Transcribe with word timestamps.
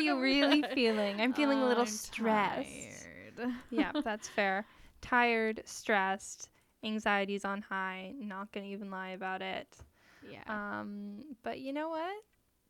you 0.00 0.18
really 0.20 0.62
feeling? 0.74 1.20
I'm 1.20 1.32
feeling 1.32 1.60
a 1.60 1.66
little 1.66 1.82
I'm 1.82 1.88
stressed. 1.88 3.04
tired. 3.38 3.52
yeah, 3.70 3.92
that's 4.04 4.28
fair. 4.28 4.66
Tired, 5.00 5.62
stressed, 5.64 6.50
anxiety's 6.84 7.44
on 7.44 7.62
high. 7.62 8.12
Not 8.18 8.52
gonna 8.52 8.66
even 8.66 8.90
lie 8.90 9.10
about 9.10 9.42
it. 9.42 9.76
Yeah. 10.22 10.42
Um, 10.48 11.24
but 11.42 11.60
you 11.60 11.72
know 11.72 11.88
what? 11.90 12.14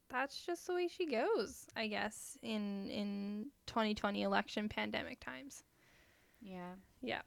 That's 0.08 0.44
just 0.44 0.66
the 0.66 0.74
way 0.74 0.88
she 0.88 1.06
goes, 1.06 1.66
I 1.76 1.86
guess, 1.86 2.36
in 2.42 2.88
in 2.90 3.46
2020 3.66 4.22
election 4.22 4.68
pandemic 4.68 5.20
times. 5.20 5.62
yeah. 6.40 6.72
Yeah. 7.02 7.22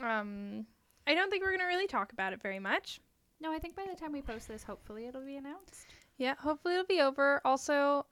Um, 0.00 0.66
I 1.06 1.14
don't 1.14 1.30
think 1.30 1.42
we're 1.42 1.50
gonna 1.50 1.66
really 1.66 1.86
talk 1.88 2.12
about 2.12 2.32
it 2.32 2.40
very 2.42 2.58
much. 2.60 3.00
No, 3.40 3.52
I 3.52 3.58
think 3.58 3.74
by 3.74 3.86
the 3.90 3.96
time 3.98 4.12
we 4.12 4.20
post 4.22 4.48
this, 4.48 4.62
hopefully 4.62 5.06
it'll 5.06 5.24
be 5.24 5.36
announced. 5.36 5.86
Yeah, 6.18 6.34
hopefully 6.38 6.74
it'll 6.74 6.86
be 6.86 7.00
over. 7.00 7.40
Also, 7.44 8.04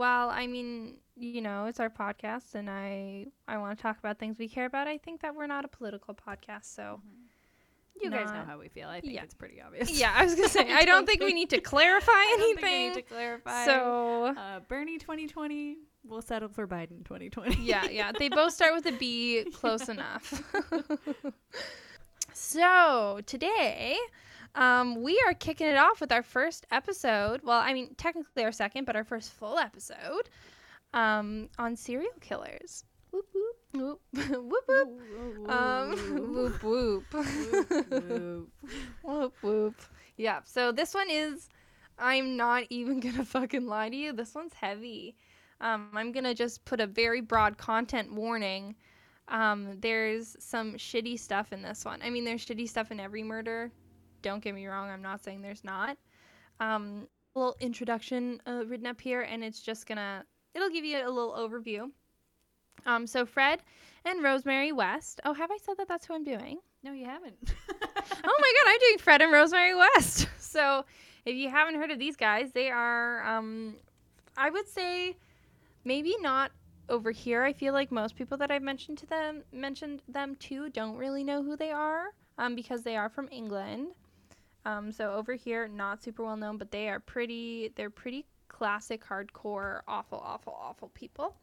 while 0.00 0.30
I 0.30 0.46
mean, 0.46 0.96
you 1.16 1.42
know, 1.42 1.66
it's 1.66 1.78
our 1.80 1.90
podcast 1.90 2.54
and 2.54 2.68
I 2.70 3.26
I 3.46 3.58
want 3.58 3.76
to 3.76 3.82
talk 3.82 3.98
about 3.98 4.18
things 4.18 4.38
we 4.38 4.48
care 4.48 4.66
about, 4.66 4.88
I 4.88 4.96
think 4.98 5.20
that 5.22 5.34
we're 5.36 5.46
not 5.46 5.64
a 5.64 5.68
political 5.68 6.14
podcast, 6.14 6.64
so 6.74 7.00
You 8.02 8.10
guys 8.10 8.30
know 8.36 8.44
how 8.50 8.58
we 8.58 8.68
feel. 8.68 8.88
I 8.88 9.00
think 9.02 9.12
Yeah. 9.14 9.24
it's 9.24 9.34
pretty 9.34 9.60
obvious. 9.60 9.90
yeah, 10.02 10.12
I 10.16 10.24
was 10.24 10.34
going 10.34 10.48
to 10.48 10.52
say 10.58 10.72
I 10.72 10.84
don't 10.86 11.06
think 11.06 11.20
we 11.22 11.34
need 11.34 11.50
to 11.50 11.60
clarify 11.72 12.12
I 12.12 12.36
don't 12.38 12.40
think 12.40 12.62
we 12.62 12.68
anything. 12.68 12.88
need 12.88 12.94
to 12.94 13.14
clarify. 13.14 13.64
So, 13.66 14.34
uh, 14.44 14.60
Bernie 14.68 14.98
2020. 14.98 15.76
We'll 16.02 16.22
settle 16.22 16.48
for 16.48 16.66
Biden 16.66 17.04
2020. 17.04 17.56
yeah, 17.62 17.84
yeah, 17.90 18.10
they 18.18 18.30
both 18.30 18.54
start 18.54 18.72
with 18.74 18.86
a 18.86 18.92
B, 18.92 19.44
close 19.52 19.86
enough. 19.90 20.26
so, 22.32 23.20
today 23.26 23.98
um, 24.54 25.02
we 25.02 25.22
are 25.26 25.34
kicking 25.34 25.68
it 25.68 25.76
off 25.76 26.00
with 26.00 26.12
our 26.12 26.22
first 26.22 26.66
episode. 26.70 27.42
Well, 27.42 27.58
I 27.58 27.72
mean, 27.72 27.94
technically 27.96 28.44
our 28.44 28.52
second, 28.52 28.84
but 28.84 28.96
our 28.96 29.04
first 29.04 29.32
full 29.32 29.58
episode 29.58 30.28
um, 30.92 31.48
on 31.58 31.76
serial 31.76 32.12
killers. 32.20 32.84
Whoop 33.12 33.26
whoop 33.34 33.56
whoop 33.72 34.00
whoop 34.12 34.64
whoop. 34.68 35.50
Um, 35.50 35.92
whoop 36.34 36.62
whoop. 36.62 37.04
whoop 39.02 39.34
whoop. 39.42 39.74
Yeah. 40.16 40.40
So 40.44 40.72
this 40.72 40.94
one 40.94 41.10
is. 41.10 41.48
I'm 42.02 42.36
not 42.36 42.64
even 42.70 42.98
gonna 43.00 43.24
fucking 43.26 43.66
lie 43.66 43.90
to 43.90 43.96
you. 43.96 44.12
This 44.12 44.34
one's 44.34 44.54
heavy. 44.54 45.16
Um, 45.60 45.90
I'm 45.94 46.12
gonna 46.12 46.34
just 46.34 46.64
put 46.64 46.80
a 46.80 46.86
very 46.86 47.20
broad 47.20 47.58
content 47.58 48.12
warning. 48.12 48.74
Um, 49.28 49.76
there's 49.80 50.36
some 50.40 50.74
shitty 50.74 51.18
stuff 51.18 51.52
in 51.52 51.62
this 51.62 51.84
one. 51.84 52.00
I 52.02 52.10
mean, 52.10 52.24
there's 52.24 52.44
shitty 52.44 52.68
stuff 52.68 52.90
in 52.90 52.98
every 52.98 53.22
murder. 53.22 53.70
Don't 54.22 54.42
get 54.42 54.54
me 54.54 54.66
wrong. 54.66 54.88
I'm 54.90 55.02
not 55.02 55.22
saying 55.22 55.42
there's 55.42 55.64
not. 55.64 55.96
Um, 56.58 57.06
a 57.34 57.38
little 57.38 57.56
introduction 57.60 58.40
uh, 58.46 58.64
written 58.66 58.86
up 58.86 59.00
here, 59.00 59.22
and 59.22 59.42
it's 59.44 59.60
just 59.60 59.86
gonna. 59.86 60.24
It'll 60.54 60.70
give 60.70 60.84
you 60.84 60.98
a 60.98 61.10
little 61.10 61.32
overview. 61.32 61.90
Um, 62.86 63.06
so 63.06 63.26
Fred 63.26 63.62
and 64.04 64.22
Rosemary 64.22 64.72
West. 64.72 65.20
Oh, 65.24 65.34
have 65.34 65.50
I 65.50 65.58
said 65.62 65.76
that? 65.78 65.88
That's 65.88 66.06
who 66.06 66.14
I'm 66.14 66.24
doing. 66.24 66.58
No, 66.82 66.92
you 66.92 67.04
haven't. 67.04 67.36
oh 67.44 68.38
my 68.40 68.52
god, 68.64 68.66
I'm 68.66 68.78
doing 68.80 68.98
Fred 68.98 69.22
and 69.22 69.32
Rosemary 69.32 69.74
West. 69.74 70.28
So 70.50 70.84
if 71.26 71.36
you 71.36 71.48
haven't 71.48 71.76
heard 71.76 71.92
of 71.92 72.00
these 72.00 72.16
guys, 72.16 72.50
they 72.50 72.70
are 72.70 73.22
um 73.22 73.76
I 74.36 74.50
would 74.50 74.66
say 74.66 75.16
maybe 75.84 76.16
not 76.20 76.50
over 76.88 77.12
here. 77.12 77.44
I 77.44 77.52
feel 77.52 77.72
like 77.72 77.92
most 77.92 78.16
people 78.16 78.36
that 78.38 78.50
I've 78.50 78.62
mentioned 78.62 78.98
to 78.98 79.06
them 79.06 79.44
mentioned 79.52 80.02
them 80.08 80.34
to 80.40 80.70
don't 80.70 80.96
really 80.96 81.22
know 81.22 81.44
who 81.44 81.56
they 81.56 81.70
are 81.70 82.06
um 82.36 82.56
because 82.56 82.82
they 82.82 82.96
are 82.96 83.08
from 83.08 83.28
England. 83.30 83.92
Um 84.64 84.92
so 84.92 85.12
over 85.12 85.34
here 85.34 85.68
not 85.68 86.02
super 86.02 86.24
well 86.24 86.36
known, 86.36 86.56
but 86.58 86.70
they 86.70 86.88
are 86.88 87.00
pretty 87.00 87.72
they're 87.76 87.90
pretty 87.90 88.26
classic 88.48 89.04
hardcore 89.06 89.80
awful 89.86 90.18
awful 90.18 90.56
awful 90.60 90.88
people. 90.88 91.36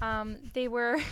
Um 0.00 0.36
they 0.54 0.68
were 0.68 0.98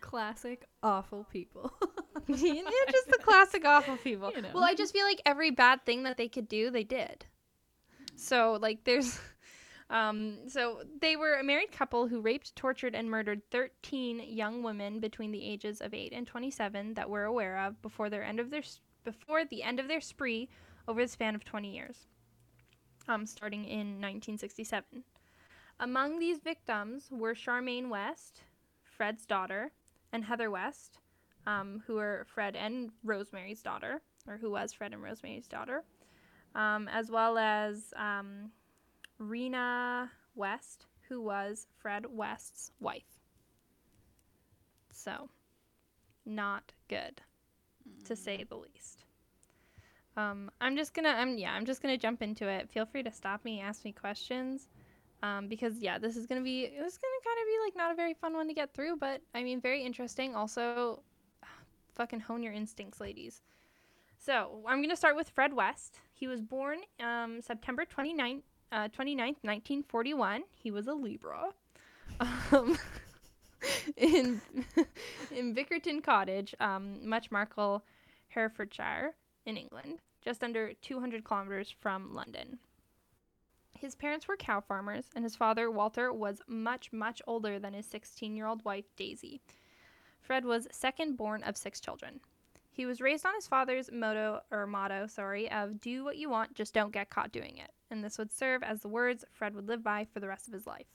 Classic 0.00 0.64
awful 0.82 1.24
people. 1.24 1.72
yeah, 2.28 2.62
just 2.90 3.08
the 3.08 3.18
classic 3.22 3.64
awful 3.64 3.96
people. 3.98 4.32
You 4.34 4.42
know. 4.42 4.50
Well, 4.54 4.64
I 4.64 4.74
just 4.74 4.92
feel 4.92 5.04
like 5.04 5.20
every 5.24 5.50
bad 5.50 5.84
thing 5.84 6.02
that 6.04 6.16
they 6.16 6.28
could 6.28 6.48
do, 6.48 6.70
they 6.70 6.84
did. 6.84 7.24
So 8.16 8.58
like 8.60 8.84
there's 8.84 9.20
um 9.90 10.48
so 10.48 10.82
they 11.00 11.16
were 11.16 11.34
a 11.34 11.44
married 11.44 11.72
couple 11.72 12.08
who 12.08 12.20
raped, 12.20 12.56
tortured 12.56 12.94
and 12.94 13.10
murdered 13.10 13.42
13 13.50 14.22
young 14.26 14.62
women 14.62 15.00
between 15.00 15.30
the 15.30 15.42
ages 15.42 15.80
of 15.80 15.94
8 15.94 16.12
and 16.12 16.26
27 16.26 16.94
that 16.94 17.08
we're 17.08 17.24
aware 17.24 17.58
of 17.58 17.80
before 17.82 18.10
their 18.10 18.24
end 18.24 18.40
of 18.40 18.50
their 18.50 18.62
before 19.04 19.44
the 19.44 19.62
end 19.62 19.80
of 19.80 19.88
their 19.88 20.00
spree 20.00 20.48
over 20.86 21.02
the 21.02 21.08
span 21.08 21.34
of 21.34 21.44
20 21.44 21.72
years. 21.74 22.06
Um 23.06 23.26
starting 23.26 23.64
in 23.64 24.00
1967. 24.00 25.04
Among 25.80 26.18
these 26.18 26.38
victims 26.38 27.08
were 27.10 27.34
Charmaine 27.34 27.88
West, 27.88 28.42
Fred's 28.82 29.24
daughter, 29.26 29.70
and 30.12 30.24
Heather 30.24 30.50
West, 30.50 30.98
um, 31.46 31.82
who 31.86 31.94
were 31.94 32.26
Fred 32.28 32.56
and 32.56 32.90
Rosemary's 33.04 33.62
daughter, 33.62 34.02
or 34.26 34.36
who 34.36 34.50
was 34.50 34.72
Fred 34.72 34.92
and 34.92 35.02
Rosemary's 35.02 35.46
daughter, 35.46 35.84
um, 36.54 36.88
as 36.88 37.10
well 37.10 37.38
as 37.38 37.94
um, 37.96 38.50
Rena 39.18 40.10
West, 40.34 40.86
who 41.08 41.22
was 41.22 41.66
Fred 41.78 42.06
West's 42.10 42.72
wife. 42.80 43.20
So, 44.92 45.30
not 46.26 46.72
good, 46.88 47.22
to 48.04 48.16
say 48.16 48.44
the 48.48 48.56
least. 48.56 49.04
Um, 50.16 50.50
I'm 50.60 50.76
just 50.76 50.94
gonna, 50.94 51.10
I'm 51.10 51.38
yeah, 51.38 51.52
I'm 51.52 51.64
just 51.64 51.80
gonna 51.80 51.96
jump 51.96 52.22
into 52.22 52.48
it. 52.48 52.68
Feel 52.68 52.86
free 52.86 53.02
to 53.04 53.12
stop 53.12 53.44
me, 53.44 53.60
ask 53.60 53.84
me 53.84 53.92
questions, 53.92 54.66
um, 55.22 55.46
because 55.46 55.78
yeah, 55.78 55.98
this 55.98 56.16
is 56.16 56.26
gonna 56.26 56.42
be, 56.42 56.64
it 56.64 56.82
was 56.82 56.98
gonna 56.98 57.22
kind 57.24 57.38
of 57.40 57.46
be 57.46 57.64
like 57.64 57.76
not 57.76 57.92
a 57.92 57.94
very 57.94 58.14
fun 58.14 58.34
one 58.34 58.48
to 58.48 58.54
get 58.54 58.74
through, 58.74 58.96
but 58.96 59.20
I 59.34 59.44
mean, 59.44 59.60
very 59.60 59.82
interesting. 59.82 60.34
Also, 60.34 61.02
fucking 61.94 62.20
hone 62.20 62.42
your 62.42 62.52
instincts, 62.52 63.00
ladies. 63.00 63.42
So 64.18 64.60
I'm 64.66 64.82
gonna 64.82 64.96
start 64.96 65.14
with 65.14 65.28
Fred 65.28 65.52
West. 65.54 66.00
He 66.12 66.26
was 66.26 66.42
born 66.42 66.78
um, 67.00 67.40
September 67.40 67.84
29th, 67.84 68.42
uh, 68.72 68.88
29th, 68.88 69.38
1941. 69.42 70.42
He 70.56 70.70
was 70.70 70.88
a 70.88 70.94
Libra. 70.94 71.50
Um, 72.50 72.76
in 73.96 74.40
in 75.30 75.54
Bickerton 75.54 76.02
Cottage, 76.02 76.54
um, 76.60 77.06
Much 77.08 77.30
Marcle, 77.30 77.84
Herefordshire, 78.28 79.14
in 79.46 79.56
England, 79.56 80.00
just 80.22 80.44
under 80.44 80.72
200 80.74 81.24
kilometers 81.24 81.70
from 81.70 82.14
London. 82.14 82.58
His 83.78 83.94
parents 83.94 84.26
were 84.26 84.36
cow 84.36 84.60
farmers, 84.60 85.06
and 85.14 85.24
his 85.24 85.36
father, 85.36 85.70
Walter, 85.70 86.12
was 86.12 86.42
much, 86.48 86.92
much 86.92 87.22
older 87.26 87.58
than 87.58 87.74
his 87.74 87.86
16 87.86 88.36
year 88.36 88.46
old 88.46 88.64
wife, 88.64 88.84
Daisy. 88.96 89.40
Fred 90.20 90.44
was 90.44 90.68
second 90.72 91.16
born 91.16 91.42
of 91.44 91.56
six 91.56 91.80
children. 91.80 92.20
He 92.70 92.86
was 92.86 93.00
raised 93.00 93.24
on 93.24 93.34
his 93.34 93.48
father's 93.48 93.90
motto, 93.90 94.40
or 94.50 94.66
motto, 94.66 95.06
sorry, 95.06 95.50
of 95.50 95.80
do 95.80 96.04
what 96.04 96.16
you 96.16 96.28
want, 96.28 96.54
just 96.54 96.74
don't 96.74 96.92
get 96.92 97.10
caught 97.10 97.32
doing 97.32 97.56
it. 97.56 97.72
And 97.90 98.04
this 98.04 98.18
would 98.18 98.32
serve 98.32 98.62
as 98.62 98.82
the 98.82 98.88
words 98.88 99.24
Fred 99.32 99.54
would 99.54 99.66
live 99.66 99.82
by 99.82 100.04
for 100.04 100.20
the 100.20 100.28
rest 100.28 100.46
of 100.46 100.52
his 100.54 100.66
life. 100.66 100.86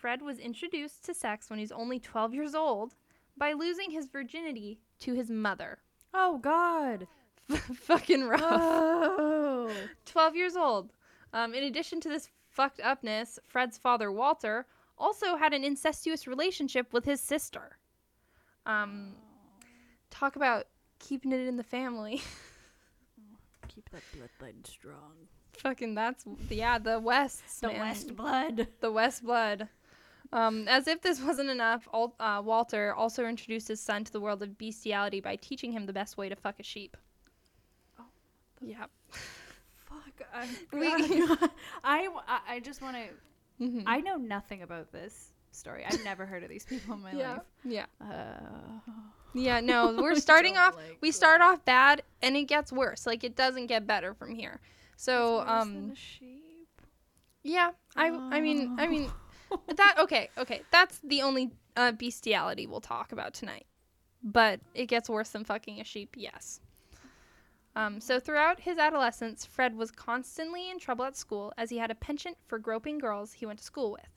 Fred 0.00 0.22
was 0.22 0.38
introduced 0.38 1.04
to 1.04 1.12
sex 1.14 1.50
when 1.50 1.58
he 1.58 1.62
was 1.62 1.72
only 1.72 1.98
12 2.00 2.32
years 2.32 2.54
old 2.54 2.94
by 3.36 3.52
losing 3.52 3.90
his 3.90 4.06
virginity 4.06 4.80
to 5.00 5.12
his 5.14 5.30
mother. 5.30 5.78
oh 6.14 6.38
God. 6.38 7.06
Fucking 7.50 8.24
rough. 8.24 8.40
Oh. 8.42 9.70
12 10.06 10.36
years 10.36 10.56
old. 10.56 10.92
Um, 11.32 11.52
in 11.52 11.64
addition 11.64 12.00
to 12.00 12.08
this 12.08 12.28
fucked 12.48 12.80
upness, 12.80 13.38
Fred's 13.46 13.76
father, 13.76 14.10
Walter, 14.10 14.66
also 14.96 15.36
had 15.36 15.52
an 15.52 15.64
incestuous 15.64 16.26
relationship 16.26 16.92
with 16.92 17.04
his 17.04 17.20
sister. 17.20 17.76
Um, 18.66 19.14
talk 20.10 20.36
about 20.36 20.66
keeping 20.98 21.32
it 21.32 21.46
in 21.46 21.56
the 21.56 21.64
family. 21.64 22.22
Keep 23.68 23.90
that 23.90 24.02
bloodline 24.16 24.66
strong. 24.66 25.12
Fucking 25.58 25.94
that's 25.94 26.24
yeah, 26.48 26.78
the 26.78 26.98
Wests, 27.00 27.60
The 27.60 27.68
man. 27.68 27.80
West 27.80 28.16
blood. 28.16 28.68
the 28.80 28.90
West 28.92 29.24
blood. 29.24 29.68
Um, 30.32 30.68
as 30.68 30.86
if 30.86 31.00
this 31.02 31.20
wasn't 31.28 31.50
enough, 31.50 31.88
Al- 31.92 32.14
uh, 32.20 32.40
Walter 32.44 32.94
also 32.94 33.24
introduced 33.26 33.68
his 33.68 33.80
son 33.80 34.04
to 34.04 34.12
the 34.12 34.20
world 34.20 34.42
of 34.42 34.56
bestiality 34.58 35.20
by 35.20 35.36
teaching 35.36 35.72
him 35.72 35.86
the 35.86 35.92
best 35.92 36.16
way 36.16 36.28
to 36.28 36.36
fuck 36.36 36.60
a 36.60 36.62
sheep. 36.62 36.96
Oh, 37.98 38.04
yeah. 38.60 38.84
Fuck. 39.10 40.28
I, 40.32 40.48
We- 40.72 40.86
I, 41.84 42.08
I, 42.28 42.40
I 42.48 42.60
just 42.60 42.80
want 42.82 42.96
to. 42.96 43.64
Mhm. 43.64 43.82
I 43.86 44.00
know 44.00 44.16
nothing 44.16 44.62
about 44.62 44.90
this 44.92 45.32
story. 45.52 45.84
I've 45.86 46.02
never 46.04 46.24
heard 46.24 46.42
of 46.42 46.48
these 46.48 46.64
people 46.64 46.94
in 46.94 47.02
my 47.02 47.12
yeah. 47.12 47.32
life. 47.32 47.42
Yeah. 47.64 47.86
Uh, 48.00 48.90
Yeah, 49.34 49.60
no, 49.60 49.96
we're 50.00 50.14
starting 50.16 50.56
off. 50.56 50.76
like 50.76 50.98
we 51.00 51.12
start 51.12 51.40
off 51.40 51.64
bad, 51.64 52.02
and 52.22 52.36
it 52.36 52.44
gets 52.44 52.72
worse. 52.72 53.06
Like 53.06 53.22
it 53.22 53.36
doesn't 53.36 53.66
get 53.66 53.86
better 53.86 54.14
from 54.14 54.34
here. 54.34 54.60
So, 54.96 55.40
it's 55.40 55.48
worse 55.50 55.64
than 55.64 55.76
um, 55.84 55.90
a 55.92 55.96
sheep. 55.96 56.68
yeah, 57.42 57.70
I, 57.96 58.08
I 58.08 58.40
mean, 58.40 58.76
I 58.78 58.86
mean, 58.86 59.10
Oh. 59.50 59.60
that 59.76 59.96
okay, 59.98 60.30
okay. 60.38 60.62
That's 60.70 61.00
the 61.04 61.22
only 61.22 61.50
uh, 61.76 61.92
bestiality 61.92 62.66
we'll 62.66 62.80
talk 62.80 63.12
about 63.12 63.34
tonight. 63.34 63.66
but 64.22 64.60
it 64.74 64.86
gets 64.86 65.08
worse 65.08 65.30
than 65.30 65.44
fucking 65.44 65.80
a 65.80 65.84
sheep, 65.84 66.14
yes. 66.16 66.60
Um, 67.76 68.00
so 68.00 68.18
throughout 68.20 68.60
his 68.60 68.78
adolescence, 68.78 69.46
Fred 69.46 69.76
was 69.76 69.90
constantly 69.90 70.70
in 70.70 70.78
trouble 70.78 71.04
at 71.04 71.16
school 71.16 71.52
as 71.56 71.70
he 71.70 71.78
had 71.78 71.90
a 71.90 71.94
penchant 71.94 72.36
for 72.46 72.58
groping 72.58 72.98
girls 72.98 73.32
he 73.32 73.46
went 73.46 73.58
to 73.60 73.64
school 73.64 73.92
with. 73.92 74.08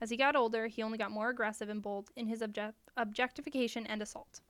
As 0.00 0.10
he 0.10 0.16
got 0.16 0.36
older, 0.36 0.66
he 0.66 0.82
only 0.82 0.98
got 0.98 1.10
more 1.10 1.30
aggressive 1.30 1.68
and 1.68 1.80
bold 1.82 2.10
in 2.16 2.26
his 2.26 2.42
object- 2.42 2.90
objectification 2.96 3.86
and 3.86 4.02
assault. 4.02 4.40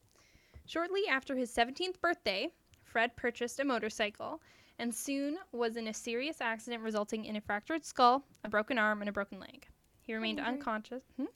Shortly 0.66 1.02
after 1.08 1.36
his 1.36 1.50
17th 1.54 2.00
birthday, 2.00 2.48
Fred 2.82 3.16
purchased 3.16 3.60
a 3.60 3.64
motorcycle 3.64 4.40
and 4.78 4.94
soon 4.94 5.38
was 5.52 5.76
in 5.76 5.88
a 5.88 5.94
serious 5.94 6.40
accident 6.40 6.82
resulting 6.82 7.24
in 7.24 7.36
a 7.36 7.40
fractured 7.40 7.84
skull, 7.84 8.24
a 8.44 8.48
broken 8.48 8.78
arm, 8.78 9.00
and 9.02 9.08
a 9.08 9.12
broken 9.12 9.40
leg. 9.40 9.66
He 10.08 10.14
remained 10.14 10.40
unconscious. 10.40 11.02
Hmm? 11.18 11.26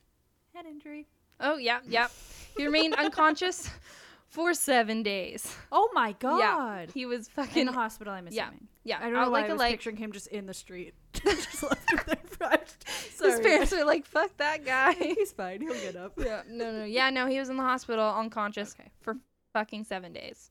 Head 0.54 0.64
injury. 0.66 1.06
Oh, 1.40 1.58
yeah, 1.58 1.80
yeah. 1.86 2.08
He 2.56 2.64
remained 2.64 2.94
unconscious 2.94 3.68
for 4.28 4.54
seven 4.54 5.02
days. 5.02 5.54
Oh 5.70 5.90
my 5.92 6.12
god. 6.18 6.38
Yeah, 6.38 6.86
He 6.94 7.04
was 7.04 7.28
fucking 7.28 7.60
In 7.60 7.66
the 7.66 7.72
hospital, 7.72 8.14
I'm 8.14 8.26
yeah. 8.30 8.44
assuming. 8.44 8.68
yeah, 8.82 8.96
I 8.98 9.10
don't 9.10 9.16
out 9.16 9.24
know 9.26 9.30
why 9.30 9.40
like 9.40 9.44
I 9.44 9.48
a 9.48 9.52
was 9.52 9.60
leg. 9.60 9.70
picturing 9.72 9.96
him 9.98 10.10
just 10.12 10.28
in 10.28 10.46
the 10.46 10.54
street. 10.54 10.94
just 11.12 11.62
left 11.62 11.90
him 11.92 12.00
there 12.06 12.16
crushed. 12.38 12.84
His 12.88 13.12
Sorry. 13.18 13.42
parents 13.44 13.72
were 13.72 13.84
like, 13.84 14.06
fuck 14.06 14.34
that 14.38 14.64
guy. 14.64 14.94
He's 14.94 15.32
fine. 15.32 15.60
He'll 15.60 15.74
get 15.74 15.96
up. 15.96 16.14
yeah, 16.18 16.40
no, 16.48 16.70
no. 16.72 16.84
Yeah, 16.84 17.10
no, 17.10 17.26
he 17.26 17.38
was 17.38 17.50
in 17.50 17.58
the 17.58 17.62
hospital 17.62 18.08
unconscious 18.08 18.74
Okay. 18.80 18.88
for 19.02 19.18
fucking 19.52 19.84
seven 19.84 20.14
days. 20.14 20.50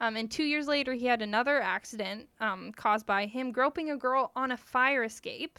Um, 0.00 0.16
and 0.16 0.30
two 0.30 0.44
years 0.44 0.66
later, 0.66 0.94
he 0.94 1.04
had 1.04 1.20
another 1.20 1.60
accident 1.60 2.26
um, 2.40 2.72
caused 2.74 3.04
by 3.04 3.26
him 3.26 3.52
groping 3.52 3.90
a 3.90 3.96
girl 3.98 4.32
on 4.34 4.50
a 4.52 4.56
fire 4.56 5.04
escape. 5.04 5.58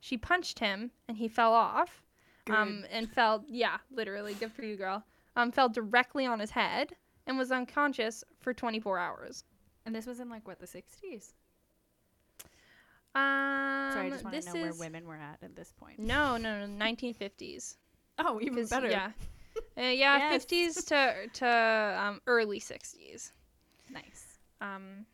She 0.00 0.16
punched 0.16 0.58
him, 0.58 0.90
and 1.08 1.16
he 1.16 1.28
fell 1.28 1.52
off. 1.52 2.02
Um, 2.50 2.86
and 2.90 3.10
fell, 3.10 3.44
yeah, 3.46 3.76
literally, 3.90 4.32
good 4.34 4.52
for 4.52 4.62
you, 4.64 4.76
girl. 4.76 5.04
Um, 5.36 5.52
fell 5.52 5.68
directly 5.68 6.24
on 6.24 6.40
his 6.40 6.50
head 6.50 6.94
and 7.26 7.36
was 7.36 7.52
unconscious 7.52 8.24
for 8.40 8.54
24 8.54 8.98
hours. 8.98 9.44
And 9.84 9.94
this 9.94 10.06
was 10.06 10.18
in 10.18 10.30
like 10.30 10.48
what 10.48 10.58
the 10.58 10.66
60s. 10.66 11.34
Um, 13.14 13.90
Sorry, 13.92 14.06
I 14.06 14.10
just 14.10 14.24
want 14.24 14.36
to 14.40 14.46
know 14.46 14.52
where 14.62 14.70
is 14.70 14.78
women 14.78 15.06
were 15.06 15.16
at 15.16 15.38
at 15.42 15.56
this 15.56 15.72
point. 15.78 15.98
no, 15.98 16.36
no, 16.36 16.64
no, 16.66 16.66
1950s. 16.66 17.76
Oh, 18.18 18.38
even 18.40 18.60
'Cause, 18.62 18.70
better. 18.70 18.88
Yeah, 18.88 19.10
uh, 19.76 19.80
yeah, 19.90 20.18
Yes. 20.18 20.44
50s 20.46 20.84
to 20.86 21.28
to 21.34 21.46
um, 22.00 22.20
early 22.26 22.60
60s. 22.60 23.32
Nice. 23.90 24.38
Um, 24.60 25.06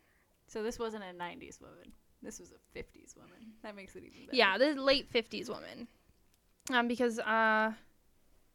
So 0.47 0.63
this 0.63 0.79
wasn't 0.79 1.05
a 1.05 1.13
90s 1.13 1.61
woman. 1.61 1.93
This 2.25 2.41
was 2.41 2.53
a 2.53 2.79
50s 2.79 3.17
woman. 3.17 3.53
That 3.63 3.77
makes 3.77 3.95
it 3.97 4.05
even 4.05 4.27
better. 4.27 4.37
yeah, 4.37 4.59
the 4.59 4.75
late 4.75 5.13
50s 5.13 5.49
woman. 5.49 5.87
Um, 6.73 6.89
because 6.89 7.19
uh, 7.19 7.73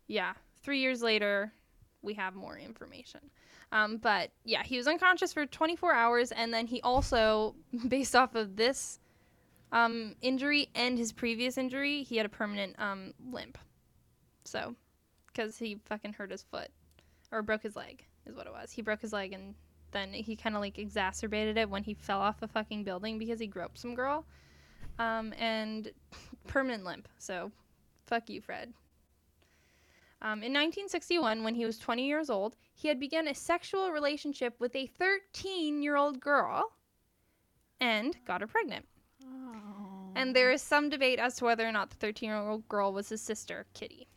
yeah, 0.08 0.34
three 0.64 0.80
years 0.80 1.02
later, 1.02 1.54
we 2.02 2.14
have 2.16 2.36
more 2.36 2.58
information. 2.58 3.20
Um, 3.72 3.98
but 3.98 4.32
yeah, 4.44 4.64
he 4.64 4.78
was 4.78 4.88
unconscious 4.88 5.32
for 5.32 5.46
24 5.46 5.94
hours, 5.94 6.32
and 6.32 6.54
then 6.54 6.66
he 6.66 6.82
also, 6.82 7.56
based 7.88 8.16
off 8.16 8.36
of 8.36 8.56
this 8.56 9.00
um, 9.72 10.16
injury 10.22 10.70
and 10.74 10.98
his 10.98 11.12
previous 11.12 11.58
injury, 11.58 12.04
he 12.04 12.18
had 12.18 12.26
a 12.26 12.30
permanent 12.30 12.76
um, 12.80 13.14
limp. 13.32 13.58
So, 14.46 14.76
because 15.28 15.58
he 15.58 15.80
fucking 15.86 16.14
hurt 16.14 16.32
his 16.32 16.42
foot 16.42 16.70
or 17.32 17.44
broke 17.44 17.62
his 17.62 17.76
leg, 17.76 18.04
is 18.26 18.36
what 18.36 18.48
it 18.48 18.54
was. 18.54 18.72
He 18.72 18.82
broke 18.82 19.02
his 19.02 19.14
leg, 19.14 19.34
and 19.34 19.54
then 19.92 20.14
he 20.14 20.36
kind 20.36 20.56
of 20.56 20.62
like 20.62 20.78
exacerbated 20.78 21.58
it 21.58 21.70
when 21.70 21.84
he 21.84 21.94
fell 21.94 22.20
off 22.20 22.42
a 22.42 22.48
fucking 22.48 22.84
building 22.84 23.18
because 23.18 23.40
he 23.40 23.48
groped 23.48 23.80
some 23.80 23.96
girl. 23.96 24.26
Um, 24.98 25.34
and 25.38 25.92
permanent 26.48 26.84
limp. 26.84 27.08
So, 27.18 27.52
fuck 28.06 28.30
you, 28.30 28.42
Fred. 28.42 28.74
Um, 30.22 30.44
in 30.44 30.52
1961, 30.52 31.44
when 31.44 31.56
he 31.56 31.66
was 31.66 31.78
20 31.78 32.06
years 32.06 32.30
old, 32.30 32.58
he 32.74 32.90
had 32.90 33.00
begun 33.00 33.28
a 33.28 33.36
sexual 33.36 33.92
relationship 33.92 34.54
with 34.60 34.76
a 34.76 34.88
13 34.88 35.82
year 35.82 35.96
old 35.96 36.20
girl 36.20 36.74
and 37.80 38.18
got 38.26 38.42
her 38.42 38.48
pregnant. 38.48 38.86
Oh. 39.24 40.12
And 40.16 40.36
there 40.36 40.52
is 40.52 40.62
some 40.62 40.90
debate 40.90 41.20
as 41.20 41.36
to 41.38 41.46
whether 41.46 41.66
or 41.66 41.72
not 41.72 41.90
the 41.90 41.96
13 41.96 42.28
year 42.28 42.38
old 42.38 42.68
girl 42.68 42.92
was 42.92 43.08
his 43.08 43.22
sister, 43.22 43.66
Kitty. 43.74 44.08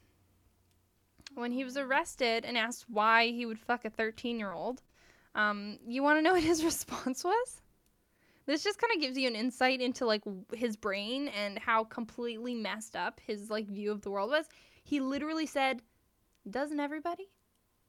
When 1.34 1.52
he 1.52 1.64
was 1.64 1.76
arrested 1.76 2.44
and 2.44 2.58
asked 2.58 2.86
why 2.88 3.28
he 3.28 3.46
would 3.46 3.60
fuck 3.60 3.84
a 3.84 3.90
13 3.90 4.40
year 4.40 4.52
old, 4.52 4.82
um, 5.34 5.78
you 5.86 6.02
want 6.02 6.18
to 6.18 6.22
know 6.22 6.32
what 6.34 6.42
his 6.42 6.64
response 6.64 7.24
was? 7.24 7.60
This 8.44 8.64
just 8.64 8.78
kind 8.78 8.92
of 8.94 9.00
gives 9.00 9.16
you 9.16 9.28
an 9.28 9.36
insight 9.36 9.80
into 9.80 10.04
like 10.04 10.22
his 10.52 10.76
brain 10.76 11.28
and 11.28 11.58
how 11.58 11.84
completely 11.84 12.54
messed 12.54 12.96
up 12.96 13.20
his 13.24 13.50
like 13.50 13.68
view 13.68 13.92
of 13.92 14.02
the 14.02 14.10
world 14.10 14.30
was. 14.30 14.46
He 14.82 15.00
literally 15.00 15.46
said, 15.46 15.80
"Doesn't 16.50 16.80
everybody?" 16.80 17.30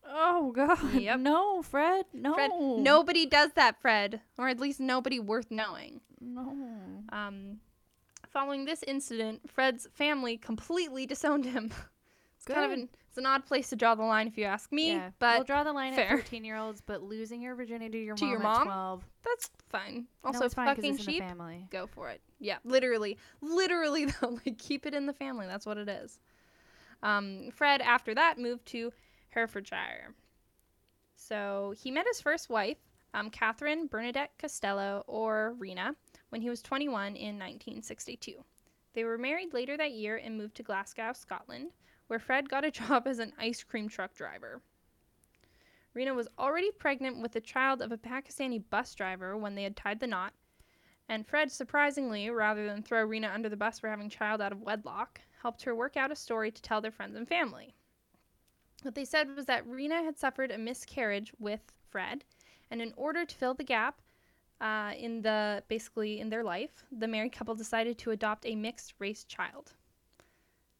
Oh 0.05 0.51
god. 0.51 0.93
Yep. 0.93 1.19
No, 1.19 1.61
Fred. 1.61 2.05
No. 2.13 2.33
Fred, 2.33 2.51
nobody 2.53 3.25
does 3.25 3.53
that, 3.53 3.81
Fred, 3.81 4.21
or 4.37 4.47
at 4.47 4.59
least 4.59 4.79
nobody 4.79 5.19
worth 5.19 5.49
knowing. 5.49 6.01
No. 6.19 6.55
Um, 7.09 7.59
following 8.27 8.65
this 8.65 8.83
incident, 8.83 9.49
Fred's 9.49 9.87
family 9.93 10.37
completely 10.37 11.05
disowned 11.05 11.45
him. 11.45 11.71
it's 12.37 12.45
kind 12.45 12.65
of 12.65 12.71
an 12.71 12.89
it's 13.13 13.19
an 13.19 13.27
odd 13.27 13.45
place 13.45 13.69
to 13.69 13.75
draw 13.75 13.93
the 13.93 14.01
line, 14.01 14.25
if 14.27 14.39
you 14.39 14.45
ask 14.45 14.71
me. 14.71 14.93
yeah. 14.93 15.11
But 15.19 15.37
we'll 15.37 15.43
draw 15.43 15.63
the 15.63 15.71
line 15.71 15.93
fair. 15.93 16.13
at 16.13 16.21
13 16.23 16.43
year 16.43 16.57
olds, 16.57 16.81
but 16.81 17.03
losing 17.03 17.43
your 17.43 17.53
virginity 17.53 17.99
to 17.99 18.03
your 18.03 18.15
To 18.15 18.23
mom 18.25 18.31
your 18.31 18.47
at 18.49 18.63
12. 18.63 19.03
that's 19.23 19.51
fine. 19.69 20.07
Also, 20.23 20.39
no, 20.39 20.45
it's 20.47 20.55
fine 20.55 20.65
fucking 20.65 20.83
it's 20.95 20.99
in 21.01 21.05
the 21.05 21.11
sheep. 21.11 21.21
family. 21.21 21.67
Go 21.69 21.85
for 21.85 22.09
it. 22.09 22.21
Yeah, 22.39 22.57
literally, 22.63 23.19
literally 23.39 24.05
though, 24.21 24.39
like 24.43 24.57
keep 24.57 24.87
it 24.87 24.95
in 24.95 25.05
the 25.05 25.13
family. 25.13 25.45
That's 25.45 25.67
what 25.67 25.77
it 25.77 25.87
is. 25.87 26.17
Um, 27.03 27.51
Fred, 27.53 27.81
after 27.81 28.15
that, 28.15 28.39
moved 28.39 28.65
to 28.69 28.91
Herefordshire. 29.29 30.15
So 31.15 31.75
he 31.77 31.91
met 31.91 32.07
his 32.07 32.19
first 32.19 32.49
wife, 32.49 32.77
um, 33.13 33.29
Catherine 33.29 33.85
Bernadette 33.85 34.31
Costello, 34.39 35.03
or 35.05 35.53
Rena, 35.59 35.95
when 36.29 36.41
he 36.41 36.49
was 36.49 36.63
21 36.63 37.15
in 37.15 37.37
1962. 37.37 38.43
They 38.93 39.03
were 39.03 39.19
married 39.19 39.53
later 39.53 39.77
that 39.77 39.91
year 39.91 40.17
and 40.17 40.35
moved 40.35 40.55
to 40.55 40.63
Glasgow, 40.63 41.13
Scotland, 41.13 41.69
where 42.13 42.19
Fred 42.19 42.47
got 42.47 42.63
a 42.63 42.69
job 42.69 43.07
as 43.07 43.17
an 43.17 43.33
ice 43.39 43.63
cream 43.63 43.89
truck 43.89 44.13
driver. 44.13 44.61
Rena 45.95 46.13
was 46.13 46.27
already 46.37 46.69
pregnant 46.69 47.19
with 47.23 47.31
the 47.31 47.41
child 47.41 47.81
of 47.81 47.91
a 47.91 47.97
Pakistani 47.97 48.61
bus 48.69 48.93
driver 48.93 49.35
when 49.35 49.55
they 49.55 49.63
had 49.63 49.75
tied 49.75 49.99
the 49.99 50.05
knot, 50.05 50.31
and 51.09 51.25
Fred, 51.25 51.51
surprisingly, 51.51 52.29
rather 52.29 52.67
than 52.67 52.83
throw 52.83 53.03
Rena 53.03 53.31
under 53.33 53.49
the 53.49 53.57
bus 53.57 53.79
for 53.79 53.89
having 53.89 54.11
child 54.11 54.41
out 54.41 54.51
of 54.51 54.61
wedlock, 54.61 55.21
helped 55.41 55.63
her 55.63 55.73
work 55.73 55.97
out 55.97 56.11
a 56.11 56.15
story 56.15 56.51
to 56.51 56.61
tell 56.61 56.81
their 56.81 56.91
friends 56.91 57.15
and 57.15 57.27
family. 57.27 57.73
What 58.83 58.93
they 58.93 59.05
said 59.05 59.35
was 59.35 59.47
that 59.47 59.65
Rena 59.65 60.03
had 60.03 60.19
suffered 60.19 60.51
a 60.51 60.57
miscarriage 60.59 61.33
with 61.39 61.61
Fred, 61.89 62.25
and 62.69 62.79
in 62.79 62.93
order 62.95 63.25
to 63.25 63.35
fill 63.35 63.55
the 63.55 63.63
gap 63.63 64.03
uh, 64.61 64.91
in 64.95 65.23
the 65.23 65.63
basically 65.67 66.19
in 66.19 66.29
their 66.29 66.43
life, 66.43 66.85
the 66.91 67.07
married 67.07 67.31
couple 67.31 67.55
decided 67.55 67.97
to 67.97 68.11
adopt 68.11 68.45
a 68.45 68.55
mixed 68.55 68.93
race 68.99 69.23
child. 69.23 69.73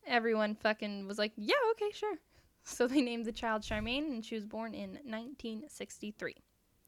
Everyone 0.07 0.55
fucking 0.55 1.07
was 1.07 1.17
like, 1.17 1.33
"Yeah, 1.35 1.55
okay, 1.71 1.91
sure." 1.91 2.15
So 2.65 2.87
they 2.87 3.01
named 3.01 3.25
the 3.25 3.33
child 3.33 3.61
Charmaine, 3.63 4.05
and 4.05 4.23
she 4.23 4.35
was 4.35 4.45
born 4.45 4.73
in 4.73 4.91
1963. 4.91 6.33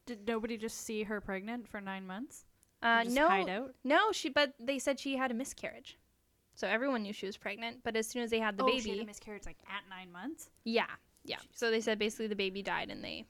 Did 0.06 0.26
nobody 0.26 0.56
just 0.56 0.86
see 0.86 1.02
her 1.02 1.20
pregnant 1.20 1.68
for 1.68 1.82
nine 1.82 2.06
months? 2.06 2.46
Uh, 2.82 3.04
Just 3.04 3.16
no, 3.16 3.28
hide 3.28 3.48
out? 3.48 3.74
No, 3.84 4.12
she. 4.12 4.28
But 4.28 4.54
they 4.58 4.78
said 4.78 4.98
she 4.98 5.16
had 5.16 5.30
a 5.30 5.34
miscarriage, 5.34 5.98
so 6.54 6.68
everyone 6.68 7.02
knew 7.02 7.12
she 7.12 7.26
was 7.26 7.36
pregnant. 7.36 7.80
But 7.82 7.96
as 7.96 8.06
soon 8.06 8.22
as 8.22 8.30
they 8.30 8.38
had 8.38 8.56
the 8.56 8.64
oh, 8.64 8.68
baby, 8.68 8.80
she 8.80 8.90
had 8.90 9.00
a 9.00 9.04
miscarriage 9.04 9.44
like 9.44 9.58
at 9.68 9.82
nine 9.90 10.12
months? 10.12 10.48
yeah, 10.64 10.86
yeah. 11.24 11.38
So 11.52 11.70
they 11.70 11.80
said 11.80 11.98
basically 11.98 12.28
the 12.28 12.36
baby 12.36 12.62
died, 12.62 12.90
and 12.90 13.02
they, 13.02 13.26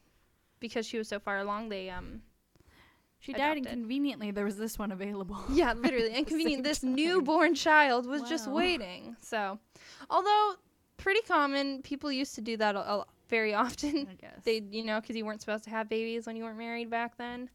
because 0.61 0.87
she 0.87 0.99
was 0.99 1.09
so 1.09 1.19
far 1.19 1.39
along, 1.39 1.69
they 1.69 1.91
um, 1.91 2.21
She 3.27 3.33
died 3.33 3.57
Adopted. 3.57 3.67
inconveniently. 3.67 4.31
There 4.31 4.45
was 4.45 4.57
this 4.57 4.79
one 4.79 4.93
available. 4.93 5.37
yeah, 5.51 5.73
literally 5.73 6.13
inconvenient. 6.15 6.63
This 6.63 6.79
time. 6.79 6.95
newborn 6.95 7.57
child 7.57 8.07
was 8.07 8.23
just 8.23 8.49
waiting. 8.49 9.17
So, 9.21 9.59
although 10.09 10.55
pretty 10.97 11.23
common, 11.23 11.83
people 11.83 12.13
used 12.13 12.37
to 12.37 12.41
do 12.41 12.57
that 12.59 12.77
a, 12.77 12.79
a, 12.79 13.05
very 13.29 13.53
often. 13.53 14.07
I 14.09 14.15
guess. 14.15 14.45
they, 14.45 14.63
you 14.71 14.85
know, 14.85 15.01
because 15.01 15.17
you 15.17 15.25
weren't 15.25 15.41
supposed 15.41 15.65
to 15.65 15.71
have 15.71 15.89
babies 15.89 16.25
when 16.25 16.37
you 16.37 16.45
weren't 16.45 16.57
married 16.57 16.89
back 16.89 17.17
then. 17.17 17.51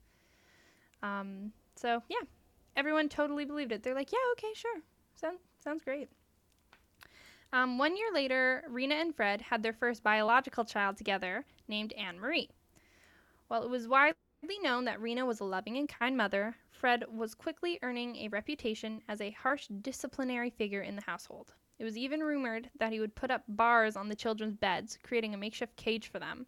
Um. 1.02 1.54
So 1.78 2.04
yeah, 2.10 2.28
everyone 2.76 3.08
totally 3.08 3.46
believed 3.46 3.72
it. 3.72 3.82
They're 3.82 3.96
like, 3.96 4.12
yeah, 4.12 4.18
okay, 4.34 4.54
sure, 4.54 4.82
sounds 5.16 5.40
sounds 5.64 5.86
great. 5.86 6.10
Um, 7.54 7.78
one 7.78 7.96
year 7.96 8.08
later, 8.14 8.66
Rena 8.68 8.96
and 8.96 9.16
Fred 9.16 9.42
had 9.42 9.64
their 9.64 9.74
first 9.74 10.04
biological 10.04 10.66
child 10.66 10.98
together, 10.98 11.46
named 11.70 11.94
Anne 11.94 12.20
Marie. 12.20 12.50
While 13.48 13.64
it 13.64 13.70
was 13.70 13.88
widely 13.88 14.18
known 14.62 14.86
that 14.86 15.02
Rena 15.02 15.26
was 15.26 15.40
a 15.40 15.46
loving 15.46 15.78
and 15.78 15.90
kind 15.90 16.16
mother, 16.16 16.56
Fred 16.72 17.04
was 17.12 17.34
quickly 17.34 17.80
earning 17.82 18.16
a 18.18 18.28
reputation 18.30 19.02
as 19.08 19.22
a 19.22 19.32
harsh 19.32 19.68
disciplinary 19.68 20.50
figure 20.50 20.82
in 20.82 20.96
the 20.96 21.02
household. 21.02 21.54
It 21.80 21.84
was 21.84 21.98
even 21.98 22.22
rumored 22.22 22.70
that 22.78 22.92
he 22.92 23.00
would 23.00 23.16
put 23.16 23.32
up 23.32 23.44
bars 23.48 23.96
on 23.96 24.08
the 24.08 24.16
children's 24.16 24.56
beds, 24.56 25.00
creating 25.04 25.34
a 25.34 25.38
makeshift 25.38 25.76
cage 25.76 26.08
for 26.08 26.20
them, 26.20 26.46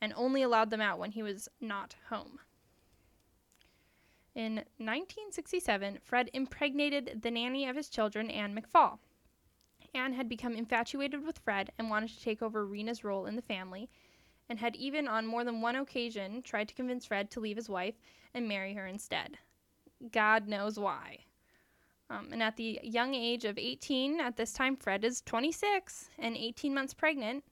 and 0.00 0.12
only 0.16 0.42
allowed 0.42 0.70
them 0.70 0.80
out 0.80 0.98
when 0.98 1.10
he 1.10 1.22
was 1.22 1.48
not 1.60 1.96
home. 2.08 2.38
In 4.34 4.54
1967, 4.78 5.98
Fred 6.02 6.30
impregnated 6.32 7.20
the 7.22 7.30
nanny 7.32 7.68
of 7.68 7.76
his 7.76 7.88
children, 7.88 8.30
Anne 8.30 8.54
McFall. 8.54 8.98
Anne 9.92 10.12
had 10.12 10.28
become 10.28 10.54
infatuated 10.54 11.26
with 11.26 11.38
Fred 11.38 11.72
and 11.76 11.90
wanted 11.90 12.10
to 12.10 12.22
take 12.22 12.42
over 12.42 12.64
Rena's 12.64 13.02
role 13.02 13.26
in 13.26 13.34
the 13.34 13.42
family, 13.42 13.90
and 14.50 14.58
had 14.58 14.74
even 14.76 15.06
on 15.08 15.24
more 15.26 15.44
than 15.44 15.62
one 15.62 15.76
occasion 15.76 16.42
tried 16.42 16.68
to 16.68 16.74
convince 16.74 17.06
Fred 17.06 17.30
to 17.30 17.40
leave 17.40 17.56
his 17.56 17.70
wife 17.70 17.94
and 18.34 18.48
marry 18.48 18.74
her 18.74 18.86
instead. 18.86 19.38
God 20.12 20.48
knows 20.48 20.78
why. 20.78 21.20
Um, 22.10 22.28
and 22.32 22.42
at 22.42 22.56
the 22.56 22.80
young 22.82 23.14
age 23.14 23.44
of 23.44 23.56
18, 23.56 24.20
at 24.20 24.36
this 24.36 24.52
time, 24.52 24.76
Fred 24.76 25.04
is 25.04 25.20
26 25.22 26.10
and 26.18 26.36
18 26.36 26.74
months 26.74 26.92
pregnant. 26.92 27.44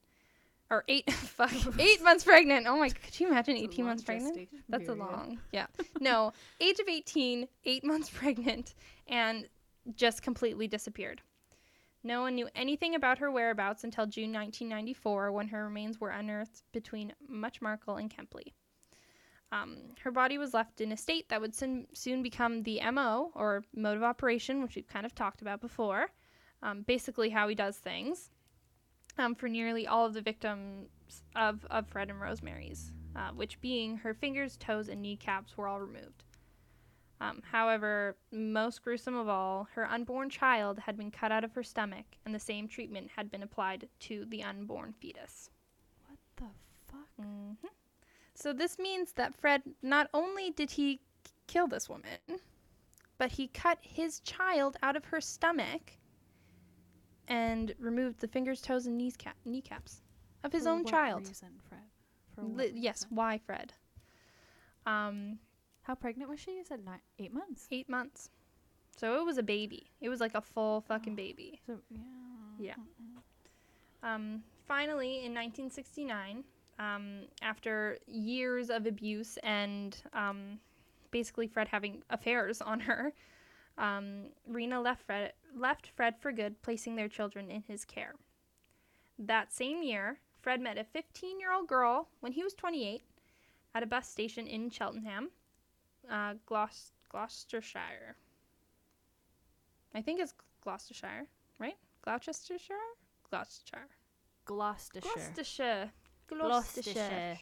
Or 0.69 0.83
eight, 0.89 1.11
fuck, 1.13 1.51
eight 1.79 2.03
months 2.03 2.25
pregnant. 2.25 2.67
Oh 2.67 2.77
my, 2.77 2.89
could 2.89 3.17
you 3.17 3.29
imagine 3.29 3.55
It's 3.55 3.73
18 3.73 3.85
months 3.85 4.03
pregnant? 4.03 4.49
That's 4.67 4.89
a 4.89 4.93
long, 4.93 5.39
yeah. 5.53 5.67
No, 6.01 6.33
age 6.59 6.79
of 6.79 6.89
18, 6.89 7.47
eight 7.65 7.83
months 7.85 8.09
pregnant, 8.09 8.75
and 9.07 9.47
just 9.95 10.21
completely 10.21 10.67
disappeared. 10.67 11.21
No 12.03 12.21
one 12.21 12.35
knew 12.35 12.47
anything 12.55 12.95
about 12.95 13.17
her 13.17 13.29
whereabouts 13.29 13.83
until 13.83 14.05
June 14.05 14.31
1994 14.31 15.31
when 15.31 15.49
her 15.49 15.65
remains 15.65 15.99
were 15.99 16.11
unearthed 16.11 16.63
between 16.71 17.13
Much 17.27 17.61
Marcle 17.61 17.97
and 17.97 18.09
Kempley. 18.09 18.53
Um, 19.51 19.77
her 20.03 20.11
body 20.11 20.37
was 20.37 20.53
left 20.53 20.79
in 20.79 20.91
a 20.91 20.97
state 20.97 21.27
that 21.29 21.41
would 21.41 21.55
soon, 21.55 21.87
soon 21.93 22.21
become 22.21 22.63
the 22.63 22.79
MO, 22.91 23.31
or 23.33 23.63
mode 23.75 23.97
of 23.97 24.03
operation, 24.03 24.61
which 24.61 24.75
we've 24.75 24.87
kind 24.87 25.05
of 25.05 25.15
talked 25.15 25.41
about 25.41 25.59
before. 25.59 26.11
Um, 26.61 26.83
basically, 26.83 27.29
how 27.29 27.47
he 27.47 27.55
does 27.55 27.77
things 27.77 28.29
um, 29.17 29.35
for 29.35 29.49
nearly 29.49 29.87
all 29.87 30.05
of 30.05 30.13
the 30.13 30.21
victims 30.21 30.87
of, 31.35 31.65
of 31.69 31.87
Fred 31.87 32.09
and 32.09 32.21
Rosemary's, 32.21 32.91
uh, 33.15 33.31
which 33.31 33.59
being 33.59 33.97
her 33.97 34.13
fingers, 34.13 34.55
toes, 34.57 34.87
and 34.87 35.01
kneecaps 35.01 35.57
were 35.57 35.67
all 35.67 35.79
removed. 35.79 36.23
Um, 37.21 37.41
however, 37.51 38.15
most 38.31 38.81
gruesome 38.81 39.15
of 39.15 39.27
all, 39.27 39.67
her 39.73 39.85
unborn 39.89 40.29
child 40.29 40.79
had 40.79 40.95
been 40.97 41.11
cut 41.11 41.31
out 41.31 41.43
of 41.43 41.53
her 41.53 41.63
stomach, 41.63 42.05
and 42.25 42.33
the 42.33 42.39
same 42.39 42.67
treatment 42.67 43.11
had 43.15 43.29
been 43.29 43.43
applied 43.43 43.89
to 44.01 44.25
the 44.25 44.41
unborn 44.43 44.93
fetus. 45.01 45.49
What 46.07 46.17
the 46.37 46.45
fuck? 46.87 47.09
hmm 47.17 47.53
So 48.35 48.53
this 48.53 48.79
means 48.79 49.11
that 49.13 49.35
Fred 49.35 49.63
not 49.81 50.09
only 50.13 50.51
did 50.51 50.71
he 50.71 50.97
k- 51.23 51.31
kill 51.47 51.67
this 51.67 51.89
woman, 51.89 52.19
but 53.17 53.31
he 53.33 53.47
cut 53.49 53.79
his 53.81 54.21
child 54.21 54.77
out 54.81 54.95
of 54.95 55.03
her 55.05 55.19
stomach 55.19 55.97
and 57.27 57.75
removed 57.79 58.19
the 58.19 58.27
fingers, 58.29 58.61
toes, 58.61 58.87
and 58.87 58.97
knees 58.97 59.17
cap- 59.17 59.35
kneecaps 59.45 60.01
of 60.43 60.53
his 60.53 60.63
For 60.63 60.69
own 60.69 60.83
what 60.83 60.91
child. 60.91 61.27
Reason, 61.27 61.49
Fred? 61.67 61.81
For 62.33 62.41
what 62.45 62.57
Li- 62.57 62.71
yes, 62.75 63.05
why 63.09 63.37
Fred? 63.39 63.73
Um, 64.85 65.39
How 65.89 65.95
pregnant 65.95 66.29
was 66.29 66.39
she? 66.39 66.51
You 66.51 66.63
said 66.63 66.85
nine, 66.85 66.99
eight 67.17 67.33
months. 67.33 67.67
eight 67.71 67.89
months. 67.89 68.29
So 68.95 69.19
it 69.19 69.25
was 69.25 69.39
a 69.39 69.43
baby. 69.43 69.89
It 70.01 70.09
was 70.09 70.19
like 70.19 70.35
a 70.35 70.41
full 70.41 70.81
fucking 70.81 71.15
baby. 71.15 71.59
So 71.65 71.79
yeah. 71.89 72.75
Yeah. 72.75 72.75
Um, 74.03 74.43
finally, 74.67 75.25
in 75.25 75.33
1969, 75.33 76.43
um, 76.77 77.21
after 77.41 77.97
years 78.05 78.69
of 78.69 78.85
abuse 78.85 79.39
and 79.41 79.99
um, 80.13 80.59
basically 81.09 81.47
Fred 81.47 81.67
having 81.67 82.03
affairs 82.11 82.61
on 82.61 82.81
her, 82.81 83.11
um, 83.79 84.25
Rena 84.47 84.79
left 84.79 85.07
Fred, 85.07 85.33
left 85.57 85.89
Fred 85.95 86.19
for 86.19 86.31
good, 86.31 86.61
placing 86.61 86.97
their 86.97 87.09
children 87.09 87.49
in 87.49 87.63
his 87.67 87.83
care. 87.83 88.13
That 89.17 89.51
same 89.51 89.81
year, 89.81 90.19
Fred 90.39 90.61
met 90.61 90.77
a 90.77 90.83
15 90.83 91.39
year 91.39 91.51
old 91.51 91.67
girl 91.67 92.09
when 92.19 92.33
he 92.33 92.43
was 92.43 92.53
28 92.53 93.01
at 93.73 93.81
a 93.81 93.87
bus 93.87 94.07
station 94.07 94.45
in 94.45 94.69
Cheltenham, 94.69 95.29
uh, 96.09 96.33
Glos- 96.47 96.91
Gloucestershire. 97.09 98.15
I 99.95 100.01
think 100.01 100.19
it's 100.19 100.33
Gloucestershire, 100.63 101.25
right? 101.59 101.75
Gloucestershire? 102.03 102.75
Gloucestershire. 103.29 103.87
Gloucestershire. 104.45 104.99
Gloucestershire. 105.05 105.91
Gloucestershire. 106.27 107.39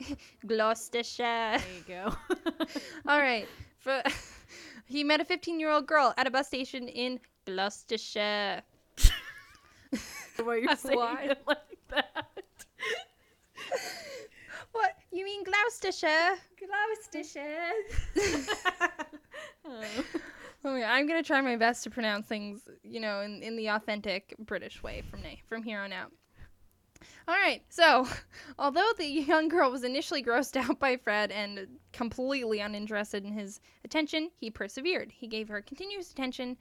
Gloucestershire. 0.46 1.58
There 1.58 1.60
you 1.76 1.84
go. 1.86 2.14
All 3.08 3.20
right. 3.20 3.46
For, 3.78 4.02
he 4.86 5.04
met 5.04 5.20
a 5.20 5.24
15 5.24 5.60
year 5.60 5.70
old 5.70 5.86
girl 5.86 6.14
at 6.16 6.26
a 6.26 6.30
bus 6.30 6.46
station 6.48 6.88
in 6.88 7.20
Gloucestershire. 7.46 8.62
Why 10.42 10.56
you're 10.56 10.66
That's 10.68 10.82
saying 10.82 10.98
why. 10.98 11.22
it 11.24 11.42
like 11.46 11.78
that? 11.90 12.26
You 15.12 15.24
mean 15.24 15.42
Gloucestershire? 15.44 16.36
Gloucestershire. 16.58 17.72
oh. 19.64 19.84
Oh, 20.62 20.76
yeah, 20.76 20.92
I'm 20.92 21.06
gonna 21.08 21.22
try 21.22 21.40
my 21.40 21.56
best 21.56 21.84
to 21.84 21.90
pronounce 21.90 22.26
things, 22.26 22.60
you 22.82 23.00
know, 23.00 23.20
in, 23.20 23.42
in 23.42 23.56
the 23.56 23.68
authentic 23.68 24.34
British 24.38 24.82
way 24.82 25.00
from 25.00 25.22
na- 25.22 25.40
from 25.48 25.62
here 25.62 25.80
on 25.80 25.90
out. 25.90 26.12
All 27.26 27.34
right, 27.34 27.62
so 27.70 28.06
although 28.58 28.90
the 28.98 29.06
young 29.06 29.48
girl 29.48 29.70
was 29.70 29.84
initially 29.84 30.22
grossed 30.22 30.56
out 30.56 30.78
by 30.78 30.98
Fred 30.98 31.30
and 31.32 31.66
completely 31.94 32.60
uninterested 32.60 33.24
in 33.24 33.32
his 33.32 33.60
attention, 33.86 34.30
he 34.36 34.50
persevered. 34.50 35.10
He 35.10 35.26
gave 35.26 35.48
her 35.48 35.62
continuous 35.62 36.10
attention 36.12 36.58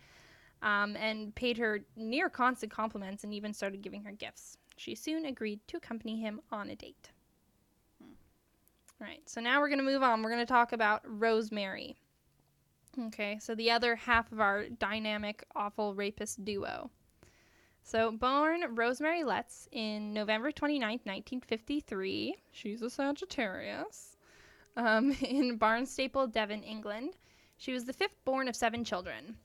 um, 0.62 0.96
and 0.96 1.36
paid 1.36 1.58
her 1.58 1.82
near 1.98 2.30
constant 2.30 2.72
compliments 2.72 3.26
and 3.26 3.34
even 3.34 3.54
started 3.54 3.82
giving 3.82 4.04
her 4.04 4.14
gifts. 4.14 4.58
She 4.78 4.96
soon 4.96 5.26
agreed 5.26 5.60
to 5.68 5.76
accompany 5.78 6.22
him 6.22 6.40
on 6.52 6.70
a 6.70 6.76
date. 6.76 7.10
Right, 9.00 9.22
so 9.26 9.40
now 9.40 9.62
we're 9.62 9.70
going 9.70 9.80
to 9.80 9.86
move 9.86 10.04
on. 10.04 10.22
We're 10.22 10.32
going 10.32 10.46
to 10.46 10.54
talk 10.54 10.74
about 10.74 11.02
Rosemary. 11.06 11.96
Okay, 13.08 13.40
so 13.40 13.56
the 13.56 13.72
other 13.72 13.96
half 13.96 14.32
of 14.32 14.42
our 14.42 14.68
dynamic, 14.68 15.44
awful 15.56 15.96
rapist 15.96 16.44
duo. 16.44 16.90
So, 17.82 18.12
born 18.12 18.76
Rosemary 18.76 19.24
Letts 19.24 19.70
in 19.72 20.14
November 20.14 20.52
29th, 20.52 21.06
1953. 21.06 22.36
She's 22.52 22.82
a 22.82 22.90
Sagittarius. 22.90 24.18
Um, 24.76 25.12
in 25.22 25.58
Barnstaple, 25.58 26.32
Devon, 26.32 26.62
England. 26.62 27.16
She 27.58 27.72
was 27.72 27.86
the 27.86 27.94
fifth 27.94 28.24
born 28.26 28.48
of 28.48 28.56
seven 28.56 28.84
children. 28.84 29.38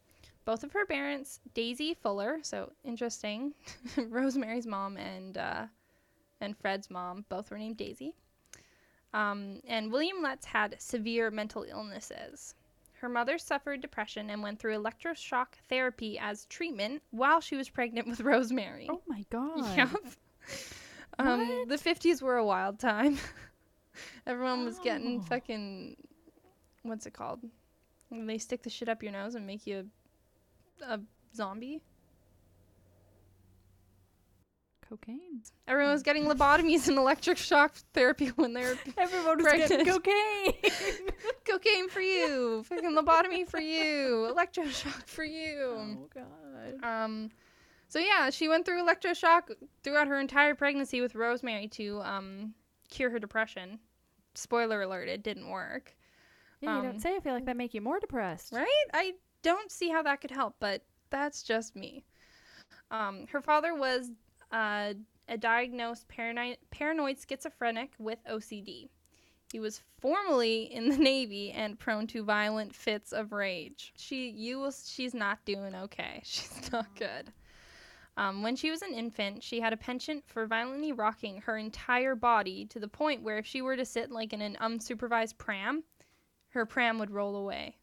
Both 0.45 0.65
of 0.65 0.73
her 0.73 0.85
parents, 0.85 1.41
Daisy 1.55 1.95
Fuller, 1.95 2.41
so 2.43 2.73
interesting, 2.85 3.55
Rosemary's 3.97 4.67
mom 4.67 4.97
and 4.97 5.39
uh, 5.39 5.67
and 6.41 6.57
Fred's 6.59 6.91
mom, 6.91 7.25
both 7.29 7.51
were 7.51 7.59
named 7.59 7.79
Daisy. 7.79 8.15
Um, 9.14 9.61
and 9.66 9.90
William 9.92 10.21
Letts 10.23 10.44
had 10.44 10.76
severe 10.80 11.30
mental 11.30 11.62
illnesses. 11.62 12.54
Her 12.94 13.09
mother 13.09 13.38
suffered 13.38 13.80
depression 13.80 14.28
and 14.30 14.42
went 14.42 14.59
through 14.59 14.76
electroshock 14.76 15.47
therapy 15.68 16.18
as 16.18 16.47
treatment 16.47 17.02
while 17.11 17.40
she 17.40 17.54
was 17.56 17.68
pregnant 17.68 18.09
with 18.09 18.21
Rosemary. 18.33 18.88
oh 18.90 19.00
my 19.06 19.25
god. 19.30 19.76
Yep. 19.76 19.90
Um, 21.16 21.47
What? 21.49 21.68
the 21.68 21.76
50s 21.76 22.21
were 22.21 22.37
a 22.38 22.44
wild 22.44 22.80
time. 22.80 23.18
Everyone 24.26 24.64
was 24.64 24.80
getting 24.80 25.21
Oh. 25.21 25.25
fucking. 25.28 25.97
What's 26.83 27.06
it 27.06 27.12
called? 27.14 27.40
When 28.09 28.26
they 28.26 28.37
stick 28.38 28.62
the 28.64 28.68
shit 28.71 28.88
up 28.88 29.00
your 29.00 29.12
nose 29.12 29.37
and 29.37 29.47
make 29.47 29.64
you 29.64 29.88
a, 30.83 30.94
a 30.94 31.00
zombie. 31.35 31.83
Cocaine. 34.97 35.43
Everyone 35.67 35.93
was 35.93 36.03
getting 36.03 36.25
lobotomies 36.27 36.89
and 36.89 36.97
electric 36.99 37.37
shock 37.37 37.75
therapy 37.93 38.29
when 38.29 38.53
they 38.53 38.63
were 38.63 38.79
Everyone 38.97 39.39
was 39.39 39.47
Pregnant. 39.47 39.71
getting 39.71 39.87
cocaine. 39.87 40.53
cocaine 41.45 41.89
for 41.89 42.01
you, 42.01 42.63
fucking 42.65 42.93
lobotomy 42.93 43.49
for 43.49 43.59
you, 43.61 44.33
electroshock 44.33 45.07
for 45.07 45.25
you. 45.25 45.77
oh 45.77 46.09
god. 46.15 46.85
Um, 46.85 47.31
so 47.89 47.99
yeah, 47.99 48.31
she 48.31 48.49
went 48.49 48.65
through 48.65 48.85
electroshock 48.87 49.51
throughout 49.83 50.07
her 50.07 50.21
entire 50.21 50.55
pregnancy 50.55 51.01
with 51.01 51.15
Rosemary 51.17 51.67
to 51.69 52.01
um 52.03 52.55
cure 52.89 53.11
her 53.11 53.19
depression. 53.19 53.81
Spoiler 54.35 54.83
alert: 54.83 55.09
it 55.09 55.23
didn't 55.25 55.49
work. 55.49 55.97
Yeah, 56.61 56.75
you 56.75 56.79
um, 56.79 56.85
don't 56.85 57.01
say. 57.01 57.17
I 57.17 57.21
feel 57.21 57.35
like 57.35 57.47
that 57.47 57.57
make 57.57 57.75
you 57.75 57.81
more 57.81 57.99
depressed. 57.99 58.53
Right? 58.53 58.85
I 58.93 59.15
don't 59.43 59.71
see 59.73 59.89
how 59.89 60.03
that 60.03 60.21
could 60.21 60.31
help, 60.31 60.55
but 60.61 60.83
that's 61.11 61.43
just 61.43 61.75
me. 61.75 62.05
Um, 62.91 63.27
her 63.31 63.41
father 63.41 63.75
was 63.75 64.11
uh, 64.55 64.95
a 65.29 65.37
diagnosed 65.37 66.07
paranoid, 66.09 66.59
paranoid 66.71 67.19
schizophrenic 67.19 67.93
with 67.99 68.21
OCD. 68.31 68.89
He 69.53 69.59
was 69.59 69.83
formerly 69.99 70.73
in 70.73 70.89
the 70.89 70.97
Navy 71.13 71.51
and 71.51 71.79
prone 71.79 72.07
to 72.09 72.23
violent 72.23 72.75
fits 72.75 73.13
of 73.13 73.33
rage. 73.33 73.93
She, 73.97 74.31
you 74.31 74.61
will, 74.61 74.73
she's 74.73 75.13
not 75.13 75.45
doing 75.45 75.75
okay. 75.75 76.21
She's 76.25 76.71
not 76.73 76.87
good. 76.97 77.33
Um, 78.17 78.45
when 78.45 78.55
she 78.55 78.71
was 78.71 78.83
an 78.83 78.95
infant, 78.95 79.43
she 79.43 79.59
had 79.59 79.73
a 79.73 79.77
penchant 79.77 80.23
for 80.29 80.47
violently 80.47 80.93
rocking 80.93 81.41
her 81.41 81.59
entire 81.59 82.15
body 82.15 82.65
to 82.67 82.79
the 82.79 82.87
point 82.87 83.25
where 83.25 83.39
if 83.39 83.47
she 83.47 83.61
were 83.61 83.77
to 83.77 83.85
sit 83.85 84.13
like 84.13 84.33
in 84.33 84.41
an 84.41 84.57
unsupervised 84.61 85.37
pram, 85.37 85.83
her 86.51 86.65
pram 86.65 87.01
would 87.01 87.11
roll 87.11 87.35
away. 87.35 87.77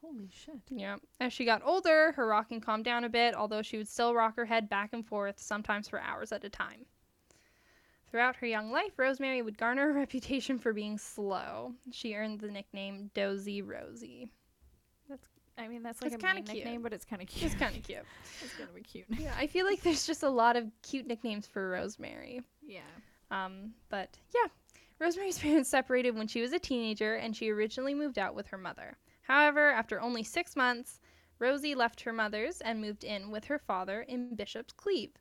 Holy 0.00 0.28
shit. 0.32 0.60
Yeah. 0.70 0.96
As 1.20 1.32
she 1.32 1.44
got 1.44 1.62
older, 1.64 2.12
her 2.12 2.26
rocking 2.26 2.60
calmed 2.60 2.84
down 2.84 3.04
a 3.04 3.08
bit, 3.08 3.34
although 3.34 3.62
she 3.62 3.76
would 3.78 3.88
still 3.88 4.14
rock 4.14 4.36
her 4.36 4.44
head 4.44 4.68
back 4.68 4.90
and 4.92 5.04
forth, 5.06 5.38
sometimes 5.40 5.88
for 5.88 6.00
hours 6.00 6.30
at 6.32 6.44
a 6.44 6.48
time. 6.48 6.86
Throughout 8.10 8.36
her 8.36 8.46
young 8.46 8.70
life, 8.70 8.92
Rosemary 8.96 9.42
would 9.42 9.58
garner 9.58 9.90
a 9.90 9.92
reputation 9.94 10.58
for 10.58 10.72
being 10.72 10.96
slow. 10.98 11.74
She 11.90 12.14
earned 12.14 12.40
the 12.40 12.48
nickname 12.48 13.10
Dozy 13.14 13.60
Rosie. 13.60 14.30
That's 15.08 15.28
I 15.58 15.66
mean, 15.66 15.82
that's 15.82 16.00
like 16.00 16.12
It's 16.12 16.22
a 16.22 16.24
kinda 16.24 16.36
mean 16.36 16.44
cute. 16.44 16.56
nickname, 16.64 16.82
but 16.82 16.92
it's 16.92 17.04
kind 17.04 17.20
of 17.20 17.26
cute. 17.26 17.46
It's 17.50 17.60
kind 17.60 17.76
of 17.76 17.82
cute. 17.82 18.04
it's 18.44 18.54
gonna 18.56 18.70
be 18.72 18.80
cute. 18.82 19.06
Yeah, 19.18 19.34
I 19.36 19.48
feel 19.48 19.66
like 19.66 19.82
there's 19.82 20.06
just 20.06 20.22
a 20.22 20.28
lot 20.30 20.54
of 20.56 20.70
cute 20.82 21.06
nicknames 21.06 21.46
for 21.48 21.70
Rosemary. 21.70 22.42
yeah. 22.64 22.80
Um, 23.32 23.74
but 23.90 24.16
yeah, 24.34 24.48
Rosemary's 25.00 25.38
parents 25.40 25.68
separated 25.68 26.14
when 26.16 26.28
she 26.28 26.40
was 26.40 26.52
a 26.52 26.58
teenager, 26.60 27.16
and 27.16 27.36
she 27.36 27.50
originally 27.50 27.92
moved 27.92 28.18
out 28.18 28.34
with 28.36 28.46
her 28.46 28.56
mother. 28.56 28.96
However, 29.28 29.70
after 29.70 30.00
only 30.00 30.24
six 30.24 30.56
months, 30.56 31.00
Rosie 31.38 31.74
left 31.74 32.00
her 32.00 32.14
mother's 32.14 32.62
and 32.62 32.80
moved 32.80 33.04
in 33.04 33.30
with 33.30 33.44
her 33.44 33.58
father 33.58 34.00
in 34.00 34.34
Bishop's 34.34 34.72
Cleeve, 34.72 35.12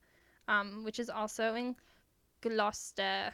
um, 0.47 0.85
which 0.85 0.97
is 0.97 1.09
also 1.09 1.55
in 1.55 1.75
Gloucester. 2.39 3.33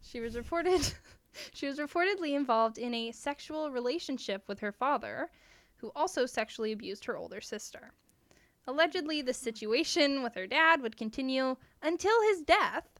She 0.00 0.18
was 0.18 0.34
reported 0.34 0.92
she 1.54 1.68
was 1.68 1.78
reportedly 1.78 2.34
involved 2.34 2.78
in 2.78 2.92
a 2.94 3.12
sexual 3.12 3.70
relationship 3.70 4.48
with 4.48 4.58
her 4.58 4.72
father, 4.72 5.30
who 5.76 5.92
also 5.94 6.26
sexually 6.26 6.72
abused 6.72 7.04
her 7.04 7.16
older 7.16 7.40
sister. 7.40 7.92
Allegedly, 8.66 9.22
the 9.22 9.32
situation 9.32 10.24
with 10.24 10.34
her 10.34 10.48
dad 10.48 10.82
would 10.82 10.96
continue 10.96 11.56
until 11.80 12.20
his 12.22 12.42
death, 12.42 12.98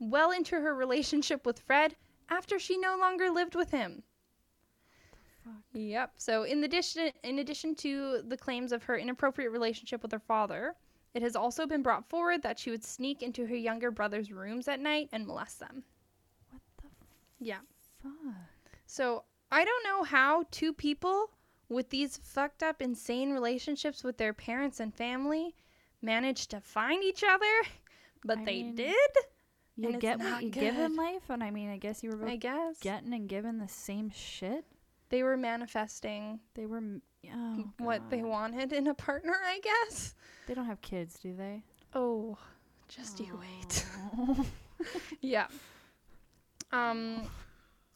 well 0.00 0.32
into 0.32 0.56
her 0.60 0.74
relationship 0.74 1.46
with 1.46 1.60
Fred 1.60 1.94
after 2.28 2.58
she 2.58 2.76
no 2.76 2.96
longer 2.96 3.30
lived 3.30 3.54
with 3.54 3.70
him. 3.70 4.02
Fuck. 5.44 5.54
Yep. 5.72 6.12
So 6.16 6.42
in 6.44 6.64
addition 6.64 7.10
in 7.24 7.38
addition 7.38 7.74
to 7.76 8.22
the 8.26 8.36
claims 8.36 8.72
of 8.72 8.82
her 8.84 8.96
inappropriate 8.98 9.50
relationship 9.52 10.02
with 10.02 10.12
her 10.12 10.18
father, 10.18 10.74
it 11.14 11.22
has 11.22 11.34
also 11.36 11.66
been 11.66 11.82
brought 11.82 12.08
forward 12.08 12.42
that 12.42 12.58
she 12.58 12.70
would 12.70 12.84
sneak 12.84 13.22
into 13.22 13.46
her 13.46 13.54
younger 13.56 13.90
brother's 13.90 14.30
rooms 14.30 14.68
at 14.68 14.80
night 14.80 15.08
and 15.12 15.26
molest 15.26 15.58
them. 15.60 15.82
What 16.50 16.60
the 16.78 16.86
f- 16.88 16.92
Yeah. 17.38 17.58
fuck? 18.02 18.34
So 18.86 19.24
I 19.50 19.64
don't 19.64 19.84
know 19.84 20.02
how 20.04 20.44
two 20.50 20.72
people 20.72 21.30
with 21.68 21.88
these 21.90 22.16
fucked 22.18 22.62
up, 22.62 22.82
insane 22.82 23.30
relationships 23.32 24.02
with 24.04 24.18
their 24.18 24.32
parents 24.34 24.80
and 24.80 24.94
family 24.94 25.54
managed 26.02 26.50
to 26.50 26.60
find 26.60 27.02
each 27.04 27.22
other, 27.22 27.46
but 28.24 28.38
I 28.38 28.44
they 28.44 28.62
mean, 28.64 28.74
did. 28.74 29.10
You 29.76 29.96
get 29.98 30.18
what 30.18 30.42
you 30.42 30.50
give 30.50 30.76
in 30.78 30.94
life, 30.96 31.30
and 31.30 31.42
I 31.42 31.50
mean, 31.50 31.70
I 31.70 31.78
guess 31.78 32.02
you 32.02 32.10
were 32.10 32.16
both 32.16 32.28
I 32.28 32.36
guess 32.36 32.78
getting 32.80 33.14
and 33.14 33.28
giving 33.28 33.58
the 33.58 33.68
same 33.68 34.10
shit. 34.10 34.64
They 35.10 35.22
were 35.22 35.36
manifesting 35.36 36.40
They 36.54 36.66
were 36.66 36.82
oh, 37.32 37.64
what 37.78 38.08
they 38.10 38.22
wanted 38.22 38.72
in 38.72 38.86
a 38.86 38.94
partner. 38.94 39.34
I 39.46 39.60
guess. 39.60 40.14
They 40.46 40.54
don't 40.54 40.66
have 40.66 40.80
kids, 40.80 41.18
do 41.20 41.34
they? 41.36 41.62
Oh, 41.94 42.38
just 42.88 43.20
you 43.20 43.38
wait. 43.38 43.86
Yeah. 45.20 45.46
Um 46.72 47.28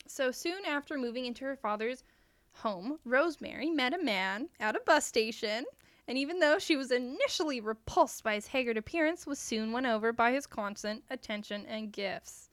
so 0.06 0.30
soon 0.30 0.66
after 0.66 0.98
moving 0.98 1.24
into 1.24 1.44
her 1.44 1.56
father's 1.56 2.04
home, 2.52 2.98
Rosemary 3.04 3.70
met 3.70 3.94
a 3.94 4.02
man 4.02 4.48
at 4.60 4.76
a 4.76 4.80
bus 4.84 5.06
station, 5.06 5.64
and 6.06 6.18
even 6.18 6.38
though 6.38 6.58
she 6.58 6.76
was 6.76 6.90
initially 6.90 7.60
repulsed 7.60 8.22
by 8.22 8.34
his 8.34 8.46
haggard 8.46 8.76
appearance, 8.76 9.26
was 9.26 9.38
soon 9.38 9.72
won 9.72 9.86
over 9.86 10.12
by 10.12 10.32
his 10.32 10.46
constant 10.46 11.02
attention 11.10 11.64
and 11.66 11.92
gifts. 11.92 12.50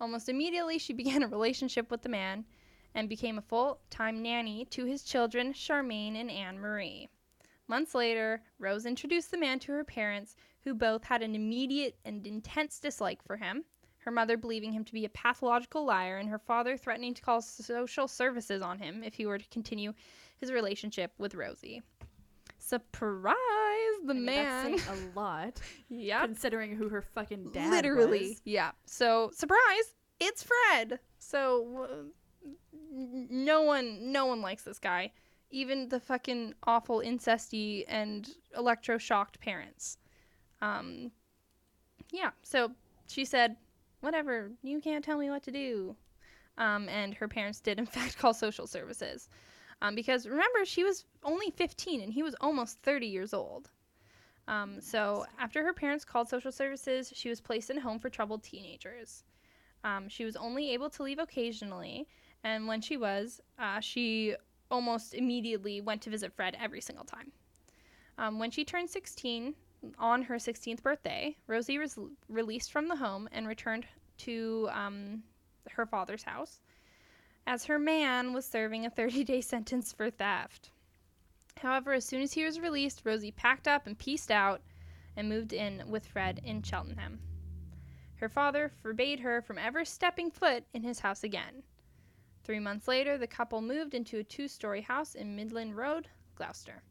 Almost 0.00 0.28
immediately, 0.28 0.78
she 0.78 0.92
began 1.02 1.22
a 1.22 1.28
relationship 1.28 1.90
with 1.90 2.02
the 2.02 2.08
man 2.08 2.44
and 2.94 3.08
became 3.08 3.38
a 3.38 3.42
full-time 3.42 4.22
nanny 4.22 4.64
to 4.66 4.84
his 4.84 5.02
children, 5.02 5.52
Charmaine 5.52 6.20
and 6.20 6.30
Anne 6.30 6.58
Marie. 6.58 7.08
Months 7.68 7.94
later, 7.94 8.42
Rose 8.58 8.86
introduced 8.86 9.30
the 9.30 9.38
man 9.38 9.58
to 9.60 9.72
her 9.72 9.84
parents, 9.84 10.36
who 10.64 10.74
both 10.74 11.04
had 11.04 11.22
an 11.22 11.34
immediate 11.34 11.96
and 12.04 12.26
intense 12.26 12.78
dislike 12.78 13.22
for 13.22 13.36
him 13.36 13.64
her 14.02 14.10
mother 14.10 14.36
believing 14.36 14.72
him 14.72 14.84
to 14.84 14.92
be 14.92 15.04
a 15.04 15.08
pathological 15.08 15.84
liar, 15.84 16.18
and 16.18 16.28
her 16.28 16.38
father 16.38 16.76
threatening 16.76 17.14
to 17.14 17.22
call 17.22 17.40
social 17.40 18.08
services 18.08 18.60
on 18.60 18.78
him 18.78 19.02
if 19.04 19.14
he 19.14 19.26
were 19.26 19.38
to 19.38 19.48
continue 19.48 19.92
his 20.38 20.50
relationship 20.50 21.12
with 21.18 21.34
Rosie. 21.34 21.82
Surprise! 22.58 23.36
The 24.04 24.10
I 24.10 24.14
mean, 24.14 24.24
man. 24.24 24.72
That's 24.72 24.88
a 24.88 25.18
lot, 25.18 25.60
yeah. 25.88 26.24
considering 26.24 26.74
who 26.74 26.88
her 26.88 27.02
fucking 27.02 27.50
dad 27.52 27.70
Literally. 27.70 28.30
was. 28.30 28.42
Yeah. 28.44 28.72
So, 28.86 29.30
surprise! 29.34 29.94
It's 30.20 30.44
Fred! 30.44 30.98
So, 31.18 32.06
no 32.92 33.62
one, 33.62 34.12
no 34.12 34.26
one 34.26 34.42
likes 34.42 34.62
this 34.62 34.78
guy. 34.78 35.12
Even 35.50 35.88
the 35.88 36.00
fucking 36.00 36.54
awful 36.66 36.98
incesty 36.98 37.84
and 37.88 38.28
electroshocked 38.56 39.40
parents. 39.40 39.98
Um, 40.60 41.10
yeah. 42.10 42.30
So, 42.42 42.72
she 43.06 43.24
said, 43.24 43.56
whatever, 44.00 44.50
you 44.62 44.80
can't 44.80 45.04
tell 45.04 45.18
me 45.18 45.30
what 45.30 45.42
to 45.44 45.50
do. 45.50 45.96
Um, 46.58 46.88
and 46.88 47.14
her 47.14 47.28
parents 47.28 47.60
did, 47.60 47.78
in 47.78 47.86
fact, 47.96 48.18
call 48.18 48.34
social 48.34 48.66
services. 48.66 49.28
Um, 49.80 49.94
because 49.94 50.28
remember, 50.28 50.64
she 50.64 50.84
was 50.84 51.04
only 51.24 51.50
15 51.50 52.00
and 52.00 52.12
he 52.12 52.22
was 52.22 52.36
almost 52.40 52.78
30 52.82 53.06
years 53.06 53.34
old. 53.34 53.70
Um, 54.48 54.80
so 54.80 55.24
after 55.38 55.64
her 55.64 55.72
parents 55.72 56.04
called 56.04 56.28
social 56.28 56.52
services, 56.52 57.12
she 57.14 57.28
was 57.28 57.40
placed 57.40 57.70
in 57.70 57.78
a 57.78 57.80
home 57.80 57.98
for 57.98 58.10
troubled 58.10 58.42
teenagers. 58.42 59.24
Um, 59.84 60.08
she 60.08 60.24
was 60.24 60.36
only 60.36 60.72
able 60.72 60.90
to 60.90 61.02
leave 61.02 61.18
occasionally, 61.18 62.06
and 62.44 62.66
when 62.66 62.80
she 62.80 62.96
was, 62.96 63.40
uh, 63.58 63.80
she 63.80 64.34
almost 64.70 65.14
immediately 65.14 65.80
went 65.80 66.02
to 66.02 66.10
visit 66.10 66.32
Fred 66.32 66.56
every 66.60 66.80
single 66.80 67.04
time. 67.04 67.32
Um, 68.18 68.38
when 68.38 68.50
she 68.50 68.64
turned 68.64 68.90
16, 68.90 69.54
on 69.98 70.22
her 70.22 70.36
16th 70.36 70.82
birthday, 70.82 71.36
Rosie 71.46 71.78
was 71.78 71.98
released 72.28 72.72
from 72.72 72.88
the 72.88 72.96
home 72.96 73.28
and 73.32 73.48
returned 73.48 73.86
to 74.18 74.68
um, 74.72 75.22
her 75.70 75.86
father's 75.86 76.22
house, 76.22 76.60
as 77.46 77.64
her 77.64 77.78
man 77.78 78.32
was 78.32 78.46
serving 78.46 78.86
a 78.86 78.90
30 78.90 79.24
day 79.24 79.40
sentence 79.52 79.92
for 79.92 80.10
theft. 80.10 80.70
However, 81.58 81.92
as 81.92 82.04
soon 82.04 82.22
as 82.22 82.32
he 82.32 82.44
was 82.44 82.60
released, 82.60 83.02
Rosie 83.04 83.32
packed 83.32 83.68
up 83.68 83.86
and 83.86 83.98
pieced 83.98 84.30
out 84.30 84.62
and 85.16 85.28
moved 85.28 85.52
in 85.52 85.82
with 85.86 86.06
Fred 86.06 86.40
in 86.44 86.62
Cheltenham. 86.62 87.20
Her 88.16 88.28
father 88.28 88.70
forbade 88.82 89.20
her 89.20 89.42
from 89.42 89.58
ever 89.58 89.84
stepping 89.84 90.30
foot 90.30 90.64
in 90.72 90.82
his 90.82 91.00
house 91.00 91.24
again. 91.24 91.62
Three 92.44 92.58
months 92.58 92.88
later, 92.88 93.16
the 93.16 93.26
couple 93.26 93.60
moved 93.60 93.94
into 93.94 94.18
a 94.18 94.24
two 94.24 94.48
story 94.48 94.80
house 94.80 95.14
in 95.14 95.36
Midland 95.36 95.76
Road, 95.76 96.08
Gloucester. 96.34 96.82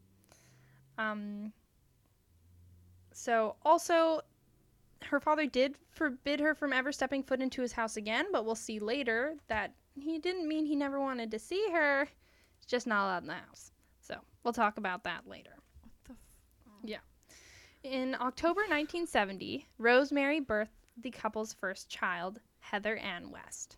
Um, 0.97 1.51
so, 3.11 3.55
also, 3.65 4.21
her 5.03 5.19
father 5.19 5.45
did 5.45 5.75
forbid 5.89 6.39
her 6.39 6.55
from 6.55 6.71
ever 6.71 6.91
stepping 6.91 7.23
foot 7.23 7.41
into 7.41 7.61
his 7.61 7.73
house 7.73 7.97
again, 7.97 8.27
but 8.31 8.45
we'll 8.45 8.55
see 8.55 8.79
later 8.79 9.35
that 9.47 9.73
he 9.95 10.19
didn't 10.19 10.47
mean 10.47 10.65
he 10.65 10.75
never 10.75 11.01
wanted 11.01 11.31
to 11.31 11.39
see 11.39 11.67
her. 11.71 12.07
It's 12.57 12.65
just 12.65 12.87
not 12.87 13.05
allowed 13.05 13.23
in 13.23 13.27
the 13.27 13.33
house. 13.33 13.71
So, 13.99 14.15
we'll 14.43 14.53
talk 14.53 14.77
about 14.77 15.03
that 15.03 15.27
later. 15.27 15.51
What 15.81 15.91
the 16.05 16.11
f- 16.13 16.17
Yeah. 16.83 16.97
In 17.83 18.15
October 18.15 18.61
1970, 18.61 19.67
Rosemary 19.77 20.39
birthed 20.39 20.69
the 20.97 21.11
couple's 21.11 21.53
first 21.53 21.89
child, 21.89 22.39
Heather 22.59 22.95
Ann 22.95 23.31
West. 23.31 23.77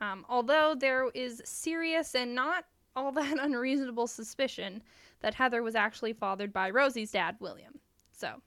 Um, 0.00 0.24
although 0.28 0.74
there 0.78 1.08
is 1.14 1.42
serious 1.44 2.14
and 2.14 2.34
not 2.34 2.64
all 2.94 3.12
that 3.12 3.38
unreasonable 3.40 4.06
suspicion 4.06 4.82
that 5.20 5.34
Heather 5.34 5.62
was 5.62 5.74
actually 5.74 6.12
fathered 6.12 6.52
by 6.52 6.70
Rosie's 6.70 7.12
dad, 7.12 7.36
William. 7.40 7.78
So, 8.12 8.42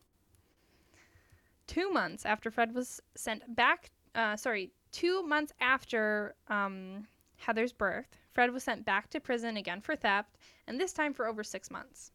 two 1.68 1.90
months 1.92 2.26
after 2.26 2.52
Fred 2.52 2.74
was 2.74 3.02
sent 3.16 3.56
back, 3.56 3.92
uh, 4.16 4.36
sorry, 4.36 4.72
two 4.92 5.24
months 5.24 5.54
after 5.60 6.36
um, 6.48 7.08
Heather's 7.38 7.74
birth, 7.74 8.08
Fred 8.34 8.52
was 8.52 8.64
sent 8.64 8.86
back 8.86 9.10
to 9.10 9.20
prison 9.20 9.58
again 9.58 9.82
for 9.82 9.96
theft, 9.96 10.38
and 10.68 10.80
this 10.80 10.94
time 10.94 11.14
for 11.14 11.28
over 11.28 11.44
six 11.44 11.72
months. 11.72 12.12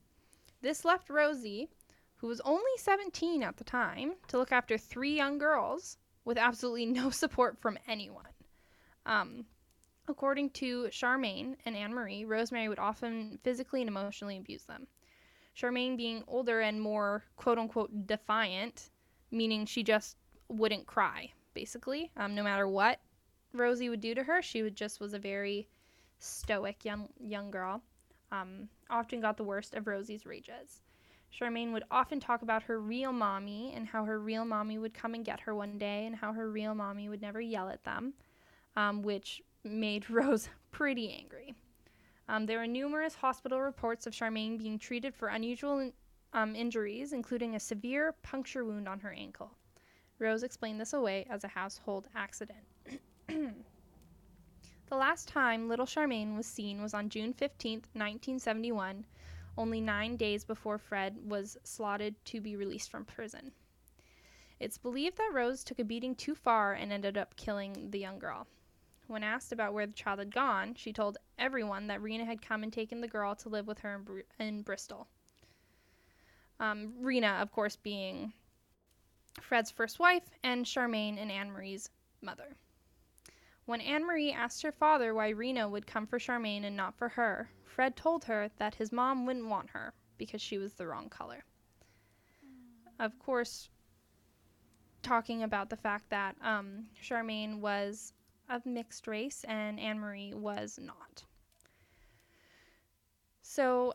This 0.62 0.84
left 0.84 1.10
Rosie 1.10 1.68
who 2.24 2.28
was 2.28 2.40
only 2.40 2.62
17 2.78 3.42
at 3.42 3.58
the 3.58 3.64
time, 3.64 4.14
to 4.28 4.38
look 4.38 4.50
after 4.50 4.78
three 4.78 5.14
young 5.14 5.36
girls 5.36 5.98
with 6.24 6.38
absolutely 6.38 6.86
no 6.86 7.10
support 7.22 7.60
from 7.60 7.78
anyone. 7.86 8.24
Um, 9.06 9.44
according 10.08 10.50
to 10.50 10.84
Charmaine 10.84 11.56
and 11.64 11.76
Anne 11.76 11.94
Marie, 11.94 12.24
Rosemary 12.24 12.68
would 12.68 12.78
often 12.78 13.38
physically 13.42 13.80
and 13.80 13.88
emotionally 13.88 14.36
abuse 14.36 14.64
them. 14.64 14.86
Charmaine 15.56 15.96
being 15.96 16.24
older 16.26 16.60
and 16.60 16.80
more 16.80 17.24
quote 17.36 17.58
unquote 17.58 18.06
defiant, 18.06 18.90
meaning 19.30 19.66
she 19.66 19.82
just 19.82 20.16
wouldn't 20.48 20.86
cry, 20.86 21.32
basically. 21.54 22.10
Um, 22.16 22.34
no 22.34 22.42
matter 22.42 22.66
what 22.66 23.00
Rosie 23.52 23.88
would 23.88 24.00
do 24.00 24.14
to 24.14 24.24
her, 24.24 24.42
she 24.42 24.62
would 24.62 24.76
just 24.76 25.00
was 25.00 25.14
a 25.14 25.18
very 25.18 25.68
stoic 26.18 26.84
young 26.84 27.08
young 27.20 27.50
girl. 27.50 27.82
Um, 28.32 28.68
often 28.90 29.20
got 29.20 29.36
the 29.36 29.44
worst 29.44 29.74
of 29.74 29.86
Rosie's 29.86 30.26
rages. 30.26 30.82
Charmaine 31.32 31.72
would 31.72 31.84
often 31.90 32.20
talk 32.20 32.42
about 32.42 32.62
her 32.64 32.80
real 32.80 33.12
mommy 33.12 33.72
and 33.74 33.86
how 33.86 34.04
her 34.04 34.20
real 34.20 34.44
mommy 34.44 34.78
would 34.78 34.94
come 34.94 35.14
and 35.14 35.24
get 35.24 35.40
her 35.40 35.54
one 35.54 35.78
day 35.78 36.06
and 36.06 36.14
how 36.14 36.32
her 36.32 36.50
real 36.50 36.74
mommy 36.74 37.08
would 37.08 37.20
never 37.20 37.40
yell 37.40 37.68
at 37.68 37.84
them, 37.84 38.14
um, 38.76 39.02
which 39.02 39.42
made 39.64 40.08
Rose 40.10 40.48
pretty 40.70 41.12
angry. 41.12 41.54
Um, 42.28 42.46
there 42.46 42.58
were 42.58 42.66
numerous 42.66 43.14
hospital 43.14 43.60
reports 43.60 44.06
of 44.06 44.14
Charmaine 44.14 44.58
being 44.58 44.78
treated 44.78 45.14
for 45.14 45.28
unusual 45.28 45.90
um, 46.32 46.56
injuries, 46.56 47.12
including 47.12 47.54
a 47.54 47.60
severe 47.60 48.14
puncture 48.22 48.64
wound 48.64 48.88
on 48.88 48.98
her 49.00 49.12
ankle. 49.12 49.50
Rose 50.18 50.42
explained 50.42 50.80
this 50.80 50.92
away 50.92 51.26
as 51.28 51.44
a 51.44 51.48
household 51.48 52.08
accident. 52.14 52.64
the 53.28 53.52
last 54.90 55.28
time 55.28 55.68
little 55.68 55.86
Charmaine 55.86 56.36
was 56.36 56.46
seen 56.46 56.80
was 56.80 56.94
on 56.94 57.08
June 57.08 57.32
15, 57.32 57.78
1971, 57.92 59.04
only 59.56 59.80
nine 59.80 60.16
days 60.16 60.44
before 60.44 60.78
Fred 60.78 61.16
was 61.28 61.56
slotted 61.62 62.14
to 62.26 62.40
be 62.40 62.56
released 62.56 62.90
from 62.90 63.04
prison. 63.04 63.52
It's 64.60 64.78
believed 64.78 65.18
that 65.18 65.32
Rose 65.32 65.62
took 65.62 65.78
a 65.78 65.84
beating 65.84 66.14
too 66.14 66.34
far 66.34 66.74
and 66.74 66.92
ended 66.92 67.18
up 67.18 67.36
killing 67.36 67.90
the 67.90 67.98
young 67.98 68.18
girl. 68.18 68.46
When 69.06 69.22
asked 69.22 69.52
about 69.52 69.74
where 69.74 69.86
the 69.86 69.92
child 69.92 70.18
had 70.18 70.34
gone, 70.34 70.74
she 70.74 70.92
told 70.92 71.18
everyone 71.38 71.88
that 71.88 72.00
Rena 72.00 72.24
had 72.24 72.40
come 72.40 72.62
and 72.62 72.72
taken 72.72 73.00
the 73.00 73.08
girl 73.08 73.34
to 73.36 73.48
live 73.48 73.66
with 73.66 73.78
her 73.80 73.94
in, 73.94 74.02
Br- 74.02 74.20
in 74.38 74.62
Bristol. 74.62 75.08
Um, 76.58 76.94
Rena, 77.00 77.38
of 77.40 77.52
course, 77.52 77.76
being 77.76 78.32
Fred's 79.40 79.70
first 79.70 79.98
wife 79.98 80.30
and 80.42 80.64
Charmaine 80.64 81.18
and 81.18 81.30
Anne 81.30 81.50
Marie's 81.50 81.90
mother. 82.22 82.56
When 83.66 83.80
Anne 83.80 84.06
Marie 84.06 84.32
asked 84.32 84.62
her 84.62 84.72
father 84.72 85.14
why 85.14 85.30
Rena 85.30 85.68
would 85.68 85.86
come 85.86 86.06
for 86.06 86.18
Charmaine 86.18 86.64
and 86.64 86.76
not 86.76 86.94
for 86.94 87.08
her, 87.08 87.50
Fred 87.64 87.96
told 87.96 88.24
her 88.24 88.50
that 88.58 88.74
his 88.74 88.92
mom 88.92 89.26
wouldn't 89.26 89.48
want 89.48 89.70
her 89.70 89.92
because 90.16 90.40
she 90.40 90.58
was 90.58 90.74
the 90.74 90.86
wrong 90.86 91.08
color. 91.08 91.44
Of 92.98 93.18
course, 93.18 93.68
talking 95.02 95.42
about 95.42 95.70
the 95.70 95.76
fact 95.76 96.08
that 96.10 96.36
um, 96.40 96.86
Charmaine 97.02 97.60
was 97.60 98.12
of 98.48 98.66
mixed 98.66 99.06
race 99.06 99.44
and 99.48 99.80
Anne 99.80 99.98
Marie 99.98 100.34
was 100.34 100.78
not. 100.80 101.24
So, 103.42 103.94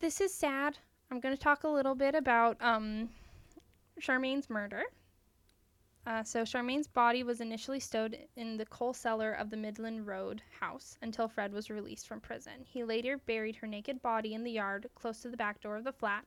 this 0.00 0.20
is 0.20 0.32
sad. 0.32 0.78
I'm 1.10 1.20
going 1.20 1.34
to 1.34 1.40
talk 1.40 1.64
a 1.64 1.68
little 1.68 1.94
bit 1.94 2.14
about 2.14 2.56
um, 2.60 3.08
Charmaine's 3.98 4.50
murder. 4.50 4.82
Uh, 6.06 6.22
so, 6.22 6.44
Charmaine's 6.44 6.86
body 6.86 7.22
was 7.22 7.40
initially 7.40 7.80
stowed 7.80 8.18
in 8.36 8.56
the 8.56 8.66
coal 8.66 8.92
cellar 8.92 9.32
of 9.32 9.50
the 9.50 9.56
Midland 9.56 10.06
Road 10.06 10.42
house 10.60 10.98
until 11.02 11.28
Fred 11.28 11.52
was 11.52 11.70
released 11.70 12.06
from 12.06 12.20
prison. 12.20 12.64
He 12.64 12.84
later 12.84 13.18
buried 13.18 13.56
her 13.56 13.66
naked 13.66 14.02
body 14.02 14.34
in 14.34 14.44
the 14.44 14.52
yard 14.52 14.88
close 14.94 15.20
to 15.22 15.28
the 15.28 15.36
back 15.36 15.60
door 15.60 15.76
of 15.76 15.84
the 15.84 15.92
flat, 15.92 16.24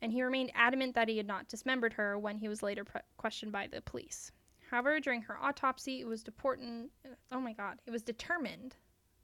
and 0.00 0.12
he 0.12 0.22
remained 0.22 0.52
adamant 0.54 0.94
that 0.94 1.08
he 1.08 1.16
had 1.16 1.26
not 1.26 1.48
dismembered 1.48 1.94
her 1.94 2.18
when 2.18 2.38
he 2.38 2.48
was 2.48 2.62
later 2.62 2.84
pre- 2.84 3.00
questioned 3.16 3.52
by 3.52 3.66
the 3.66 3.80
police. 3.80 4.32
However, 4.70 4.98
during 5.00 5.22
her 5.22 5.38
autopsy, 5.40 6.00
it 6.00 6.06
was 6.06 6.22
deportant, 6.22 6.90
oh 7.30 7.40
my 7.40 7.52
god, 7.52 7.80
it 7.86 7.90
was 7.90 8.02
determined 8.02 8.76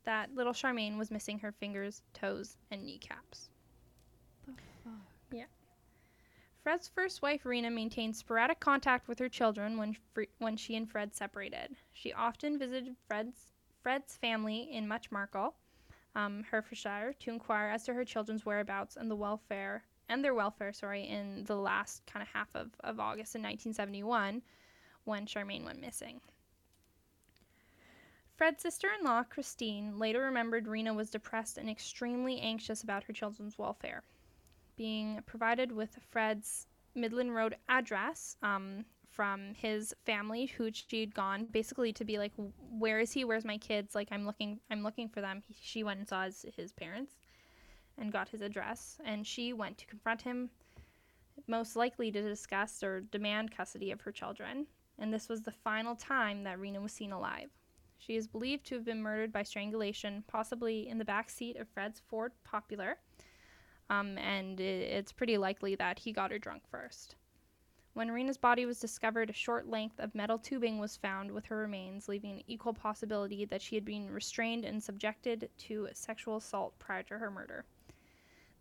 that 0.04 0.34
little 0.34 0.52
Charmaine 0.52 0.98
was 0.98 1.10
missing 1.10 1.38
her 1.40 1.52
fingers, 1.52 2.02
toes, 2.12 2.56
and 2.70 2.84
kneecaps. 2.84 3.50
The 4.46 4.52
fuck? 4.84 5.48
Fred's 6.62 6.88
first 6.88 7.22
wife, 7.22 7.44
Rena, 7.44 7.70
maintained 7.70 8.14
sporadic 8.14 8.60
contact 8.60 9.08
with 9.08 9.18
her 9.18 9.28
children 9.28 9.76
when, 9.78 9.96
Fre- 10.14 10.22
when 10.38 10.56
she 10.56 10.76
and 10.76 10.88
Fred 10.88 11.12
separated. 11.12 11.74
She 11.92 12.12
often 12.12 12.56
visited 12.56 12.94
Fred's, 13.08 13.52
Fred's 13.82 14.16
family 14.16 14.68
in 14.72 14.86
Much 14.86 15.10
Marcle, 15.10 15.56
um, 16.14 16.44
Herefordshire, 16.48 17.14
to 17.18 17.30
inquire 17.30 17.68
as 17.68 17.82
to 17.84 17.94
her 17.94 18.04
children's 18.04 18.46
whereabouts 18.46 18.96
and 18.96 19.10
the 19.10 19.16
welfare 19.16 19.82
and 20.08 20.22
their 20.24 20.34
welfare, 20.34 20.72
sorry, 20.72 21.02
in 21.02 21.42
the 21.44 21.56
last 21.56 22.06
kind 22.06 22.22
of 22.22 22.28
half 22.28 22.54
of, 22.54 22.70
of 22.84 23.00
August 23.00 23.34
in 23.34 23.42
1971 23.42 24.42
when 25.04 25.26
Charmaine 25.26 25.64
went 25.64 25.80
missing. 25.80 26.20
Fred's 28.36 28.62
sister 28.62 28.88
in 28.98 29.04
law, 29.04 29.22
Christine, 29.22 29.98
later 29.98 30.20
remembered 30.20 30.66
Rena 30.66 30.92
was 30.92 31.10
depressed 31.10 31.58
and 31.58 31.70
extremely 31.70 32.40
anxious 32.40 32.82
about 32.82 33.04
her 33.04 33.12
children's 33.12 33.58
welfare. 33.58 34.02
Being 34.76 35.20
provided 35.26 35.70
with 35.70 35.98
Fred's 36.10 36.66
Midland 36.94 37.34
Road 37.34 37.56
address 37.68 38.36
um, 38.42 38.84
from 39.10 39.54
his 39.54 39.94
family, 40.04 40.46
who 40.46 40.70
she'd 40.72 41.14
gone 41.14 41.46
basically 41.52 41.92
to 41.92 42.04
be 42.04 42.18
like, 42.18 42.32
"Where 42.36 42.98
is 42.98 43.12
he? 43.12 43.24
Where's 43.24 43.44
my 43.44 43.58
kids? 43.58 43.94
Like, 43.94 44.08
I'm 44.10 44.26
looking, 44.26 44.58
I'm 44.70 44.82
looking 44.82 45.08
for 45.08 45.20
them." 45.20 45.42
He, 45.46 45.54
she 45.60 45.84
went 45.84 46.00
and 46.00 46.08
saw 46.08 46.24
his, 46.24 46.44
his 46.56 46.72
parents, 46.72 47.14
and 47.98 48.12
got 48.12 48.30
his 48.30 48.40
address, 48.40 48.98
and 49.04 49.26
she 49.26 49.52
went 49.52 49.78
to 49.78 49.86
confront 49.86 50.22
him, 50.22 50.50
most 51.46 51.76
likely 51.76 52.10
to 52.10 52.22
discuss 52.22 52.82
or 52.82 53.02
demand 53.02 53.54
custody 53.54 53.90
of 53.90 54.00
her 54.00 54.12
children. 54.12 54.66
And 55.02 55.12
this 55.12 55.28
was 55.28 55.42
the 55.42 55.50
final 55.50 55.96
time 55.96 56.44
that 56.44 56.60
Rena 56.60 56.80
was 56.80 56.92
seen 56.92 57.10
alive. 57.10 57.50
She 57.98 58.14
is 58.14 58.28
believed 58.28 58.64
to 58.66 58.76
have 58.76 58.84
been 58.84 59.02
murdered 59.02 59.32
by 59.32 59.42
strangulation, 59.42 60.22
possibly 60.28 60.88
in 60.88 60.96
the 60.96 61.04
back 61.04 61.28
seat 61.28 61.56
of 61.56 61.68
Fred's 61.68 62.00
Ford 62.08 62.30
Popular. 62.44 62.98
Um, 63.90 64.16
and 64.16 64.60
it, 64.60 64.62
it's 64.62 65.10
pretty 65.10 65.36
likely 65.38 65.74
that 65.74 65.98
he 65.98 66.12
got 66.12 66.30
her 66.30 66.38
drunk 66.38 66.62
first. 66.70 67.16
When 67.94 68.12
Rena's 68.12 68.38
body 68.38 68.64
was 68.64 68.78
discovered, 68.78 69.28
a 69.28 69.32
short 69.34 69.68
length 69.68 69.98
of 69.98 70.14
metal 70.14 70.38
tubing 70.38 70.78
was 70.78 70.96
found 70.96 71.32
with 71.32 71.46
her 71.46 71.56
remains, 71.56 72.08
leaving 72.08 72.30
an 72.30 72.42
equal 72.46 72.72
possibility 72.72 73.44
that 73.46 73.60
she 73.60 73.74
had 73.74 73.84
been 73.84 74.08
restrained 74.08 74.64
and 74.64 74.80
subjected 74.80 75.50
to 75.58 75.88
sexual 75.94 76.36
assault 76.36 76.78
prior 76.78 77.02
to 77.02 77.18
her 77.18 77.30
murder. 77.30 77.64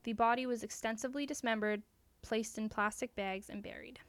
The 0.03 0.13
body 0.13 0.47
was 0.47 0.63
extensively 0.63 1.27
dismembered, 1.27 1.83
placed 2.23 2.57
in 2.57 2.67
plastic 2.67 3.15
bags, 3.15 3.47
and 3.47 3.61
buried. 3.61 3.99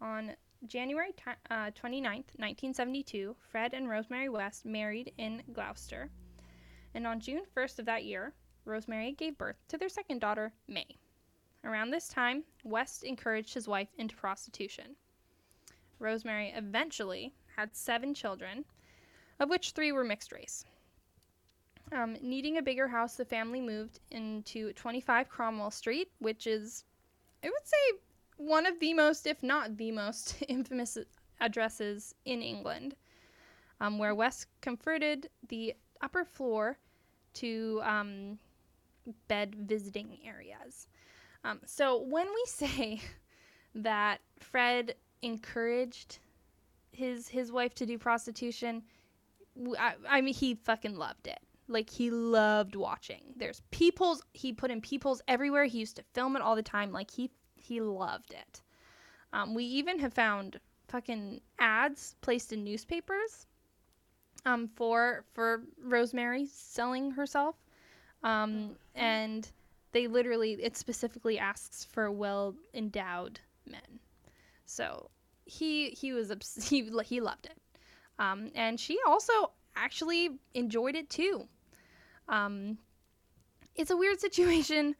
On 0.00 0.34
January 0.66 1.12
ti 1.12 1.32
uh, 1.50 1.70
29th, 1.70 2.36
1972, 2.36 3.36
Fred 3.50 3.74
and 3.74 3.88
Rosemary 3.88 4.28
West 4.28 4.64
married 4.64 5.12
in 5.18 5.42
Gloucester. 5.52 6.10
And 6.94 7.06
on 7.06 7.20
June 7.20 7.42
1st 7.56 7.78
of 7.78 7.86
that 7.86 8.04
year, 8.04 8.34
Rosemary 8.64 9.12
gave 9.12 9.38
birth 9.38 9.56
to 9.68 9.78
their 9.78 9.88
second 9.88 10.20
daughter, 10.20 10.52
May. 10.66 10.96
Around 11.64 11.90
this 11.90 12.08
time, 12.08 12.44
West 12.64 13.04
encouraged 13.04 13.54
his 13.54 13.68
wife 13.68 13.88
into 13.98 14.16
prostitution. 14.16 14.96
Rosemary 15.98 16.52
eventually 16.56 17.34
had 17.56 17.76
seven 17.76 18.14
children, 18.14 18.64
of 19.38 19.50
which 19.50 19.72
three 19.72 19.92
were 19.92 20.04
mixed 20.04 20.32
race. 20.32 20.64
Um, 21.92 22.16
needing 22.22 22.56
a 22.56 22.62
bigger 22.62 22.88
house, 22.88 23.16
the 23.16 23.24
family 23.24 23.60
moved 23.60 24.00
into 24.10 24.72
25 24.74 25.28
Cromwell 25.28 25.70
Street, 25.70 26.10
which 26.18 26.46
is, 26.46 26.84
I 27.42 27.48
would 27.48 27.66
say, 27.66 27.98
one 28.40 28.64
of 28.64 28.80
the 28.80 28.94
most, 28.94 29.26
if 29.26 29.42
not 29.42 29.76
the 29.76 29.92
most, 29.92 30.42
infamous 30.48 30.96
addresses 31.40 32.14
in 32.24 32.40
England, 32.40 32.96
um, 33.80 33.98
where 33.98 34.14
West 34.14 34.46
converted 34.62 35.28
the 35.48 35.74
upper 36.00 36.24
floor 36.24 36.78
to 37.34 37.80
um, 37.84 38.38
bed 39.28 39.54
visiting 39.54 40.18
areas. 40.24 40.88
Um, 41.44 41.60
so 41.66 42.00
when 42.02 42.26
we 42.26 42.44
say 42.46 43.00
that 43.74 44.20
Fred 44.38 44.94
encouraged 45.22 46.18
his 46.92 47.28
his 47.28 47.52
wife 47.52 47.74
to 47.74 47.86
do 47.86 47.98
prostitution, 47.98 48.82
I 49.78 50.20
mean 50.22 50.34
he 50.34 50.54
fucking 50.54 50.96
loved 50.96 51.26
it. 51.26 51.38
Like 51.68 51.88
he 51.88 52.10
loved 52.10 52.74
watching. 52.74 53.22
There's 53.36 53.62
peepholes. 53.70 54.22
He 54.32 54.52
put 54.52 54.70
in 54.70 54.80
peepholes 54.80 55.22
everywhere. 55.28 55.66
He 55.66 55.78
used 55.78 55.96
to 55.96 56.02
film 56.14 56.34
it 56.36 56.42
all 56.42 56.56
the 56.56 56.62
time. 56.62 56.90
Like 56.90 57.10
he 57.10 57.30
he 57.70 57.80
loved 57.80 58.32
it. 58.32 58.60
Um, 59.32 59.54
we 59.54 59.62
even 59.62 60.00
have 60.00 60.12
found 60.12 60.58
fucking 60.88 61.40
ads 61.60 62.16
placed 62.20 62.52
in 62.52 62.64
newspapers 62.64 63.46
um, 64.44 64.68
for 64.74 65.24
for 65.32 65.62
Rosemary 65.80 66.46
selling 66.46 67.12
herself, 67.12 67.54
um, 68.24 68.72
and 68.96 69.48
they 69.92 70.08
literally 70.08 70.54
it 70.54 70.76
specifically 70.76 71.38
asks 71.38 71.84
for 71.84 72.10
well 72.10 72.56
endowed 72.74 73.38
men. 73.66 74.00
So 74.66 75.10
he 75.44 75.90
he 75.90 76.12
was 76.12 76.32
obs- 76.32 76.68
he 76.68 76.90
he 77.04 77.20
loved 77.20 77.46
it, 77.46 77.58
um, 78.18 78.50
and 78.56 78.80
she 78.80 78.98
also 79.06 79.52
actually 79.76 80.40
enjoyed 80.54 80.96
it 80.96 81.08
too. 81.08 81.46
Um, 82.28 82.78
it's 83.76 83.92
a 83.92 83.96
weird 83.96 84.18
situation. 84.18 84.96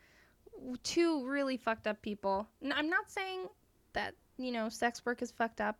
Two 0.82 1.26
really 1.26 1.56
fucked 1.56 1.86
up 1.86 2.00
people. 2.02 2.46
I'm 2.72 2.90
not 2.90 3.10
saying 3.10 3.46
that 3.92 4.14
you 4.36 4.52
know 4.52 4.68
sex 4.68 5.04
work 5.04 5.22
is 5.22 5.30
fucked 5.30 5.60
up. 5.60 5.76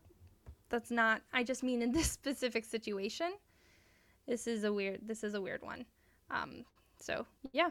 That's 0.69 0.91
not. 0.91 1.23
I 1.33 1.43
just 1.43 1.63
mean 1.63 1.83
in 1.83 1.93
this 1.99 2.11
specific 2.11 2.65
situation. 2.65 3.33
This 4.27 4.47
is 4.47 4.65
a 4.65 4.73
weird. 4.73 5.01
This 5.07 5.25
is 5.25 5.35
a 5.35 5.41
weird 5.41 5.63
one. 5.63 5.85
Um, 6.31 6.65
so 7.01 7.27
yeah, 7.53 7.71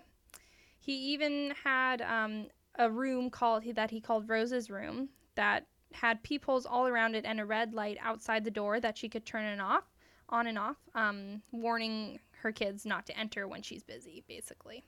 he 0.80 0.93
even 1.13 1.54
had 1.63 2.02
um, 2.02 2.48
a 2.78 2.89
room 2.89 3.30
called 3.30 3.63
that 3.76 3.91
he 3.91 4.02
called 4.02 4.28
Rose's 4.30 4.69
room 4.69 5.10
that 5.36 5.65
had 5.91 6.22
peepholes 6.24 6.65
all 6.65 6.88
around 6.88 7.15
it 7.15 7.26
and 7.26 7.39
a 7.39 7.45
red 7.45 7.74
light 7.74 7.98
outside 8.02 8.43
the 8.43 8.52
door 8.52 8.80
that 8.80 8.98
she 8.98 9.10
could 9.10 9.26
turn 9.26 9.45
and 9.45 9.62
off, 9.62 9.84
on 10.30 10.48
and 10.48 10.58
off, 10.58 10.78
um, 10.95 11.41
warning 11.52 12.19
her 12.41 12.52
kids 12.52 12.86
not 12.86 13.06
to 13.06 13.17
enter 13.17 13.48
when 13.48 13.62
she's 13.62 13.84
busy, 13.84 14.24
basically. 14.28 14.84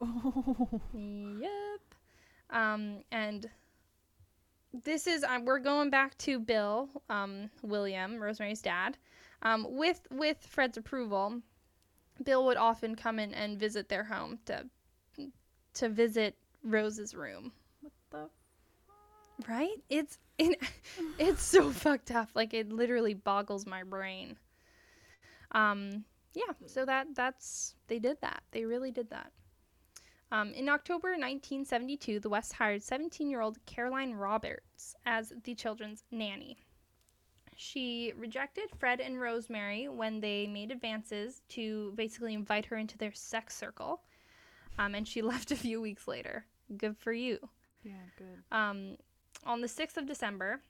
Oh. 0.00 0.80
Yep. 0.94 1.50
Um, 2.50 2.98
and 3.10 3.50
this 4.84 5.06
is 5.06 5.24
um, 5.24 5.44
we're 5.44 5.58
going 5.58 5.90
back 5.90 6.16
to 6.18 6.38
Bill, 6.38 6.88
um, 7.08 7.50
William, 7.62 8.20
Rosemary's 8.20 8.62
dad. 8.62 8.96
Um, 9.42 9.66
with 9.68 10.00
with 10.10 10.38
Fred's 10.38 10.76
approval, 10.76 11.40
Bill 12.22 12.44
would 12.46 12.56
often 12.56 12.94
come 12.94 13.18
in 13.18 13.34
and 13.34 13.58
visit 13.58 13.88
their 13.88 14.04
home 14.04 14.38
to 14.46 14.64
to 15.74 15.88
visit 15.88 16.36
Rose's 16.62 17.14
room. 17.14 17.52
What 17.80 17.92
the? 18.10 18.28
Right? 19.48 19.76
It's 19.90 20.18
it, 20.38 20.60
it's 21.18 21.42
so 21.42 21.70
fucked 21.72 22.10
up. 22.10 22.30
Like 22.34 22.54
it 22.54 22.72
literally 22.72 23.14
boggles 23.14 23.66
my 23.66 23.82
brain. 23.82 24.36
Um, 25.52 26.04
yeah. 26.34 26.52
So 26.66 26.84
that 26.84 27.08
that's 27.14 27.74
they 27.88 27.98
did 27.98 28.20
that. 28.22 28.42
They 28.50 28.64
really 28.64 28.90
did 28.90 29.10
that. 29.10 29.30
Um, 30.32 30.52
in 30.52 30.68
October 30.68 31.10
1972, 31.10 32.20
the 32.20 32.28
West 32.28 32.54
hired 32.54 32.82
17 32.82 33.30
year 33.30 33.40
old 33.40 33.64
Caroline 33.66 34.14
Roberts 34.14 34.94
as 35.06 35.32
the 35.44 35.54
children's 35.54 36.04
nanny. 36.10 36.58
She 37.56 38.12
rejected 38.16 38.64
Fred 38.78 39.00
and 39.00 39.20
Rosemary 39.20 39.88
when 39.88 40.20
they 40.20 40.46
made 40.46 40.72
advances 40.72 41.42
to 41.50 41.92
basically 41.94 42.34
invite 42.34 42.66
her 42.66 42.76
into 42.76 42.98
their 42.98 43.12
sex 43.12 43.56
circle, 43.56 44.02
um, 44.78 44.94
and 44.94 45.06
she 45.06 45.22
left 45.32 45.52
a 45.52 45.56
few 45.56 45.80
weeks 45.80 46.08
later. 46.08 46.46
Good 46.76 46.96
for 46.96 47.12
you. 47.12 47.38
Yeah, 47.84 47.92
good. 48.18 48.56
Um, 48.56 48.96
on 49.44 49.60
the 49.60 49.68
6th 49.68 49.96
of 49.96 50.06
December, 50.06 50.60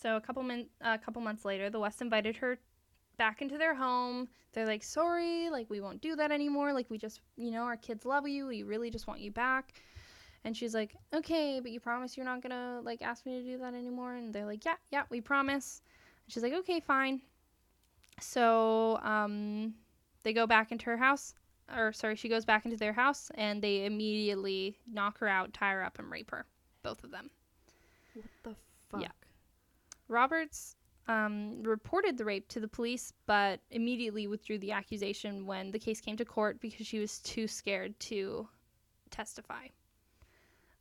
so 0.00 0.16
a 0.16 0.20
couple 0.20 0.42
min- 0.42 0.68
a 0.80 0.98
couple 0.98 1.22
months 1.22 1.44
later, 1.44 1.70
the 1.70 1.80
West 1.80 2.00
invited 2.00 2.36
her 2.36 2.58
back 3.16 3.42
into 3.42 3.58
their 3.58 3.74
home. 3.74 4.28
They're 4.52 4.66
like, 4.66 4.82
"Sorry, 4.82 5.50
like 5.50 5.68
we 5.70 5.80
won't 5.80 6.00
do 6.00 6.16
that 6.16 6.30
anymore. 6.30 6.72
Like 6.72 6.90
we 6.90 6.98
just, 6.98 7.20
you 7.36 7.50
know, 7.50 7.62
our 7.62 7.76
kids 7.76 8.04
love 8.04 8.26
you. 8.28 8.46
We 8.46 8.62
really 8.62 8.90
just 8.90 9.06
want 9.06 9.20
you 9.20 9.30
back." 9.30 9.74
And 10.44 10.56
she's 10.56 10.74
like, 10.74 10.94
"Okay, 11.14 11.60
but 11.60 11.70
you 11.70 11.80
promise 11.80 12.16
you're 12.16 12.26
not 12.26 12.42
going 12.42 12.50
to 12.50 12.80
like 12.82 13.02
ask 13.02 13.24
me 13.26 13.40
to 13.40 13.44
do 13.44 13.58
that 13.58 13.74
anymore?" 13.74 14.14
And 14.14 14.32
they're 14.32 14.46
like, 14.46 14.64
"Yeah, 14.64 14.76
yeah, 14.90 15.04
we 15.10 15.20
promise." 15.20 15.82
And 16.26 16.32
she's 16.32 16.42
like, 16.42 16.52
"Okay, 16.52 16.80
fine." 16.80 17.22
So, 18.20 18.98
um 19.02 19.74
they 20.24 20.32
go 20.32 20.46
back 20.46 20.70
into 20.70 20.86
her 20.86 20.96
house 20.96 21.34
or 21.74 21.92
sorry, 21.92 22.16
she 22.16 22.28
goes 22.28 22.44
back 22.44 22.64
into 22.64 22.76
their 22.76 22.92
house 22.92 23.30
and 23.34 23.62
they 23.62 23.84
immediately 23.84 24.76
knock 24.90 25.18
her 25.18 25.28
out, 25.28 25.52
tie 25.52 25.72
her 25.72 25.82
up 25.82 25.98
and 25.98 26.10
rape 26.10 26.30
her, 26.30 26.46
both 26.82 27.02
of 27.04 27.10
them. 27.10 27.30
What 28.14 28.24
the 28.42 28.54
fuck? 28.90 29.02
Yeah. 29.02 29.08
Roberts 30.08 30.76
um, 31.08 31.62
reported 31.62 32.16
the 32.16 32.24
rape 32.24 32.48
to 32.48 32.60
the 32.60 32.68
police, 32.68 33.12
but 33.26 33.60
immediately 33.70 34.26
withdrew 34.26 34.58
the 34.58 34.72
accusation 34.72 35.46
when 35.46 35.70
the 35.70 35.78
case 35.78 36.00
came 36.00 36.16
to 36.16 36.24
court 36.24 36.60
because 36.60 36.86
she 36.86 36.98
was 36.98 37.18
too 37.20 37.48
scared 37.48 37.98
to 38.00 38.48
testify. 39.10 39.66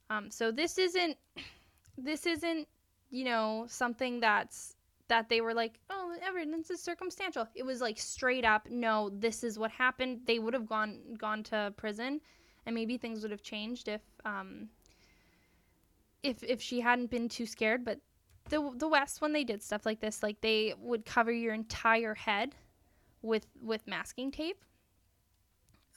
Um, 0.09 0.29
so 0.29 0.51
this 0.51 0.77
isn't, 0.77 1.17
this 1.97 2.25
isn't, 2.25 2.67
you 3.09 3.25
know, 3.25 3.65
something 3.67 4.19
that's 4.19 4.75
that 5.07 5.27
they 5.27 5.41
were 5.41 5.53
like, 5.53 5.77
oh, 5.89 6.15
evidence 6.25 6.69
is 6.69 6.81
circumstantial. 6.81 7.45
It 7.53 7.63
was 7.63 7.81
like 7.81 7.99
straight 7.99 8.45
up, 8.45 8.69
no, 8.69 9.09
this 9.09 9.43
is 9.43 9.59
what 9.59 9.69
happened. 9.69 10.21
They 10.25 10.39
would 10.39 10.53
have 10.53 10.67
gone 10.67 10.99
gone 11.17 11.43
to 11.43 11.73
prison, 11.75 12.21
and 12.65 12.73
maybe 12.73 12.97
things 12.97 13.21
would 13.21 13.31
have 13.31 13.43
changed 13.43 13.89
if 13.89 14.01
um, 14.23 14.69
if 16.23 16.41
if 16.43 16.61
she 16.61 16.79
hadn't 16.79 17.09
been 17.09 17.27
too 17.27 17.45
scared. 17.45 17.83
But 17.83 17.99
the 18.49 18.71
the 18.75 18.87
West, 18.87 19.21
when 19.21 19.33
they 19.33 19.43
did 19.43 19.61
stuff 19.63 19.85
like 19.85 19.99
this, 19.99 20.21
like 20.23 20.41
they 20.41 20.73
would 20.77 21.05
cover 21.05 21.31
your 21.31 21.53
entire 21.53 22.15
head 22.15 22.55
with 23.21 23.45
with 23.61 23.87
masking 23.87 24.31
tape. 24.31 24.63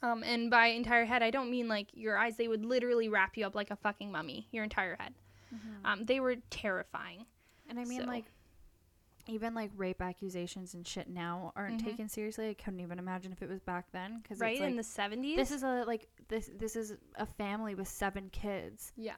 Um, 0.01 0.23
and 0.23 0.51
by 0.51 0.67
entire 0.67 1.05
head, 1.05 1.23
I 1.23 1.31
don't 1.31 1.49
mean 1.49 1.67
like 1.67 1.87
your 1.93 2.17
eyes. 2.17 2.37
They 2.37 2.47
would 2.47 2.65
literally 2.65 3.09
wrap 3.09 3.37
you 3.37 3.45
up 3.45 3.55
like 3.55 3.71
a 3.71 3.75
fucking 3.75 4.11
mummy, 4.11 4.47
your 4.51 4.63
entire 4.63 4.95
head. 4.99 5.13
Mhm. 5.53 5.59
Um, 5.85 6.05
they 6.05 6.19
were 6.19 6.35
terrifying. 6.49 7.25
And 7.69 7.79
I 7.79 7.85
mean, 7.85 8.01
So- 8.01 8.07
like, 8.07 8.25
even 9.27 9.55
like 9.55 9.71
rape 9.75 10.01
accusations 10.01 10.75
and 10.75 10.85
shit 10.85 11.07
now 11.09 11.51
aren't 11.55 11.81
Mhm. 11.81 11.85
taken 11.85 12.09
seriously. 12.09 12.49
I 12.49 12.53
couldn't 12.53 12.81
even 12.81 12.99
imagine 12.99 13.31
if 13.31 13.41
it 13.41 13.49
was 13.49 13.59
back 13.61 13.89
then. 13.91 14.19
Because 14.19 14.39
Right 14.39 14.51
it's 14.53 14.61
like, 14.61 14.69
in 14.71 14.75
the 14.77 14.83
seventies. 14.83 15.37
this 15.37 15.49
is 15.51 15.63
a 15.63 15.83
like 15.85 16.07
this 16.27 16.51
this 16.53 16.75
is 16.75 16.95
a 17.15 17.25
family 17.25 17.73
with 17.73 17.87
seven 17.87 18.29
kids. 18.29 18.91
yeah, 18.95 19.15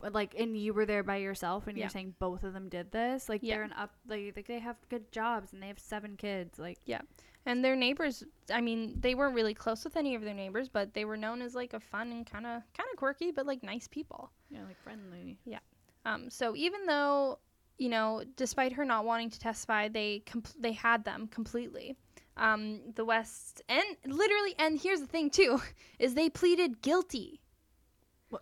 Like, 0.00 0.34
and 0.38 0.56
you 0.56 0.72
were 0.74 0.86
there 0.86 1.02
by 1.02 1.16
yourself, 1.16 1.66
and 1.66 1.76
Yeah. 1.76 1.84
you're 1.84 1.90
saying 1.90 2.14
both 2.18 2.42
of 2.44 2.52
them 2.54 2.68
did 2.68 2.90
this. 2.90 3.28
Like, 3.28 3.42
Yeah. 3.42 3.56
they're 3.56 3.64
an 3.64 3.72
up. 3.74 3.94
Like, 4.06 4.32
like, 4.36 4.46
they 4.46 4.58
have 4.58 4.76
good 4.88 5.10
jobs, 5.12 5.52
and 5.52 5.62
they 5.62 5.68
have 5.68 5.78
seven 5.78 6.16
kids. 6.16 6.58
Like, 6.58 6.78
yeah. 6.84 7.02
and 7.46 7.62
their 7.62 7.76
neighbors. 7.76 8.24
I 8.50 8.62
mean, 8.62 8.98
they 9.00 9.14
weren't 9.14 9.34
really 9.34 9.52
close 9.52 9.84
with 9.84 9.96
any 9.98 10.14
of 10.14 10.22
their 10.22 10.32
neighbors, 10.32 10.70
but 10.70 10.94
they 10.94 11.04
were 11.04 11.18
known 11.18 11.42
as 11.42 11.54
like 11.54 11.74
a 11.74 11.80
fun 11.80 12.10
and 12.10 12.24
kind 12.26 12.46
of 12.46 12.62
kind 12.72 12.88
of 12.90 12.96
quirky, 12.96 13.32
but 13.32 13.44
like 13.44 13.62
nice 13.62 13.86
people. 13.86 14.30
yeah, 14.48 14.64
like 14.64 14.78
friendly. 14.82 15.38
Yeah. 15.44 15.58
Um, 16.06 16.30
so 16.30 16.56
even 16.56 16.86
though, 16.86 17.38
you 17.76 17.90
know, 17.90 18.24
despite 18.36 18.72
her 18.72 18.84
not 18.86 19.04
wanting 19.04 19.28
to 19.28 19.38
testify, 19.38 19.88
they 19.88 20.22
compl- 20.24 20.54
they 20.58 20.72
had 20.72 21.04
them 21.04 21.26
completely. 21.28 21.98
Um, 22.38 22.80
the 22.94 23.04
West 23.04 23.60
and 23.68 23.84
literally, 24.06 24.54
and 24.58 24.80
here's 24.80 25.00
the 25.00 25.06
thing 25.06 25.28
too, 25.28 25.60
is 25.98 26.14
they 26.14 26.30
pleaded 26.30 26.80
guilty. 26.80 27.42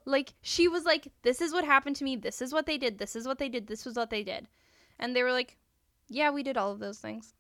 Like 0.04 0.34
she 0.42 0.68
was 0.68 0.84
like, 0.84 1.08
"This 1.22 1.40
is 1.40 1.52
what 1.52 1.64
happened 1.64 1.96
to 1.96 2.04
me. 2.04 2.16
This 2.16 2.40
is 2.42 2.52
what 2.52 2.66
they 2.66 2.78
did. 2.78 2.98
This 2.98 3.16
is 3.16 3.26
what 3.26 3.38
they 3.38 3.48
did. 3.48 3.66
This 3.66 3.84
was 3.84 3.96
what 3.96 4.10
they 4.10 4.22
did," 4.22 4.48
and 4.98 5.14
they 5.14 5.22
were 5.22 5.32
like, 5.32 5.56
"Yeah, 6.08 6.30
we 6.30 6.42
did 6.42 6.56
all 6.56 6.72
of 6.72 6.78
those 6.78 6.98
things." 6.98 7.34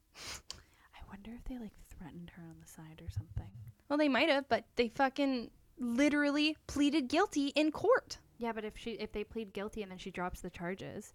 I 0.94 0.98
wonder 1.08 1.30
if 1.34 1.44
they 1.44 1.58
like 1.58 1.72
threatened 1.98 2.30
her 2.36 2.42
on 2.42 2.56
the 2.60 2.66
side 2.68 3.00
or 3.04 3.10
something. 3.10 3.50
Well, 3.88 3.98
they 3.98 4.08
might 4.08 4.28
have, 4.28 4.48
but 4.48 4.64
they 4.76 4.88
fucking 4.88 5.50
literally 5.78 6.56
pleaded 6.66 7.08
guilty 7.08 7.48
in 7.48 7.70
court. 7.72 8.18
Yeah, 8.38 8.52
but 8.52 8.64
if 8.64 8.76
she 8.76 8.92
if 8.92 9.12
they 9.12 9.24
plead 9.24 9.52
guilty 9.52 9.82
and 9.82 9.90
then 9.90 9.98
she 9.98 10.10
drops 10.10 10.40
the 10.40 10.50
charges, 10.50 11.14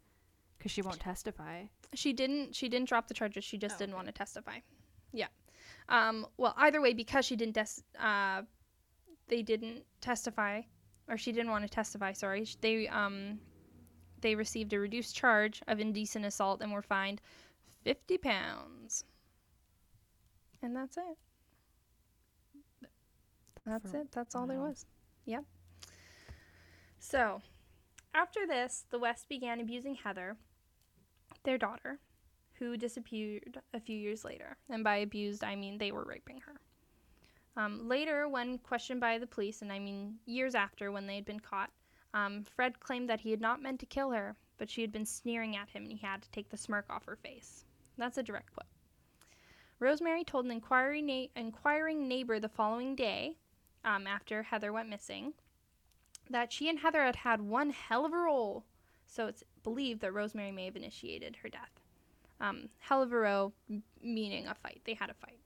because 0.58 0.72
she 0.72 0.82
won't 0.82 1.00
testify. 1.00 1.64
She 1.94 2.14
didn't. 2.14 2.56
She 2.56 2.70
didn't 2.70 2.88
drop 2.90 3.08
the 3.08 3.14
charges. 3.14 3.44
She 3.44 3.58
just 3.58 3.76
Oh, 3.76 3.80
didn't 3.80 3.94
okay. 3.94 3.98
want 3.98 4.08
to 4.08 4.14
testify. 4.14 4.60
Yeah. 5.12 5.28
Um. 5.90 6.26
Well, 6.38 6.54
either 6.58 6.82
way, 6.82 6.94
because 6.94 7.26
she 7.26 7.36
didn't 7.36 7.56
des- 7.56 7.84
uh, 8.00 8.44
they 9.28 9.42
didn't 9.42 9.84
testify, 10.02 10.62
or 11.08 11.18
she 11.18 11.32
didn't 11.32 11.52
want 11.52 11.64
to 11.64 11.70
testify. 11.70 12.14
Sorry. 12.14 12.46
They 12.62 12.88
um, 12.88 13.40
they 14.22 14.36
received 14.36 14.74
a 14.74 14.80
reduced 14.80 15.16
charge 15.16 15.62
of 15.68 15.80
indecent 15.80 16.26
assault 16.26 16.62
and 16.62 16.72
were 16.72 16.82
fined 16.82 17.22
fifty 17.84 18.18
pounds. 18.18 19.04
And 20.62 20.76
that's 20.76 20.98
it. 20.98 21.18
That's 23.66 23.92
For- 23.92 23.98
it. 24.02 24.12
That's 24.12 24.36
all 24.36 24.48
there 24.48 24.60
was. 24.60 24.86
Yep. 25.26 25.44
So, 27.00 27.42
after 28.14 28.48
this, 28.48 28.86
the 28.90 29.00
West 29.00 29.30
began 29.30 29.60
abusing 29.60 29.96
Heather, 29.96 30.36
their 31.44 31.58
daughter, 31.58 32.00
who 32.54 32.76
disappeared 32.76 33.60
a 33.74 33.80
few 33.80 33.96
years 33.96 34.26
later. 34.26 34.58
And 34.70 34.84
by 34.84 34.98
abused, 34.98 35.44
I 35.44 35.56
mean 35.56 35.78
they 35.78 35.92
were 35.92 36.04
raping 36.04 36.42
her. 36.42 36.54
Um, 37.58 37.90
later, 37.90 38.30
when 38.30 38.60
questioned 38.60 39.02
by 39.02 39.18
the 39.18 39.26
police, 39.26 39.64
and 39.64 39.74
I 39.74 39.80
mean 39.80 40.20
years 40.26 40.54
after 40.54 40.92
when 40.92 41.08
they 41.08 41.16
had 41.16 41.26
been 41.26 41.40
caught, 41.40 41.72
um, 42.14 42.46
Fred 42.56 42.80
claimed 42.80 43.10
that 43.10 43.20
he 43.20 43.32
had 43.32 43.42
not 43.42 43.62
meant 43.62 43.80
to 43.80 43.86
kill 43.88 44.12
her, 44.12 44.36
but 44.60 44.70
she 44.70 44.82
had 44.82 44.92
been 44.92 45.06
sneering 45.06 45.56
at 45.56 45.70
him 45.70 45.84
and 45.84 45.92
he 45.92 45.98
had 45.98 46.22
to 46.22 46.30
take 46.32 46.50
the 46.50 46.58
smirk 46.58 46.86
off 46.90 47.06
her 47.06 47.16
face. 47.16 47.66
That's 47.98 48.20
a 48.20 48.24
direct 48.24 48.54
quote. 48.54 48.68
Rosemary 49.80 50.24
told 50.24 50.46
an 50.46 50.62
na- 50.62 51.26
inquiring 51.36 52.08
neighbor 52.08 52.40
the 52.40 52.50
following 52.50 52.96
day, 52.96 53.38
um, 53.84 54.06
after 54.06 54.44
Heather 54.44 54.72
went 54.72 54.90
missing, 54.90 55.34
that 56.30 56.54
she 56.54 56.70
and 56.70 56.80
Heather 56.80 57.04
had 57.04 57.16
had 57.16 57.42
one 57.42 57.72
hell 57.72 58.06
of 58.06 58.14
a 58.14 58.18
roll. 58.18 58.66
So 59.08 59.28
it's 59.28 59.44
believed 59.64 60.02
that 60.02 60.14
Rosemary 60.14 60.52
may 60.52 60.66
have 60.66 60.76
initiated 60.76 61.38
her 61.38 61.50
death. 61.50 61.72
Um, 62.40 62.70
hell 62.80 63.02
of 63.02 63.12
a 63.14 63.18
row, 63.18 63.54
meaning 64.02 64.48
a 64.48 64.54
fight. 64.54 64.82
They 64.86 64.94
had 64.94 65.10
a 65.10 65.16
fight. 65.16 65.40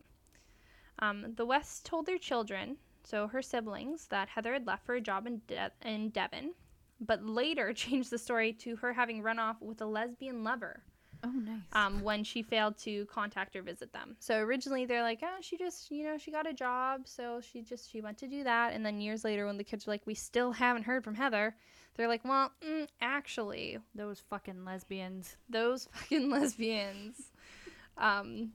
Um, 1.02 1.34
the 1.36 1.46
Wests 1.46 1.82
told 1.84 2.06
their 2.06 2.18
children, 2.18 2.78
so 3.04 3.28
her 3.28 3.42
siblings, 3.42 4.08
that 4.08 4.30
Heather 4.30 4.54
had 4.54 4.68
left 4.68 4.86
for 4.86 4.96
a 4.96 5.02
job 5.02 5.26
in, 5.28 5.42
De- 5.48 5.72
in 5.84 6.10
Devon, 6.10 6.54
but 7.00 7.26
later 7.26 7.74
changed 7.86 8.12
the 8.12 8.18
story 8.18 8.54
to 8.54 8.76
her 8.78 8.94
having 8.94 9.22
run 9.22 9.40
off 9.40 9.62
with 9.62 9.82
a 9.82 9.86
lesbian 9.86 10.44
lover 10.44 10.84
Oh, 11.24 11.30
nice. 11.30 11.60
um, 11.74 12.02
when 12.02 12.24
she 12.24 12.42
failed 12.42 12.78
to 12.80 13.06
contact 13.06 13.56
or 13.56 13.62
visit 13.62 13.94
them. 13.94 14.16
So 14.20 14.38
originally 14.40 14.86
they're 14.86 15.04
like, 15.04 15.20
oh, 15.24 15.38
she 15.42 15.56
just, 15.58 15.92
you 15.92 16.04
know, 16.04 16.18
she 16.18 16.32
got 16.32 16.48
a 16.48 16.54
job, 16.54 17.02
so 17.06 17.40
she 17.42 17.62
just 17.62 17.92
she 17.92 18.02
went 18.02 18.18
to 18.20 18.28
do 18.28 18.44
that. 18.44 18.74
And 18.74 18.84
then 18.86 19.00
years 19.00 19.24
later, 19.24 19.46
when 19.46 19.58
the 19.58 19.64
kids 19.64 19.86
were 19.86 19.94
like, 19.94 20.02
we 20.08 20.16
still 20.16 20.52
haven't 20.52 20.84
heard 20.84 21.04
from 21.04 21.14
Heather, 21.16 21.56
they're 21.96 22.08
like, 22.08 22.24
well, 22.26 22.52
mm, 22.68 22.88
actually, 23.02 23.78
Those 23.94 24.20
fucking 24.30 24.66
lesbians 24.66 25.36
those 25.50 25.86
fucking 25.94 26.30
lesbians, 26.32 27.18
um, 27.98 28.52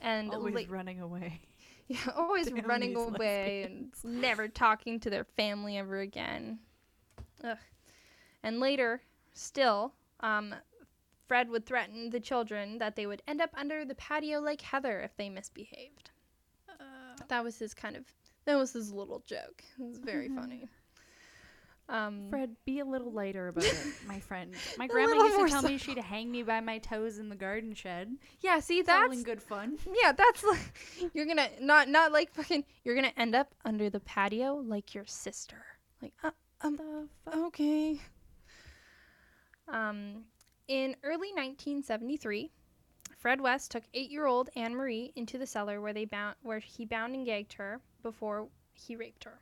and 0.00 0.30
always 0.32 0.54
la- 0.54 0.62
running 0.68 1.00
away. 1.00 1.40
yeah, 1.88 1.98
always 2.16 2.50
Damn 2.50 2.64
running 2.66 2.96
away 2.96 3.64
and 3.64 3.92
never 4.04 4.48
talking 4.48 5.00
to 5.00 5.10
their 5.10 5.24
family 5.24 5.78
ever 5.78 6.00
again. 6.00 6.58
Ugh. 7.42 7.58
And 8.42 8.60
later, 8.60 9.02
still, 9.32 9.92
um, 10.20 10.54
Fred 11.28 11.48
would 11.48 11.66
threaten 11.66 12.10
the 12.10 12.20
children 12.20 12.78
that 12.78 12.96
they 12.96 13.06
would 13.06 13.22
end 13.26 13.40
up 13.40 13.50
under 13.54 13.84
the 13.84 13.94
patio 13.94 14.40
like 14.40 14.60
Heather 14.60 15.00
if 15.00 15.16
they 15.16 15.28
misbehaved. 15.28 16.10
That 17.28 17.44
was 17.44 17.58
his 17.58 17.74
kind 17.74 17.96
of, 17.96 18.04
that 18.44 18.56
was 18.56 18.72
his 18.72 18.92
little 18.92 19.22
joke. 19.26 19.62
It 19.78 19.82
was 19.82 19.98
very 19.98 20.28
funny. 20.36 20.68
Um, 21.88 22.28
Fred, 22.30 22.56
be 22.64 22.80
a 22.80 22.84
little 22.84 23.12
lighter 23.12 23.48
about 23.48 23.64
it, 23.64 23.76
my 24.06 24.18
friend. 24.18 24.54
My 24.78 24.86
grandma 24.86 25.16
used 25.16 25.38
to 25.38 25.48
tell 25.48 25.62
me 25.62 25.76
she'd 25.76 25.98
hang 25.98 26.30
me 26.30 26.42
by 26.42 26.60
my 26.60 26.78
toes 26.78 27.18
in 27.18 27.28
the 27.28 27.36
garden 27.36 27.74
shed. 27.74 28.16
yeah, 28.40 28.58
see, 28.60 28.78
It's 28.78 28.88
all 28.88 29.02
that's 29.02 29.18
in 29.18 29.22
good 29.22 29.42
fun. 29.42 29.76
Yeah, 30.02 30.12
that's 30.12 30.42
like 30.44 31.10
you're 31.14 31.26
gonna 31.26 31.48
not 31.60 31.88
not 31.88 32.10
like 32.10 32.32
fucking. 32.32 32.64
You're 32.84 32.94
gonna 32.94 33.12
end 33.16 33.34
up 33.34 33.54
under 33.64 33.90
the 33.90 34.00
patio 34.00 34.54
like 34.64 34.94
your 34.94 35.04
sister. 35.06 35.62
Like, 36.00 36.14
uh, 36.22 36.30
um, 36.62 37.08
okay. 37.34 38.00
Um, 39.68 40.24
in 40.68 40.96
early 41.02 41.28
1973, 41.34 42.50
Fred 43.18 43.40
West 43.40 43.70
took 43.70 43.84
eight-year-old 43.94 44.50
Anne 44.56 44.74
Marie 44.74 45.12
into 45.16 45.38
the 45.38 45.46
cellar 45.46 45.80
where 45.80 45.92
they 45.92 46.04
bound 46.06 46.36
where 46.42 46.58
he 46.58 46.84
bound 46.86 47.14
and 47.14 47.26
gagged 47.26 47.54
her 47.54 47.80
before 48.02 48.48
he 48.72 48.96
raped 48.96 49.24
her. 49.24 49.38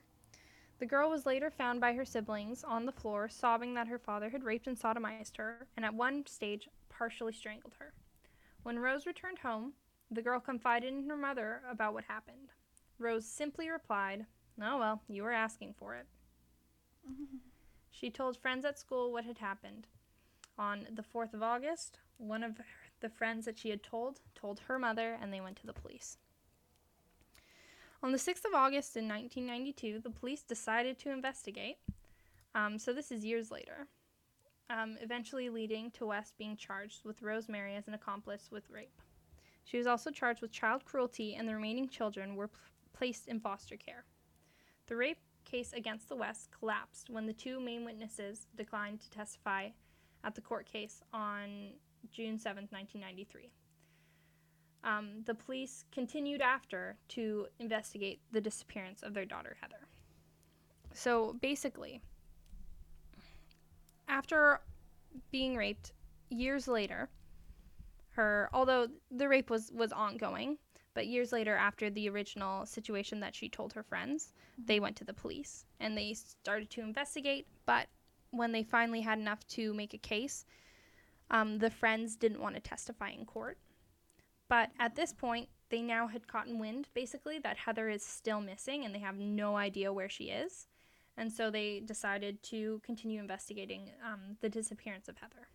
The 0.82 0.88
girl 0.88 1.10
was 1.10 1.26
later 1.26 1.48
found 1.48 1.80
by 1.80 1.92
her 1.92 2.04
siblings 2.04 2.64
on 2.64 2.86
the 2.86 2.90
floor, 2.90 3.28
sobbing 3.28 3.74
that 3.74 3.86
her 3.86 4.00
father 4.00 4.30
had 4.30 4.42
raped 4.42 4.66
and 4.66 4.76
sodomized 4.76 5.36
her, 5.36 5.68
and 5.76 5.84
at 5.84 5.94
one 5.94 6.26
stage 6.26 6.68
partially 6.88 7.32
strangled 7.32 7.74
her. 7.78 7.94
When 8.64 8.80
Rose 8.80 9.06
returned 9.06 9.38
home, 9.38 9.74
the 10.10 10.22
girl 10.22 10.40
confided 10.40 10.92
in 10.92 11.08
her 11.08 11.16
mother 11.16 11.62
about 11.70 11.94
what 11.94 12.02
happened. 12.02 12.50
Rose 12.98 13.24
simply 13.24 13.70
replied, 13.70 14.26
Oh, 14.60 14.76
well, 14.76 15.02
you 15.06 15.22
were 15.22 15.30
asking 15.30 15.74
for 15.78 15.94
it. 15.94 16.06
She 17.92 18.10
told 18.10 18.36
friends 18.36 18.64
at 18.64 18.76
school 18.76 19.12
what 19.12 19.24
had 19.24 19.38
happened. 19.38 19.86
On 20.58 20.88
the 20.90 21.04
4th 21.04 21.32
of 21.32 21.44
August, 21.44 22.00
one 22.18 22.42
of 22.42 22.60
the 22.98 23.08
friends 23.08 23.44
that 23.44 23.56
she 23.56 23.70
had 23.70 23.84
told 23.84 24.18
told 24.34 24.58
her 24.58 24.80
mother, 24.80 25.16
and 25.22 25.32
they 25.32 25.40
went 25.40 25.58
to 25.58 25.66
the 25.68 25.72
police. 25.72 26.18
On 28.04 28.10
the 28.10 28.18
6th 28.18 28.44
of 28.44 28.54
August 28.54 28.96
in 28.96 29.06
1992, 29.06 30.00
the 30.00 30.10
police 30.10 30.42
decided 30.42 30.98
to 30.98 31.10
investigate. 31.10 31.76
Um, 32.52 32.76
so 32.76 32.92
this 32.92 33.12
is 33.12 33.24
years 33.24 33.52
later, 33.52 33.86
um, 34.70 34.96
eventually 35.00 35.48
leading 35.48 35.92
to 35.92 36.06
West 36.06 36.36
being 36.36 36.56
charged 36.56 37.04
with 37.04 37.22
Rosemary 37.22 37.76
as 37.76 37.86
an 37.86 37.94
accomplice 37.94 38.48
with 38.50 38.68
rape. 38.68 39.00
She 39.62 39.78
was 39.78 39.86
also 39.86 40.10
charged 40.10 40.42
with 40.42 40.50
child 40.50 40.84
cruelty, 40.84 41.36
and 41.36 41.48
the 41.48 41.54
remaining 41.54 41.88
children 41.88 42.34
were 42.34 42.48
p- 42.48 42.54
placed 42.92 43.28
in 43.28 43.38
foster 43.38 43.76
care. 43.76 44.04
The 44.88 44.96
rape 44.96 45.20
case 45.44 45.72
against 45.72 46.08
the 46.08 46.16
West 46.16 46.50
collapsed 46.58 47.08
when 47.08 47.26
the 47.26 47.32
two 47.32 47.60
main 47.60 47.84
witnesses 47.84 48.48
declined 48.56 49.00
to 49.02 49.10
testify 49.10 49.68
at 50.24 50.34
the 50.34 50.40
court 50.40 50.66
case 50.66 51.02
on 51.12 51.74
June 52.10 52.36
7, 52.36 52.66
1993. 52.70 53.52
Um, 54.84 55.22
the 55.26 55.34
police 55.34 55.84
continued 55.92 56.40
after 56.40 56.96
to 57.10 57.46
investigate 57.60 58.20
the 58.32 58.40
disappearance 58.40 59.02
of 59.02 59.14
their 59.14 59.24
daughter, 59.24 59.56
Heather. 59.60 59.86
So 60.92 61.36
basically, 61.40 62.02
after 64.08 64.60
being 65.30 65.56
raped 65.56 65.92
years 66.30 66.66
later, 66.66 67.08
her 68.10 68.50
although 68.52 68.88
the 69.10 69.28
rape 69.28 69.50
was 69.50 69.70
was 69.72 69.92
ongoing, 69.92 70.58
but 70.94 71.06
years 71.06 71.32
later 71.32 71.56
after 71.56 71.88
the 71.88 72.08
original 72.08 72.66
situation 72.66 73.20
that 73.20 73.34
she 73.34 73.48
told 73.48 73.72
her 73.72 73.82
friends, 73.82 74.32
they 74.58 74.80
went 74.80 74.96
to 74.96 75.04
the 75.04 75.14
police 75.14 75.64
and 75.80 75.96
they 75.96 76.12
started 76.14 76.70
to 76.70 76.82
investigate, 76.82 77.46
but 77.64 77.86
when 78.30 78.52
they 78.52 78.62
finally 78.62 79.00
had 79.00 79.18
enough 79.18 79.46
to 79.46 79.72
make 79.74 79.94
a 79.94 79.98
case, 79.98 80.44
um, 81.30 81.58
the 81.58 81.70
friends 81.70 82.16
didn't 82.16 82.40
want 82.40 82.54
to 82.54 82.60
testify 82.60 83.10
in 83.10 83.24
court. 83.24 83.58
But 84.52 84.68
at 84.78 84.96
this 84.96 85.14
point, 85.14 85.48
they 85.70 85.80
now 85.80 86.08
had 86.08 86.28
gotten 86.28 86.58
wind, 86.58 86.86
basically, 86.92 87.38
that 87.38 87.56
Heather 87.56 87.88
is 87.88 88.04
still 88.04 88.42
missing 88.42 88.84
and 88.84 88.94
they 88.94 88.98
have 88.98 89.16
no 89.16 89.56
idea 89.56 89.94
where 89.94 90.10
she 90.10 90.24
is. 90.24 90.66
And 91.16 91.32
so 91.32 91.50
they 91.50 91.80
decided 91.80 92.42
to 92.50 92.78
continue 92.84 93.18
investigating 93.18 93.88
um, 94.06 94.36
the 94.42 94.50
disappearance 94.50 95.08
of 95.08 95.16
Heather. 95.16 95.48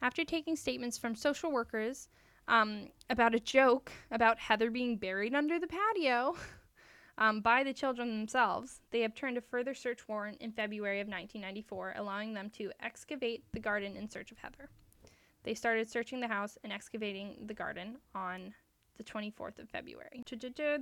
After 0.00 0.24
taking 0.24 0.56
statements 0.56 0.96
from 0.96 1.14
social 1.14 1.52
workers 1.52 2.08
um, 2.48 2.88
about 3.10 3.34
a 3.34 3.40
joke 3.40 3.92
about 4.10 4.38
Heather 4.38 4.70
being 4.70 4.96
buried 4.96 5.34
under 5.34 5.60
the 5.60 5.66
patio 5.66 6.34
um, 7.18 7.42
by 7.42 7.62
the 7.62 7.74
children 7.74 8.08
themselves, 8.08 8.80
they 8.90 9.04
obtained 9.04 9.36
a 9.36 9.42
further 9.42 9.74
search 9.74 10.08
warrant 10.08 10.38
in 10.40 10.50
February 10.50 11.00
of 11.00 11.08
1994, 11.08 11.96
allowing 11.98 12.32
them 12.32 12.48
to 12.56 12.72
excavate 12.80 13.44
the 13.52 13.60
garden 13.60 13.98
in 13.98 14.08
search 14.08 14.32
of 14.32 14.38
Heather. 14.38 14.70
They 15.46 15.54
started 15.54 15.88
searching 15.88 16.18
the 16.18 16.26
house 16.26 16.58
and 16.64 16.72
excavating 16.72 17.36
the 17.46 17.54
garden 17.54 17.98
on 18.16 18.52
the 18.96 19.04
24th 19.04 19.60
of 19.60 19.70
February. 19.70 20.24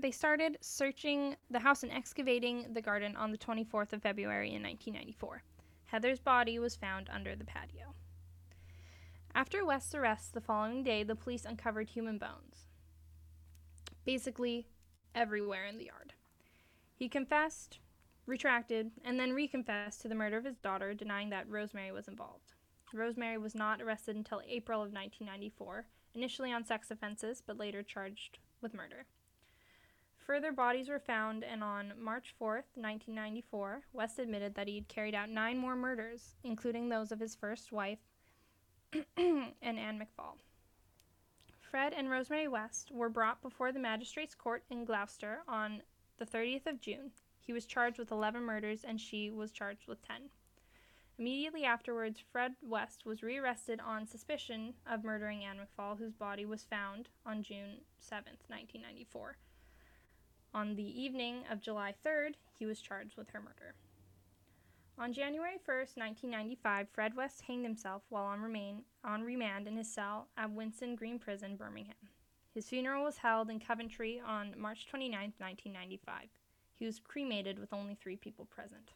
They 0.00 0.10
started 0.10 0.56
searching 0.62 1.36
the 1.50 1.58
house 1.58 1.82
and 1.82 1.92
excavating 1.92 2.72
the 2.72 2.80
garden 2.80 3.14
on 3.14 3.30
the 3.30 3.36
24th 3.36 3.92
of 3.92 4.00
February 4.00 4.54
in 4.54 4.62
1994. 4.62 5.42
Heather's 5.84 6.18
body 6.18 6.58
was 6.58 6.76
found 6.76 7.10
under 7.12 7.36
the 7.36 7.44
patio. 7.44 7.94
After 9.34 9.66
West's 9.66 9.94
arrest 9.94 10.32
the 10.32 10.40
following 10.40 10.82
day, 10.82 11.02
the 11.02 11.14
police 11.14 11.44
uncovered 11.44 11.90
human 11.90 12.16
bones. 12.16 12.68
Basically, 14.06 14.66
everywhere 15.14 15.66
in 15.66 15.76
the 15.76 15.86
yard. 15.86 16.14
He 16.94 17.10
confessed, 17.10 17.80
retracted, 18.24 18.92
and 19.04 19.20
then 19.20 19.32
reconfessed 19.32 20.00
to 20.00 20.08
the 20.08 20.14
murder 20.14 20.38
of 20.38 20.46
his 20.46 20.56
daughter, 20.56 20.94
denying 20.94 21.28
that 21.30 21.50
Rosemary 21.50 21.92
was 21.92 22.08
involved. 22.08 22.53
Rosemary 22.92 23.38
was 23.38 23.54
not 23.54 23.80
arrested 23.80 24.16
until 24.16 24.42
April 24.46 24.80
of 24.80 24.92
1994, 24.92 25.86
initially 26.14 26.52
on 26.52 26.64
sex 26.64 26.90
offenses, 26.90 27.42
but 27.44 27.58
later 27.58 27.82
charged 27.82 28.38
with 28.60 28.74
murder. 28.74 29.06
Further 30.26 30.52
bodies 30.52 30.88
were 30.88 31.00
found, 31.00 31.44
and 31.44 31.62
on 31.62 31.92
March 31.98 32.34
4, 32.38 32.64
1994, 32.74 33.82
West 33.92 34.18
admitted 34.18 34.54
that 34.54 34.68
he 34.68 34.76
had 34.76 34.88
carried 34.88 35.14
out 35.14 35.28
nine 35.28 35.58
more 35.58 35.76
murders, 35.76 36.34
including 36.44 36.88
those 36.88 37.12
of 37.12 37.20
his 37.20 37.34
first 37.34 37.72
wife 37.72 37.98
and 39.16 39.52
Anne 39.62 40.00
McFall. 40.00 40.36
Fred 41.60 41.92
and 41.92 42.08
Rosemary 42.08 42.48
West 42.48 42.90
were 42.92 43.08
brought 43.08 43.42
before 43.42 43.72
the 43.72 43.80
magistrate's 43.80 44.34
court 44.34 44.62
in 44.70 44.84
Gloucester 44.84 45.42
on 45.48 45.82
the 46.18 46.24
30th 46.24 46.66
of 46.66 46.80
June. 46.80 47.10
He 47.40 47.52
was 47.52 47.66
charged 47.66 47.98
with 47.98 48.12
11 48.12 48.42
murders 48.42 48.84
and 48.84 49.00
she 49.00 49.30
was 49.30 49.50
charged 49.50 49.88
with 49.88 50.00
10. 50.06 50.30
Immediately 51.18 51.64
afterwards, 51.64 52.20
Fred 52.32 52.54
West 52.60 53.06
was 53.06 53.22
rearrested 53.22 53.80
on 53.80 54.06
suspicion 54.06 54.74
of 54.84 55.04
murdering 55.04 55.44
Anne 55.44 55.58
McFall, 55.58 55.96
whose 55.96 56.12
body 56.12 56.44
was 56.44 56.64
found 56.64 57.08
on 57.24 57.44
June 57.44 57.82
7, 58.00 58.32
1994. 58.48 59.36
On 60.52 60.74
the 60.74 61.02
evening 61.02 61.44
of 61.50 61.60
July 61.60 61.94
3rd, 62.04 62.34
he 62.58 62.66
was 62.66 62.80
charged 62.80 63.16
with 63.16 63.30
her 63.30 63.40
murder. 63.40 63.74
On 64.98 65.12
January 65.12 65.56
1st, 65.56 65.96
1995, 65.96 66.88
Fred 66.92 67.16
West 67.16 67.42
hanged 67.42 67.64
himself 67.64 68.02
while 68.08 68.24
on, 68.24 68.40
remain, 68.40 68.82
on 69.04 69.22
remand 69.22 69.68
in 69.68 69.76
his 69.76 69.92
cell 69.92 70.28
at 70.36 70.50
Winson 70.50 70.96
Green 70.96 71.18
Prison, 71.18 71.56
Birmingham. 71.56 71.94
His 72.54 72.68
funeral 72.68 73.04
was 73.04 73.18
held 73.18 73.50
in 73.50 73.58
Coventry 73.58 74.20
on 74.24 74.54
March 74.56 74.86
29, 74.86 75.32
1995. 75.38 76.28
He 76.74 76.86
was 76.86 77.00
cremated 77.00 77.58
with 77.58 77.72
only 77.72 77.94
three 77.94 78.16
people 78.16 78.44
present. 78.44 78.92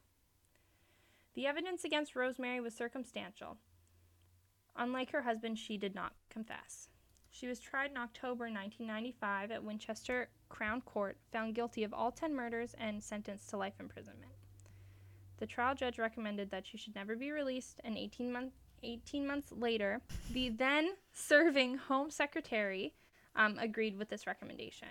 The 1.38 1.46
evidence 1.46 1.84
against 1.84 2.16
Rosemary 2.16 2.58
was 2.58 2.74
circumstantial. 2.74 3.58
Unlike 4.74 5.12
her 5.12 5.22
husband, 5.22 5.56
she 5.56 5.76
did 5.78 5.94
not 5.94 6.14
confess. 6.30 6.88
She 7.30 7.46
was 7.46 7.60
tried 7.60 7.92
in 7.92 7.96
October 7.96 8.46
1995 8.46 9.52
at 9.52 9.62
Winchester 9.62 10.30
Crown 10.48 10.80
Court, 10.80 11.16
found 11.30 11.54
guilty 11.54 11.84
of 11.84 11.94
all 11.94 12.10
10 12.10 12.34
murders, 12.34 12.74
and 12.76 13.00
sentenced 13.00 13.48
to 13.50 13.56
life 13.56 13.74
imprisonment. 13.78 14.32
The 15.36 15.46
trial 15.46 15.76
judge 15.76 15.96
recommended 15.96 16.50
that 16.50 16.66
she 16.66 16.76
should 16.76 16.96
never 16.96 17.14
be 17.14 17.30
released, 17.30 17.80
and 17.84 17.96
18, 17.96 18.32
month, 18.32 18.54
18 18.82 19.24
months 19.24 19.52
later, 19.52 20.00
the 20.32 20.48
then 20.48 20.94
serving 21.12 21.76
Home 21.76 22.10
Secretary 22.10 22.94
um, 23.36 23.58
agreed 23.60 23.96
with 23.96 24.08
this 24.08 24.26
recommendation. 24.26 24.88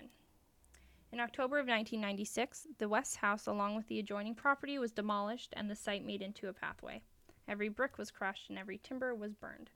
In 1.10 1.20
October 1.20 1.58
of 1.58 1.66
1996, 1.66 2.66
the 2.78 2.88
West 2.88 3.16
House, 3.16 3.46
along 3.46 3.76
with 3.76 3.88
the 3.88 3.98
adjoining 3.98 4.34
property, 4.34 4.78
was 4.78 4.92
demolished 4.92 5.54
and 5.56 5.70
the 5.70 5.74
site 5.74 6.04
made 6.04 6.20
into 6.20 6.48
a 6.48 6.52
pathway. 6.52 7.02
Every 7.48 7.70
brick 7.70 7.96
was 7.96 8.10
crushed 8.10 8.50
and 8.50 8.58
every 8.58 8.76
timber 8.78 9.14
was 9.14 9.34
burned. 9.34 9.70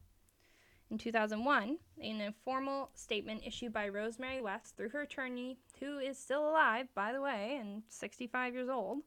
In 0.91 0.99
2001, 0.99 1.79
in 1.99 2.21
a 2.21 2.35
formal 2.45 2.91
statement 2.95 3.45
issued 3.47 3.73
by 3.73 3.89
Rosemary 3.89 4.43
West 4.43 4.77
through 4.77 4.91
her 4.91 5.01
attorney, 5.01 5.57
who 5.81 5.99
is 5.99 6.19
still 6.19 6.47
alive, 6.47 6.89
by 6.95 7.15
the 7.15 7.23
way, 7.23 7.57
and 7.59 7.83
65 7.89 8.53
years 8.53 8.69
old, 8.69 8.99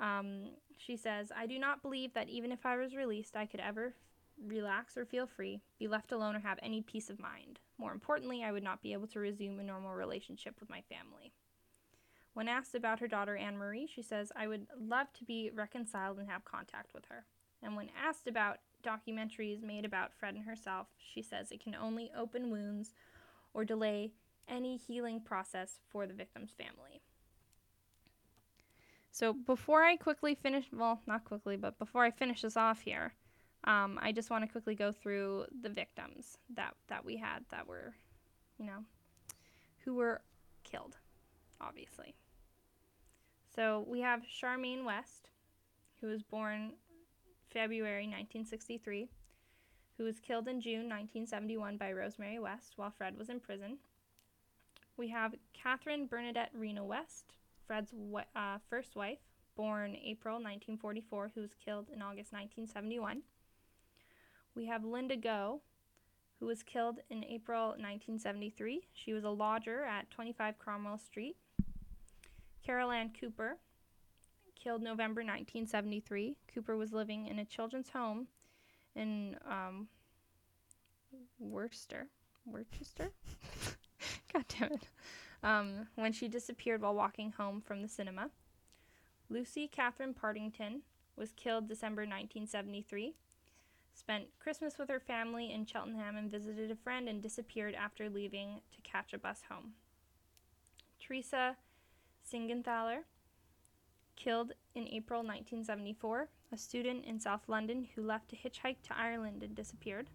um, 0.00 0.52
she 0.78 0.96
says, 0.96 1.30
I 1.36 1.46
do 1.46 1.58
not 1.58 1.82
believe 1.82 2.14
that 2.14 2.30
even 2.30 2.50
if 2.50 2.64
I 2.64 2.76
was 2.76 2.96
released, 2.96 3.36
I 3.36 3.44
could 3.44 3.60
ever 3.60 3.94
relax 4.42 4.96
or 4.96 5.04
feel 5.04 5.26
free, 5.26 5.60
be 5.78 5.86
left 5.86 6.12
alone, 6.12 6.34
or 6.34 6.40
have 6.40 6.58
any 6.62 6.80
peace 6.80 7.10
of 7.10 7.20
mind. 7.20 7.60
More 7.76 7.92
importantly, 7.92 8.42
I 8.42 8.52
would 8.52 8.62
not 8.62 8.82
be 8.82 8.94
able 8.94 9.06
to 9.08 9.20
resume 9.20 9.60
a 9.60 9.62
normal 9.62 9.92
relationship 9.92 10.58
with 10.58 10.70
my 10.70 10.82
family. 10.88 11.34
When 12.34 12.48
asked 12.48 12.74
about 12.74 13.00
her 13.00 13.08
daughter 13.08 13.36
Anne 13.36 13.58
Marie, 13.58 13.86
she 13.86 14.02
says, 14.02 14.32
I 14.34 14.48
would 14.48 14.66
love 14.80 15.12
to 15.14 15.24
be 15.24 15.50
reconciled 15.54 16.18
and 16.18 16.28
have 16.28 16.44
contact 16.44 16.94
with 16.94 17.04
her. 17.06 17.24
And 17.62 17.76
when 17.76 17.90
asked 18.02 18.26
about 18.26 18.58
documentaries 18.82 19.62
made 19.62 19.84
about 19.84 20.12
Fred 20.14 20.34
and 20.34 20.44
herself, 20.44 20.88
she 20.98 21.22
says 21.22 21.50
it 21.50 21.62
can 21.62 21.74
only 21.74 22.10
open 22.16 22.50
wounds 22.50 22.94
or 23.54 23.64
delay 23.64 24.12
any 24.48 24.76
healing 24.76 25.20
process 25.20 25.78
for 25.90 26.06
the 26.06 26.14
victim's 26.14 26.52
family. 26.52 27.02
So 29.12 29.34
before 29.34 29.82
I 29.84 29.96
quickly 29.96 30.34
finish, 30.34 30.64
well, 30.72 31.00
not 31.06 31.24
quickly, 31.24 31.56
but 31.56 31.78
before 31.78 32.02
I 32.02 32.10
finish 32.10 32.40
this 32.40 32.56
off 32.56 32.80
here, 32.80 33.12
um, 33.64 33.98
I 34.02 34.10
just 34.10 34.30
want 34.30 34.42
to 34.42 34.50
quickly 34.50 34.74
go 34.74 34.90
through 34.90 35.44
the 35.60 35.68
victims 35.68 36.38
that, 36.54 36.74
that 36.88 37.04
we 37.04 37.16
had 37.16 37.44
that 37.50 37.68
were, 37.68 37.94
you 38.58 38.64
know, 38.66 38.84
who 39.84 39.94
were 39.94 40.22
killed, 40.64 40.96
obviously. 41.60 42.14
So 43.54 43.84
we 43.86 44.00
have 44.00 44.22
Charmaine 44.22 44.84
West, 44.84 45.28
who 46.00 46.06
was 46.06 46.22
born 46.22 46.72
February 47.52 48.04
1963, 48.04 49.08
who 49.98 50.04
was 50.04 50.18
killed 50.18 50.48
in 50.48 50.60
June 50.60 50.88
1971 50.88 51.76
by 51.76 51.92
Rosemary 51.92 52.38
West 52.38 52.72
while 52.76 52.90
Fred 52.90 53.18
was 53.18 53.28
in 53.28 53.40
prison. 53.40 53.76
We 54.96 55.08
have 55.08 55.34
Catherine 55.52 56.06
Bernadette 56.06 56.50
Rena 56.54 56.84
West, 56.84 57.34
Fred's 57.66 57.92
uh, 58.34 58.58
first 58.70 58.96
wife, 58.96 59.18
born 59.54 59.96
April 59.96 60.36
1944, 60.36 61.32
who 61.34 61.42
was 61.42 61.54
killed 61.54 61.88
in 61.92 62.00
August 62.00 62.32
1971. 62.32 63.22
We 64.54 64.66
have 64.66 64.84
Linda 64.84 65.16
Go, 65.16 65.60
who 66.40 66.46
was 66.46 66.62
killed 66.62 67.00
in 67.10 67.24
April 67.24 67.68
1973. 67.68 68.88
She 68.94 69.12
was 69.12 69.24
a 69.24 69.30
lodger 69.30 69.84
at 69.84 70.10
25 70.10 70.58
Cromwell 70.58 70.98
Street. 70.98 71.36
Carol 72.64 72.90
Ann 72.90 73.10
Cooper, 73.18 73.58
killed 74.54 74.82
November 74.82 75.20
1973. 75.20 76.36
Cooper 76.52 76.76
was 76.76 76.92
living 76.92 77.26
in 77.26 77.38
a 77.38 77.44
children's 77.44 77.90
home 77.90 78.28
in 78.94 79.36
um, 79.48 79.88
Worcester. 81.38 82.06
Worcester? 82.46 83.10
God 84.32 84.44
damn 84.48 84.72
it. 84.72 84.88
Um, 85.42 85.88
when 85.96 86.12
she 86.12 86.28
disappeared 86.28 86.82
while 86.82 86.94
walking 86.94 87.32
home 87.32 87.60
from 87.60 87.82
the 87.82 87.88
cinema. 87.88 88.30
Lucy 89.28 89.66
Katherine 89.66 90.14
Partington 90.14 90.82
was 91.16 91.32
killed 91.32 91.68
December 91.68 92.02
1973. 92.02 93.14
Spent 93.94 94.24
Christmas 94.38 94.78
with 94.78 94.88
her 94.88 95.00
family 95.00 95.52
in 95.52 95.66
Cheltenham 95.66 96.16
and 96.16 96.30
visited 96.30 96.70
a 96.70 96.76
friend 96.76 97.08
and 97.08 97.20
disappeared 97.20 97.74
after 97.74 98.08
leaving 98.08 98.60
to 98.74 98.80
catch 98.82 99.12
a 99.12 99.18
bus 99.18 99.42
home. 99.50 99.72
Teresa 101.00 101.56
Siegenthaler, 102.32 103.00
killed 104.16 104.52
in 104.74 104.88
April 104.88 105.20
1974, 105.20 106.28
a 106.50 106.56
student 106.56 107.04
in 107.04 107.20
South 107.20 107.42
London 107.46 107.86
who 107.94 108.02
left 108.02 108.30
to 108.30 108.36
hitchhike 108.36 108.80
to 108.84 108.96
Ireland 108.98 109.42
and 109.42 109.54
disappeared. 109.54 110.08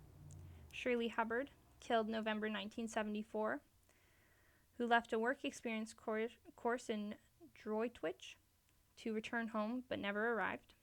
Shirley 0.71 1.09
Hubbard, 1.09 1.51
killed 1.79 2.09
November 2.09 2.47
1974, 2.47 3.61
who 4.77 4.87
left 4.87 5.13
a 5.13 5.19
work 5.19 5.43
experience 5.43 5.93
course, 5.93 6.31
course 6.55 6.89
in 6.89 7.13
Droitwich 7.53 8.35
to 9.03 9.13
return 9.13 9.47
home 9.47 9.83
but 9.87 9.99
never 9.99 10.33
arrived. 10.33 10.73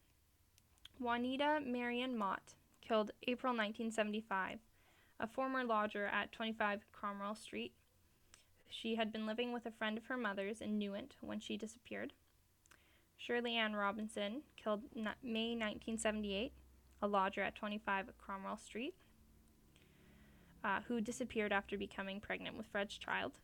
Juanita 1.01 1.61
Marion 1.67 2.17
Mott, 2.17 2.55
killed 2.81 3.11
April 3.27 3.53
1975, 3.53 4.61
a 5.19 5.27
former 5.27 5.65
lodger 5.65 6.07
at 6.07 6.31
25 6.31 6.85
Cromwell 6.93 7.35
Street. 7.35 7.73
She 8.81 8.97
had 8.97 9.13
been 9.13 9.27
living 9.27 9.53
with 9.53 9.67
a 9.67 9.71
friend 9.71 9.97
of 9.97 10.07
her 10.07 10.17
mother's 10.17 10.61
in 10.61 10.79
Newent 10.79 11.17
when 11.21 11.39
she 11.39 11.57
disappeared. 11.57 12.13
Shirley 13.17 13.57
Ann 13.57 13.75
Robinson, 13.77 14.43
killed 14.57 14.83
May 14.95 15.55
1978, 15.55 16.53
a 17.01 17.07
lodger 17.07 17.43
at 17.43 17.55
25 17.55 18.11
Cromwell 18.19 18.57
Street, 18.57 18.95
uh, 20.65 20.81
who 20.89 21.01
disappeared 21.01 21.53
after 21.53 21.79
becoming 21.79 22.21
pregnant 22.21 22.57
with 22.57 22.67
Fred's 22.67 22.99
child. 22.99 23.39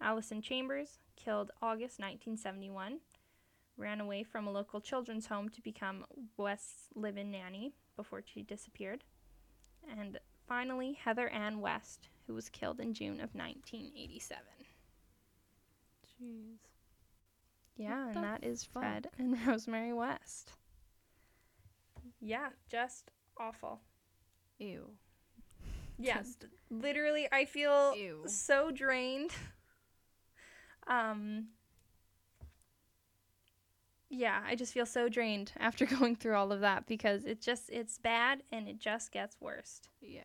Alison 0.00 0.42
Chambers, 0.42 0.98
killed 1.16 1.52
August 1.62 2.00
1971, 2.00 3.00
ran 3.76 4.00
away 4.00 4.22
from 4.24 4.46
a 4.46 4.52
local 4.52 4.80
children's 4.80 5.26
home 5.26 5.48
to 5.50 5.62
become 5.62 6.04
West's 6.36 6.88
live 6.94 7.16
in 7.16 7.30
nanny 7.30 7.74
before 7.96 8.22
she 8.24 8.42
disappeared. 8.42 9.04
And 9.88 10.18
finally, 10.46 10.94
Heather 10.94 11.28
Ann 11.28 11.60
West, 11.60 12.08
who 12.30 12.34
was 12.36 12.48
killed 12.48 12.78
in 12.78 12.94
June 12.94 13.14
of 13.20 13.34
1987. 13.34 14.38
Jeez. 16.22 16.58
Yeah, 17.76 18.06
What 18.06 18.14
and 18.14 18.24
that 18.24 18.44
is 18.44 18.62
fuck? 18.62 18.82
Fred 18.82 19.08
and 19.18 19.36
Rosemary 19.46 19.92
West. 19.92 20.52
Yeah, 22.20 22.50
just 22.68 23.10
awful. 23.36 23.80
Ew. 24.60 24.90
Yeah, 25.98 26.18
Just 26.18 26.44
literally, 26.70 27.26
I 27.32 27.44
feel 27.46 27.94
ew. 27.96 28.22
so 28.26 28.70
drained. 28.70 29.32
Um, 30.86 31.48
yeah, 34.08 34.40
I 34.44 34.56
just 34.56 34.72
feel 34.72 34.86
so 34.86 35.08
drained 35.08 35.52
after 35.60 35.86
going 35.98 36.16
through 36.16 36.34
all 36.34 36.50
of 36.50 36.60
that 36.60 36.86
because 36.86 37.24
it 37.24 37.40
just 37.40 37.70
it's 37.70 37.96
bad 37.98 38.42
and 38.50 38.66
it 38.66 38.80
just 38.80 39.12
gets 39.12 39.36
worse. 39.40 39.82
Yeah. 40.00 40.22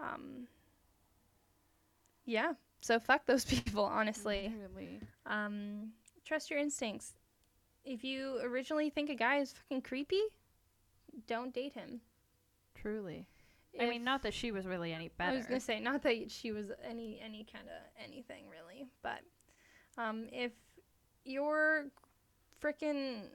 Um, 0.00 0.48
yeah, 2.30 2.52
so 2.80 2.98
fuck 2.98 3.26
those 3.26 3.44
people, 3.64 3.84
honestly. 3.84 4.52
Literally. 4.54 5.00
Um, 5.26 5.90
trust 6.24 6.50
your 6.50 6.58
instincts. 6.58 7.14
If 7.84 8.04
you 8.04 8.40
originally 8.42 8.90
think 8.90 9.10
a 9.10 9.14
guy 9.14 9.38
is 9.38 9.52
fucking 9.52 9.82
creepy, 9.82 10.20
don't 11.26 11.52
date 11.52 11.72
him. 11.72 12.00
Truly. 12.74 13.26
I 13.80 13.86
mean, 13.86 14.02
not 14.02 14.22
that 14.22 14.34
she 14.34 14.50
was 14.50 14.66
really 14.66 14.92
any 14.92 15.10
better. 15.16 15.32
I 15.32 15.36
was 15.36 15.46
gonna 15.46 15.60
say 15.60 15.78
not 15.78 16.02
that 16.02 16.30
she 16.30 16.50
was 16.50 16.66
any 16.84 17.20
any 17.24 17.46
kind 17.50 17.66
of 17.68 18.04
anything 18.04 18.44
really, 18.50 18.88
but 19.00 19.20
um, 19.96 20.26
if 20.32 20.50
your 21.24 21.86
frickin' 22.60 23.28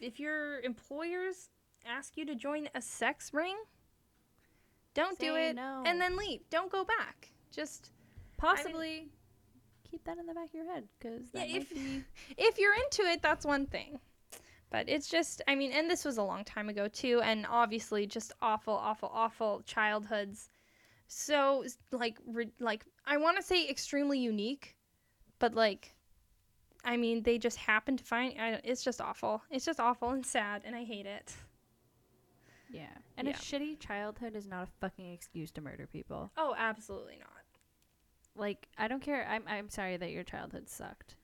if 0.00 0.18
your 0.18 0.60
employers 0.60 1.50
ask 1.84 2.16
you 2.16 2.24
to 2.24 2.34
join 2.34 2.68
a 2.74 2.80
sex 2.80 3.34
ring, 3.34 3.56
don't 4.94 5.18
do 5.18 5.36
it 5.36 5.56
no. 5.56 5.82
and 5.86 6.00
then 6.00 6.16
leave. 6.16 6.40
Don't 6.50 6.70
go 6.70 6.84
back. 6.84 7.30
Just 7.50 7.90
possibly 8.36 9.08
keep 9.90 10.04
that 10.04 10.18
in 10.18 10.26
the 10.26 10.34
back 10.34 10.48
of 10.48 10.54
your 10.54 10.72
head 10.72 10.84
because 10.98 11.28
Yeah, 11.32 11.44
if- 11.44 11.70
be 11.72 12.04
if 12.36 12.58
you're 12.58 12.74
into 12.74 13.02
it, 13.02 13.22
that's 13.22 13.44
one 13.44 13.66
thing. 13.66 13.98
But 14.70 14.88
it's 14.88 15.06
just, 15.06 15.42
I 15.46 15.54
mean, 15.54 15.70
and 15.72 15.90
this 15.90 16.02
was 16.02 16.16
a 16.16 16.22
long 16.22 16.44
time 16.44 16.70
ago 16.70 16.88
too, 16.88 17.20
and 17.22 17.46
obviously 17.48 18.06
just 18.06 18.32
awful, 18.40 18.72
awful, 18.72 19.10
awful 19.12 19.62
childhoods. 19.66 20.48
So 21.08 21.64
like, 21.90 22.16
re- 22.26 22.54
like 22.58 22.86
I 23.04 23.18
want 23.18 23.36
to 23.36 23.42
say 23.42 23.68
extremely 23.68 24.18
unique, 24.18 24.74
but 25.38 25.54
like, 25.54 25.94
I 26.84 26.96
mean, 26.96 27.22
they 27.22 27.36
just 27.36 27.58
happened 27.58 27.98
to 27.98 28.04
find. 28.04 28.40
I, 28.40 28.60
it's 28.64 28.82
just 28.82 29.02
awful. 29.02 29.42
It's 29.50 29.66
just 29.66 29.78
awful 29.78 30.10
and 30.10 30.24
sad, 30.24 30.62
and 30.64 30.74
I 30.74 30.84
hate 30.84 31.06
it. 31.06 31.34
Yeah. 32.72 32.86
And 33.16 33.28
Yeah. 33.28 33.34
a 33.34 33.36
shitty 33.36 33.78
childhood 33.78 34.34
is 34.34 34.46
not 34.46 34.64
a 34.64 34.70
fucking 34.80 35.12
excuse 35.12 35.50
to 35.52 35.60
murder 35.60 35.86
people. 35.86 36.30
Oh, 36.36 36.54
absolutely 36.56 37.18
not. 37.18 37.28
Like 38.34 38.68
I 38.78 38.88
don't 38.88 39.02
care. 39.02 39.26
I'm 39.28 39.44
I'm 39.46 39.68
sorry 39.68 39.96
that 39.98 40.10
your 40.10 40.24
childhood 40.24 40.68
sucked. 40.68 41.16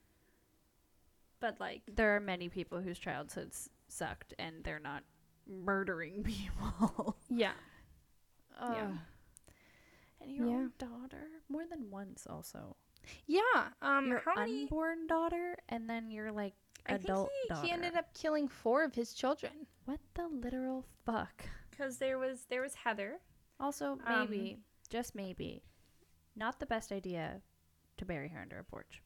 But 1.39 1.59
like, 1.59 1.81
There 1.87 2.15
are 2.15 2.19
many 2.19 2.49
people 2.49 2.81
whose 2.81 2.99
childhoods 2.99 3.69
sucked 3.87 4.33
and 4.37 4.63
they're 4.63 4.79
not 4.79 5.03
murdering 5.47 6.23
people. 6.23 7.17
yeah, 7.29 7.53
Ugh. 8.59 8.73
Yeah. 8.75 8.91
And 10.21 10.31
your 10.35 10.47
Yeah. 10.47 10.53
own 10.53 10.73
daughter 10.77 11.27
more 11.47 11.65
than 11.65 11.89
once 11.89 12.27
also. 12.29 12.75
yeah. 13.25 13.69
Um, 13.81 14.07
your 14.07 14.21
how 14.25 14.35
many? 14.35 14.63
unborn 14.63 15.07
daughter 15.07 15.55
and 15.69 15.89
then 15.89 16.11
your 16.11 16.31
like 16.31 16.53
I 16.53 16.57
think 16.65 16.68
adult 16.95 17.29
he, 17.43 17.49
daughter. 17.49 17.67
he 17.67 17.71
ended 17.73 17.95
up 17.95 18.13
killing 18.13 18.47
four 18.47 18.83
of 18.83 18.93
his 18.95 19.13
children 19.13 19.51
what 19.85 19.99
the 20.13 20.27
literal 20.27 20.85
fuck? 21.05 21.45
because 21.71 21.97
there 21.97 22.17
was 22.19 22.45
there 22.49 22.61
was 22.61 22.75
Heather. 22.75 23.19
Also, 23.59 23.97
Um, 24.05 24.29
maybe, 24.29 24.57
just 24.89 25.15
maybe, 25.15 25.63
not 26.35 26.59
the 26.59 26.65
best 26.65 26.91
idea 26.91 27.41
to 27.97 28.05
bury 28.05 28.29
her 28.29 28.39
under 28.41 28.59
a 28.59 28.63
porch. 28.63 29.01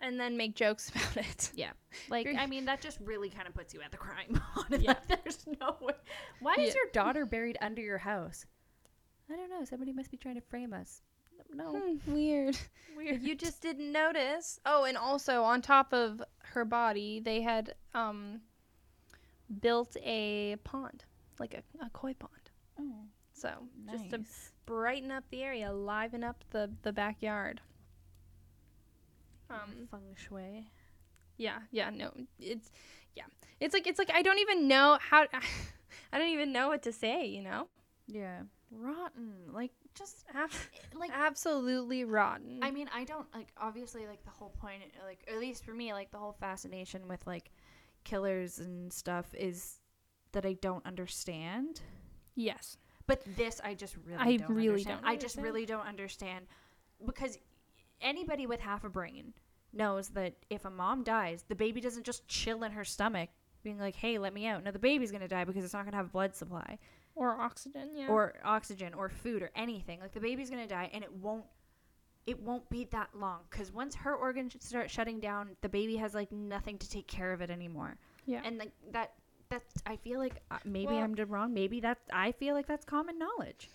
and 0.00 0.18
then 0.18 0.36
make 0.36 0.54
jokes 0.54 0.88
about 0.94 1.16
it. 1.16 1.50
Yeah, 1.54 1.72
like, 2.08 2.26
I 2.36 2.46
mean, 2.46 2.64
that 2.66 2.80
just 2.80 2.98
really 3.00 3.28
kind 3.30 3.46
of 3.48 3.54
puts 3.54 3.74
you 3.74 3.80
at 3.82 3.90
the 3.92 3.96
crime. 3.98 4.40
Yeah. 4.70 4.94
Like, 5.08 5.24
there's 5.24 5.46
no 5.60 5.76
way. 5.80 5.94
Why 6.40 6.54
is 6.58 6.74
your 6.74 6.86
daughter 6.92 7.24
buried 7.26 7.56
under 7.60 7.80
your 7.82 7.98
house? 7.98 8.46
I 9.30 9.36
don't 9.36 9.50
know. 9.50 9.64
Somebody 9.64 9.92
must 9.92 10.10
be 10.10 10.16
trying 10.16 10.34
to 10.36 10.40
frame 10.40 10.72
us. 10.72 11.02
No. 11.54 11.72
Hmm, 11.78 12.12
weird. 12.12 12.58
Weird. 12.96 13.22
You 13.22 13.34
just 13.34 13.62
didn't 13.62 13.90
notice. 13.92 14.58
Oh, 14.66 14.84
and 14.84 14.96
also 14.96 15.42
on 15.42 15.62
top 15.62 15.92
of 15.92 16.22
her 16.38 16.64
body, 16.64 17.20
they 17.20 17.42
had 17.42 17.74
um 17.94 18.40
built 19.60 19.96
a 20.04 20.56
pond, 20.64 21.04
like 21.38 21.54
a, 21.54 21.84
a 21.84 21.90
koi 21.90 22.14
pond. 22.14 22.32
Oh, 22.80 22.92
So 23.32 23.50
nice. 23.86 23.98
just 23.98 24.10
to 24.10 24.20
brighten 24.66 25.10
up 25.10 25.24
the 25.30 25.42
area, 25.42 25.72
liven 25.72 26.22
up 26.24 26.44
the 26.50 26.70
the 26.82 26.92
backyard. 26.92 27.60
Um. 29.50 29.88
feng 29.90 30.14
shui. 30.16 30.66
Yeah. 31.36 31.58
Yeah. 31.70 31.90
No. 31.90 32.12
It's 32.38 32.70
yeah. 33.14 33.24
It's 33.60 33.72
like 33.74 33.86
it's 33.86 33.98
like 33.98 34.10
I 34.12 34.22
don't 34.22 34.38
even 34.38 34.68
know 34.68 34.98
how. 35.00 35.26
I 36.12 36.18
don't 36.18 36.28
even 36.28 36.52
know 36.52 36.68
what 36.68 36.82
to 36.82 36.92
say. 36.92 37.26
You 37.26 37.42
know. 37.42 37.68
Yeah. 38.06 38.42
Rotten. 38.70 39.32
Like, 39.52 39.70
just 39.98 40.24
Ab- 40.34 40.50
eh, 40.50 40.78
like 40.98 41.10
absolutely 41.12 42.04
rotten. 42.04 42.60
I 42.62 42.70
mean, 42.70 42.88
I 42.94 43.04
don't 43.04 43.26
like 43.34 43.48
obviously 43.56 44.06
like 44.06 44.24
the 44.24 44.30
whole 44.30 44.54
point 44.60 44.82
like 45.06 45.24
at 45.30 45.38
least 45.38 45.64
for 45.64 45.72
me 45.72 45.92
like 45.92 46.10
the 46.10 46.18
whole 46.18 46.36
fascination 46.40 47.08
with 47.08 47.26
like 47.26 47.50
killers 48.04 48.58
and 48.60 48.92
stuff 48.92 49.26
is 49.34 49.80
that 50.32 50.46
I 50.46 50.54
don't 50.54 50.84
understand. 50.86 51.80
yes. 52.34 52.76
But 53.06 53.22
this 53.36 53.58
I 53.64 53.72
just 53.74 53.96
really 54.04 54.18
I 54.34 54.36
don't 54.36 54.54
really 54.54 54.68
understand. 54.68 55.00
don't 55.00 55.08
I 55.10 55.14
just 55.14 55.38
understand. 55.38 55.44
really 55.44 55.66
don't 55.66 55.86
understand 55.86 56.46
because 57.06 57.38
anybody 58.02 58.46
with 58.46 58.60
half 58.60 58.84
a 58.84 58.90
brain 58.90 59.32
knows 59.72 60.10
that 60.10 60.34
if 60.50 60.64
a 60.66 60.70
mom 60.70 61.04
dies, 61.04 61.44
the 61.48 61.54
baby 61.54 61.80
doesn't 61.80 62.04
just 62.04 62.28
chill 62.28 62.64
in 62.64 62.72
her 62.72 62.84
stomach 62.84 63.30
being 63.62 63.78
like, 63.78 63.96
"Hey, 63.96 64.18
let 64.18 64.34
me 64.34 64.46
out." 64.46 64.62
No, 64.62 64.70
the 64.70 64.78
baby's 64.78 65.10
going 65.10 65.22
to 65.22 65.28
die 65.28 65.44
because 65.44 65.64
it's 65.64 65.72
not 65.72 65.84
going 65.84 65.92
to 65.92 65.96
have 65.96 66.12
blood 66.12 66.36
supply 66.36 66.78
Or 67.18 67.40
oxygen. 67.40 67.90
Yeah. 67.94 68.08
or 68.08 68.34
oxygen 68.44 68.94
or 68.94 69.08
food 69.08 69.42
or 69.42 69.50
anything. 69.56 70.00
Like 70.00 70.12
the 70.12 70.20
baby's 70.20 70.50
going 70.50 70.62
to 70.62 70.68
die 70.68 70.88
and 70.92 71.02
it 71.02 71.12
won't 71.12 71.44
it 72.26 72.38
won't 72.42 72.68
be 72.68 72.84
that 72.90 73.08
long 73.14 73.40
because 73.50 73.72
once 73.72 73.94
her 73.94 74.14
organs 74.14 74.54
start 74.60 74.90
shutting 74.90 75.18
down, 75.18 75.56
the 75.62 75.68
baby 75.68 75.96
has 75.96 76.14
like 76.14 76.30
nothing 76.30 76.76
to 76.78 76.88
take 76.88 77.06
care 77.06 77.32
of 77.32 77.40
it 77.40 77.50
anymore. 77.50 77.96
Yeah. 78.26 78.42
And 78.44 78.58
like 78.58 78.72
that, 78.92 79.14
that's 79.48 79.72
I 79.86 79.96
feel 79.96 80.18
like 80.18 80.42
uh, 80.50 80.58
maybe 80.64 80.92
Well- 80.92 81.02
I'm 81.04 81.14
did 81.14 81.30
wrong. 81.30 81.54
Maybe 81.54 81.80
that's 81.80 82.06
I 82.12 82.32
feel 82.32 82.54
like 82.54 82.66
that's 82.66 82.84
common 82.84 83.18
knowledge. 83.18 83.70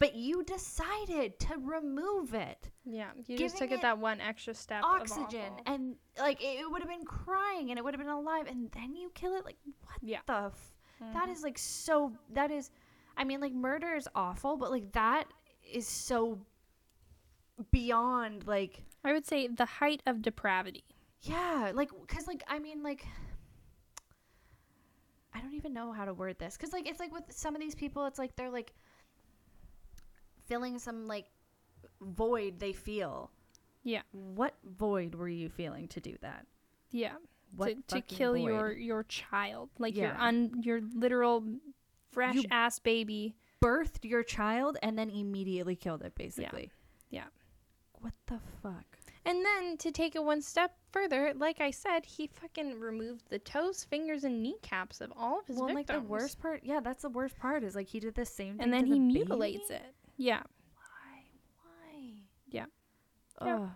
But 0.00 0.16
you 0.16 0.42
decided 0.42 1.38
to 1.38 1.58
remove 1.58 2.34
it. 2.34 2.70
Yeah. 2.84 3.10
You 3.28 3.38
just 3.38 3.56
took 3.56 3.70
it 3.70 3.74
it 3.74 3.82
that 3.82 3.98
one 3.98 4.20
extra 4.20 4.52
step. 4.52 4.82
Oxygen 4.82 5.52
and 5.66 5.94
like 6.18 6.42
it, 6.42 6.68
would 6.68 6.82
have 6.82 6.90
been 6.90 7.04
crying 7.04 7.70
and 7.70 7.78
it 7.78 7.84
would 7.84 7.94
have 7.94 8.00
been 8.00 8.08
alive 8.12 8.46
and 8.48 8.68
then 8.72 8.96
you 8.96 9.10
kill 9.14 9.36
it 9.36 9.44
like 9.44 9.58
what 9.84 9.98
Yeah. 10.02 10.18
the 10.26 10.50
f- 10.52 10.74
that 11.14 11.28
Mhm. 11.28 11.32
is 11.32 11.42
like 11.44 11.56
so 11.58 12.12
that 12.32 12.50
is 12.50 12.70
I 13.16 13.24
mean 13.24 13.40
like 13.40 13.52
murder 13.52 13.94
is 13.94 14.08
awful 14.14 14.56
but 14.56 14.70
like 14.70 14.92
that 14.92 15.24
is 15.72 15.86
so 15.86 16.38
beyond 17.70 18.46
like 18.46 18.82
I 19.04 19.12
would 19.12 19.26
say 19.26 19.46
the 19.48 19.64
height 19.64 20.02
of 20.06 20.22
depravity. 20.22 20.84
Yeah, 21.22 21.72
like 21.74 21.90
cuz 22.08 22.26
like 22.26 22.42
I 22.48 22.58
mean 22.58 22.82
like 22.82 23.06
I 25.34 25.40
don't 25.40 25.54
even 25.54 25.72
know 25.72 25.92
how 25.92 26.04
to 26.04 26.14
word 26.14 26.38
this 26.38 26.56
cuz 26.56 26.72
like 26.72 26.88
it's 26.88 27.00
like 27.00 27.12
with 27.12 27.24
some 27.30 27.54
of 27.54 27.60
these 27.60 27.74
people 27.74 28.06
it's 28.06 28.18
like 28.18 28.36
they're 28.36 28.50
like 28.50 28.72
filling 30.46 30.78
some 30.78 31.06
like 31.06 31.26
void 32.00 32.58
they 32.58 32.72
feel. 32.72 33.30
Yeah. 33.84 34.02
What 34.12 34.54
void 34.64 35.14
were 35.14 35.28
you 35.28 35.48
feeling 35.48 35.88
to 35.88 36.00
do 36.00 36.16
that? 36.20 36.46
Yeah. 36.90 37.14
What 37.56 37.88
to, 37.88 37.96
to 37.96 38.00
kill 38.02 38.34
void? 38.34 38.44
your 38.44 38.72
your 38.72 39.02
child, 39.04 39.70
like 39.78 39.96
your 39.96 40.08
Yeah. 40.12 40.24
un 40.26 40.62
your 40.62 40.80
literal 40.94 41.44
fresh 42.12 42.34
You- 42.36 42.44
ass 42.50 42.78
baby. 42.78 43.34
birthed 43.60 44.04
your 44.04 44.22
child 44.24 44.76
and 44.82 44.98
then 44.98 45.08
immediately 45.10 45.76
killed 45.76 46.02
it 46.02 46.14
basically. 46.16 46.70
Yeah. 47.10 47.26
What 48.00 48.12
the 48.26 48.40
fuck? 48.62 48.98
And 49.24 49.44
then 49.44 49.76
to 49.78 49.92
take 49.92 50.16
it 50.16 50.24
one 50.24 50.42
step 50.42 50.76
further, 50.90 51.32
like 51.36 51.60
I 51.60 51.70
said, 51.70 52.04
he 52.04 52.26
fucking 52.26 52.80
removed 52.80 53.28
the 53.28 53.38
toes, 53.38 53.84
fingers, 53.84 54.24
and 54.24 54.42
kneecaps 54.42 55.00
of 55.00 55.12
all 55.16 55.38
of 55.38 55.46
his 55.46 55.58
well, 55.58 55.72
like 55.72 55.86
the 55.86 56.00
worst 56.00 56.40
part, 56.40 56.62
yeah, 56.64 56.80
that's 56.80 57.02
the 57.02 57.08
worst 57.08 57.38
part 57.38 57.62
is 57.62 57.76
like 57.76 57.86
he 57.86 58.00
did 58.00 58.16
the 58.16 58.24
same 58.26 58.54
thing 58.56 58.64
and 58.64 58.72
then 58.72 58.80
to 58.80 58.86
he 58.88 58.92
the 58.94 58.98
mutilates 58.98 59.68
baby? 59.68 59.74
it. 59.84 59.94
Yeah. 60.16 60.42
Why? 60.74 61.22
Why? 61.62 62.12
Yeah. 62.50 62.66
Ugh. 63.38 63.46
Yeah. 63.46 63.68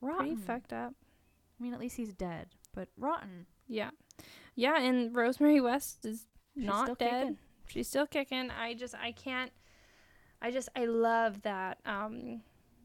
Rotten. 0.00 0.26
Pretty 0.26 0.42
fucked 0.42 0.72
up. 0.72 0.94
I 1.60 1.62
mean, 1.62 1.74
at 1.74 1.80
least 1.80 1.96
he's 1.96 2.14
dead, 2.14 2.48
but 2.74 2.88
rotten. 2.96 3.46
Yeah. 3.68 3.90
Yeah, 4.54 4.80
and 4.80 5.14
Rosemary 5.14 5.60
West 5.60 6.04
is 6.04 6.26
She's 6.56 6.66
not 6.66 6.84
still 6.84 6.94
dead. 6.94 7.10
kicking. 7.10 7.38
She's 7.68 7.88
still 7.88 8.06
kicking. 8.06 8.50
I 8.50 8.74
just 8.74 8.94
I 8.94 9.12
can't 9.12 9.52
I 10.40 10.50
just 10.50 10.68
I 10.76 10.84
love 10.84 11.42
that 11.42 11.78
um 11.86 12.42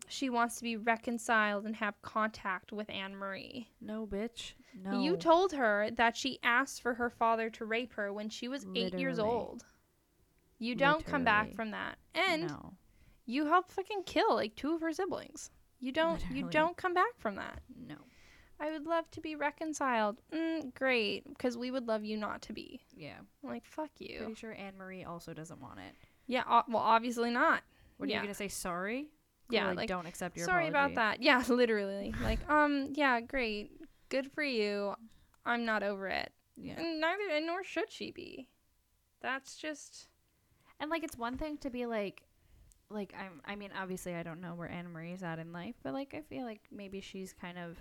she 0.08 0.30
wants 0.30 0.56
to 0.58 0.64
be 0.64 0.78
reconciled 0.78 1.66
and 1.66 1.76
have 1.76 2.02
contact 2.02 2.72
with 2.72 2.90
Anne 2.90 3.16
Marie. 3.16 3.68
No, 3.82 4.08
bitch. 4.08 4.54
No. 4.82 5.02
You 5.02 5.18
told 5.18 5.52
her 5.52 5.90
that 5.98 6.16
she 6.16 6.40
asked 6.44 6.82
for 6.82 6.94
her 6.94 7.10
father 7.10 7.50
to 7.52 7.66
rape 7.66 7.94
her 7.94 8.14
when 8.14 8.30
she 8.30 8.48
was 8.48 8.66
8 8.74 8.94
years 8.98 9.20
old. 9.20 9.66
You 10.60 10.76
don't 10.76 11.06
come 11.06 11.24
back 11.24 11.54
from 11.56 11.72
that. 11.72 11.98
And 12.16 12.48
no. 12.48 12.74
you 13.26 13.48
helped 13.48 13.72
fucking 13.72 14.04
kill 14.06 14.36
like 14.36 14.56
two 14.56 14.74
of 14.74 14.82
her 14.82 14.94
siblings. 14.94 15.52
You 15.80 15.92
don't 15.92 16.24
you 16.32 16.48
don't 16.50 16.76
come 16.76 16.94
back 16.94 17.20
from 17.20 17.36
that. 17.36 17.60
No. 17.76 17.96
I 18.60 18.72
would 18.72 18.86
love 18.88 19.10
to 19.12 19.22
be 19.22 19.36
reconciled. 19.36 20.18
Mm, 20.34 20.74
great, 20.74 21.28
because 21.30 21.58
we 21.58 21.70
would 21.72 21.88
love 21.88 22.04
you 22.04 22.18
not 22.18 22.42
to 22.44 22.54
be. 22.54 22.82
Yeah. 22.96 23.18
I'm 23.44 23.50
like 23.50 23.66
fuck 23.66 23.92
you. 24.00 24.20
Pretty 24.20 24.34
sure 24.36 24.54
Anne 24.54 24.78
Marie 24.78 25.04
also 25.04 25.34
doesn't 25.34 25.62
want 25.62 25.80
it. 25.80 25.94
Yeah, 26.26 26.44
o- 26.50 26.64
well, 26.68 26.82
obviously 26.84 27.30
not. 27.30 27.62
What 27.98 28.08
are 28.08 28.12
Yeah. 28.12 28.18
you 28.18 28.24
gonna 28.24 28.34
say? 28.34 28.48
Sorry? 28.48 29.02
Or, 29.50 29.54
Yeah, 29.56 29.72
like, 29.72 29.88
don't 29.88 30.06
accept 30.08 30.36
your 30.38 30.46
Sorry 30.46 30.68
about 30.68 30.96
that. 30.96 31.22
Yeah, 31.22 31.42
literally. 31.48 32.14
like, 32.22 32.48
um, 32.50 32.90
yeah, 32.96 33.22
great, 33.22 33.72
good 34.10 34.32
for 34.32 34.44
you. 34.44 34.94
I'm 35.46 35.64
not 35.64 35.84
over 35.84 36.08
it, 36.08 36.34
Yeah. 36.58 36.80
and 36.80 37.00
neither, 37.00 37.30
and 37.32 37.46
nor 37.48 37.64
should 37.64 37.92
she 37.92 38.12
be. 38.12 38.50
That's 39.22 39.56
just 39.58 40.10
And 40.80 40.90
like, 40.92 41.04
it's 41.04 41.18
one 41.18 41.38
thing 41.38 41.58
to 41.60 41.70
be 41.70 41.86
like, 41.86 42.24
like 42.90 43.14
I'm. 43.18 43.42
I 43.46 43.56
mean, 43.56 43.72
obviously, 43.78 44.14
I 44.16 44.22
don't 44.24 44.42
know 44.42 44.54
where 44.56 44.70
Anne 44.70 44.92
Marie's 44.92 45.24
at 45.24 45.40
in 45.40 45.52
life, 45.52 45.76
but 45.84 45.94
like, 45.94 46.14
I 46.14 46.22
feel 46.22 46.46
like 46.46 46.62
maybe 46.72 47.02
she's 47.02 47.34
kind 47.34 47.58
of 47.58 47.78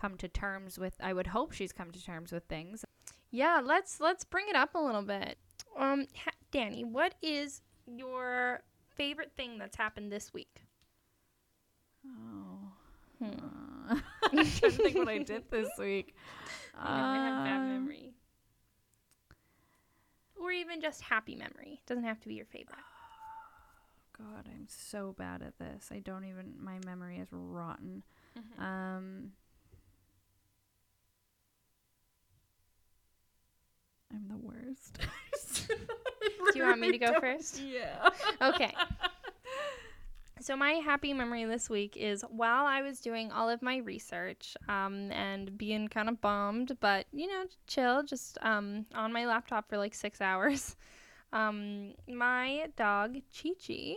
come 0.00 0.16
to 0.18 0.28
terms 0.28 0.78
with. 0.78 0.94
I 1.00 1.12
would 1.12 1.28
hope 1.28 1.52
she's 1.52 1.72
come 1.72 1.90
to 1.90 2.02
terms 2.04 2.32
with 2.32 2.44
things. 2.44 2.84
yeah. 3.30 3.60
Let's 3.64 4.00
let's 4.00 4.24
bring 4.24 4.48
it 4.48 4.56
up 4.56 4.74
a 4.74 4.78
little 4.78 5.02
bit. 5.02 5.38
Um, 5.76 6.06
ha- 6.16 6.30
Danny, 6.50 6.84
what 6.84 7.14
is 7.22 7.60
your 7.86 8.62
favorite 8.96 9.32
thing 9.36 9.58
that's 9.58 9.76
happened 9.76 10.10
this 10.12 10.32
week? 10.32 10.62
Oh. 12.06 12.72
Hmm. 13.18 13.30
Uh, 13.90 13.98
I'm 14.24 14.46
trying 14.46 14.46
to 14.46 14.70
think 14.70 14.96
what 14.96 15.08
I 15.08 15.18
did 15.18 15.50
this 15.50 15.68
week. 15.78 16.14
I 16.78 16.96
know 17.00 17.04
I 17.06 17.16
have 17.26 17.44
bad 17.44 17.56
Um, 17.56 17.68
memory. 17.68 18.14
Or 20.40 20.52
even 20.52 20.80
just 20.80 21.00
happy 21.02 21.34
memory. 21.34 21.80
Doesn't 21.86 22.04
have 22.04 22.20
to 22.20 22.28
be 22.28 22.34
your 22.34 22.46
favorite. 22.46 22.76
God, 24.18 24.46
I'm 24.48 24.66
so 24.68 25.14
bad 25.18 25.42
at 25.42 25.58
this. 25.58 25.88
I 25.92 25.98
don't 25.98 26.24
even. 26.24 26.54
My 26.60 26.78
memory 26.86 27.18
is 27.18 27.28
rotten. 27.32 28.02
Mm-hmm. 28.38 28.62
Um. 28.62 29.30
I'm 34.18 34.28
the 34.28 34.46
worst. 34.46 34.98
Do 36.52 36.58
you 36.58 36.64
want 36.64 36.80
me 36.80 36.92
to 36.92 36.98
go 36.98 37.20
first? 37.20 37.60
Yeah. 37.60 38.08
Okay. 38.40 38.74
So 40.40 40.54
my 40.54 40.74
happy 40.74 41.12
memory 41.12 41.44
this 41.46 41.68
week 41.68 41.96
is 41.96 42.24
while 42.30 42.64
I 42.64 42.80
was 42.80 43.00
doing 43.00 43.32
all 43.32 43.48
of 43.48 43.60
my 43.60 43.78
research 43.78 44.56
um, 44.68 45.10
and 45.10 45.58
being 45.58 45.88
kind 45.88 46.08
of 46.08 46.20
bummed, 46.20 46.76
but 46.78 47.06
you 47.12 47.26
know, 47.26 47.44
chill, 47.66 48.04
just 48.04 48.38
um, 48.42 48.86
on 48.94 49.12
my 49.12 49.26
laptop 49.26 49.68
for 49.68 49.76
like 49.76 49.94
six 49.94 50.20
hours. 50.20 50.76
Um, 51.32 51.94
my 52.08 52.68
dog 52.76 53.16
Chi 53.36 53.50
Chi 53.66 53.96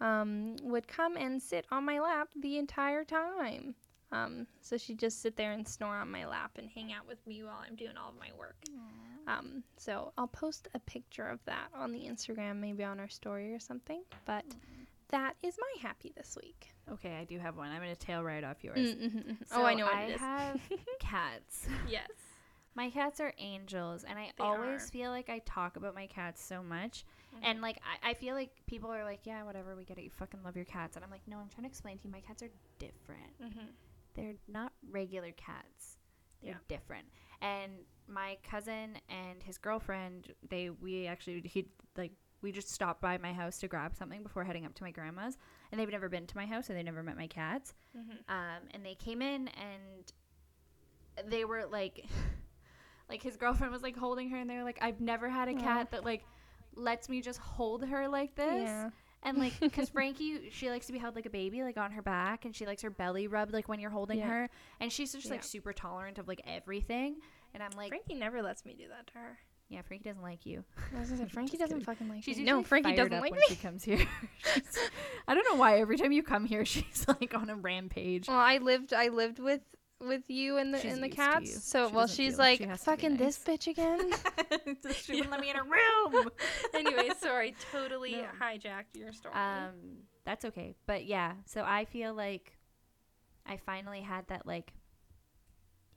um, 0.00 0.56
would 0.62 0.88
come 0.88 1.18
and 1.18 1.40
sit 1.40 1.66
on 1.70 1.84
my 1.84 2.00
lap 2.00 2.28
the 2.34 2.56
entire 2.56 3.04
time. 3.04 3.74
Um, 4.14 4.46
so 4.60 4.76
she'd 4.76 4.98
just 4.98 5.20
sit 5.20 5.36
there 5.36 5.52
and 5.52 5.66
snore 5.66 5.96
on 5.96 6.10
my 6.10 6.24
lap 6.26 6.52
and 6.58 6.68
hang 6.70 6.92
out 6.92 7.06
with 7.08 7.18
me 7.26 7.42
while 7.42 7.58
I'm 7.68 7.74
doing 7.74 7.96
all 8.00 8.10
of 8.10 8.18
my 8.18 8.30
work. 8.38 8.56
Um, 9.26 9.62
so 9.76 10.12
I'll 10.16 10.28
post 10.28 10.68
a 10.74 10.78
picture 10.78 11.26
of 11.26 11.40
that 11.46 11.68
on 11.74 11.90
the 11.92 12.00
Instagram, 12.00 12.56
maybe 12.60 12.84
on 12.84 13.00
our 13.00 13.08
story 13.08 13.52
or 13.54 13.58
something. 13.58 14.02
But 14.24 14.44
that 15.08 15.34
is 15.42 15.56
my 15.58 15.82
happy 15.88 16.12
this 16.16 16.36
week. 16.42 16.68
Okay, 16.92 17.16
I 17.16 17.24
do 17.24 17.38
have 17.38 17.56
one. 17.56 17.70
I'm 17.70 17.80
gonna 17.80 17.96
tail 17.96 18.22
right 18.22 18.44
off 18.44 18.62
yours. 18.62 18.78
Mm-hmm. 18.94 19.32
oh, 19.52 19.64
I 19.64 19.74
know 19.74 19.86
what 19.86 19.94
I 19.94 20.02
it 20.04 20.14
is. 20.14 20.20
have 20.20 20.60
cats. 21.00 21.66
yes. 21.88 22.08
My 22.76 22.90
cats 22.90 23.20
are 23.20 23.32
angels, 23.38 24.04
and 24.04 24.18
I 24.18 24.32
They 24.36 24.42
always 24.44 24.84
are. 24.84 24.88
feel 24.88 25.10
like 25.10 25.30
I 25.30 25.38
talk 25.46 25.76
about 25.76 25.94
my 25.94 26.06
cats 26.08 26.42
so 26.44 26.60
much. 26.62 27.04
Mhm. 27.36 27.40
And 27.44 27.60
like 27.62 27.78
I, 28.02 28.10
I 28.10 28.14
feel 28.14 28.34
like 28.34 28.50
people 28.66 28.90
are 28.92 29.04
like, 29.04 29.20
yeah, 29.24 29.42
whatever, 29.44 29.74
we 29.76 29.84
get 29.84 29.96
it. 29.98 30.02
You 30.04 30.10
fucking 30.10 30.40
love 30.44 30.56
your 30.56 30.64
cats, 30.64 30.96
and 30.96 31.04
I'm 31.04 31.10
like, 31.10 31.22
no, 31.26 31.38
I'm 31.38 31.48
trying 31.48 31.62
to 31.64 31.68
explain 31.68 31.98
to 31.98 32.04
you, 32.08 32.12
my 32.12 32.20
cats 32.20 32.42
are 32.42 32.50
different. 32.78 33.40
Mm-hmm. 33.42 33.66
They're 34.14 34.34
not 34.48 34.72
regular 34.90 35.32
cats. 35.32 35.98
They're 36.42 36.52
Yeah. 36.52 36.58
different. 36.68 37.06
And 37.40 37.72
my 38.06 38.38
cousin 38.42 38.98
and 39.08 39.42
his 39.42 39.58
girlfriend, 39.58 40.34
they 40.48 40.70
we 40.70 41.06
actually 41.06 41.40
he 41.42 41.68
like 41.96 42.12
we 42.42 42.52
just 42.52 42.70
stopped 42.70 43.00
by 43.00 43.16
my 43.18 43.32
house 43.32 43.58
to 43.58 43.68
grab 43.68 43.94
something 43.96 44.22
before 44.22 44.44
heading 44.44 44.66
up 44.66 44.74
to 44.74 44.82
my 44.82 44.90
grandma's, 44.90 45.38
and 45.72 45.80
they've 45.80 45.90
never 45.90 46.08
been 46.10 46.26
to 46.26 46.36
my 46.36 46.44
house, 46.46 46.68
and 46.68 46.78
they 46.78 46.82
never 46.82 47.02
met 47.02 47.16
my 47.16 47.26
cats. 47.26 47.74
Mm-hmm. 47.96 48.10
Um, 48.28 48.62
and 48.72 48.84
they 48.84 48.94
came 48.94 49.22
in 49.22 49.48
and 49.48 50.12
they 51.30 51.44
were 51.44 51.64
like, 51.66 52.04
like 53.08 53.22
his 53.22 53.36
girlfriend 53.36 53.72
was 53.72 53.82
like 53.82 53.96
holding 53.96 54.28
her, 54.30 54.36
and 54.38 54.48
they 54.48 54.56
were 54.56 54.64
like, 54.64 54.78
I've 54.82 55.00
never 55.00 55.28
had 55.28 55.48
a 55.48 55.54
cat 55.54 55.90
that 55.92 56.04
like 56.04 56.24
lets 56.76 57.08
me 57.08 57.20
just 57.20 57.38
hold 57.38 57.84
her 57.86 58.08
like 58.08 58.34
this. 58.34 58.64
Yeah. 58.68 58.90
And 59.24 59.38
like, 59.38 59.72
cause 59.72 59.88
Frankie, 59.92 60.50
she 60.50 60.68
likes 60.70 60.86
to 60.86 60.92
be 60.92 60.98
held 60.98 61.16
like 61.16 61.26
a 61.26 61.30
baby, 61.30 61.62
like 61.62 61.76
on 61.78 61.92
her 61.92 62.02
back, 62.02 62.44
and 62.44 62.54
she 62.54 62.66
likes 62.66 62.82
her 62.82 62.90
belly 62.90 63.26
rubbed, 63.26 63.52
like 63.52 63.68
when 63.68 63.80
you're 63.80 63.90
holding 63.90 64.18
Yeah. 64.18 64.28
her. 64.28 64.50
And 64.80 64.92
she's 64.92 65.12
just 65.12 65.30
like 65.30 65.42
super 65.42 65.72
tolerant 65.72 66.18
of 66.18 66.28
like 66.28 66.42
everything. 66.46 67.16
And 67.54 67.62
I'm 67.62 67.70
like, 67.76 67.88
Frankie 67.88 68.14
never 68.14 68.42
lets 68.42 68.64
me 68.64 68.74
do 68.76 68.88
that 68.88 69.06
to 69.08 69.12
her. 69.14 69.38
yeah, 69.68 69.80
Frankie 69.82 70.08
doesn't 70.08 70.22
like 70.22 70.44
you. 70.44 70.64
I 70.96 71.00
was 71.00 71.10
Frankie 71.32 71.56
doesn't 71.56 71.78
kidding. 71.78 71.84
fucking 71.84 72.08
like 72.08 72.22
She's 72.22 72.36
me. 72.36 72.44
No, 72.44 72.62
Frankie 72.62 72.88
fired 72.90 72.96
doesn't 72.96 73.14
up 73.14 73.20
like 73.22 73.30
when 73.32 73.40
me. 73.40 73.46
she 73.48 73.56
comes 73.56 73.82
here. 73.84 73.98
I 75.28 75.34
don't 75.34 75.46
know 75.50 75.58
why. 75.58 75.78
Every 75.80 75.96
time 75.96 76.12
you 76.12 76.22
come 76.22 76.44
here, 76.44 76.64
she's 76.64 77.06
like 77.08 77.34
on 77.34 77.48
a 77.48 77.56
rampage. 77.56 78.28
Well, 78.28 78.36
I 78.36 78.58
lived 78.58 78.92
I 78.92 79.08
lived 79.08 79.38
with 79.38 79.60
with 80.06 80.28
you 80.30 80.56
and 80.58 80.72
the 80.74 80.78
She's 80.80 80.92
and 80.92 81.02
the 81.02 81.08
cats. 81.08 81.64
So 81.64 81.88
She 81.88 81.94
well, 81.94 82.06
she's 82.06 82.38
like 82.38 82.58
she 82.58 82.64
has 82.64 82.80
to 82.80 82.84
be 82.84 82.90
fucking 82.90 83.16
this 83.16 83.38
bitch 83.38 83.66
again. 83.66 84.12
she 84.94 85.12
wouldn't 85.14 85.30
let 85.30 85.40
me 85.40 85.50
in 85.50 85.56
her 85.56 85.64
room. 85.64 86.28
anyway, 86.74 87.10
sorry, 87.20 87.54
totally 87.72 88.12
No. 88.12 88.26
hijacked 88.40 88.94
your 88.96 89.12
story. 89.12 89.34
Um, 89.34 89.98
that's 90.24 90.44
okay. 90.46 90.74
But 90.86 91.04
yeah, 91.06 91.32
so 91.46 91.62
I 91.66 91.84
feel 91.84 92.14
like 92.14 92.56
I 93.46 93.56
finally 93.58 94.00
had 94.00 94.26
that 94.28 94.46
like 94.46 94.72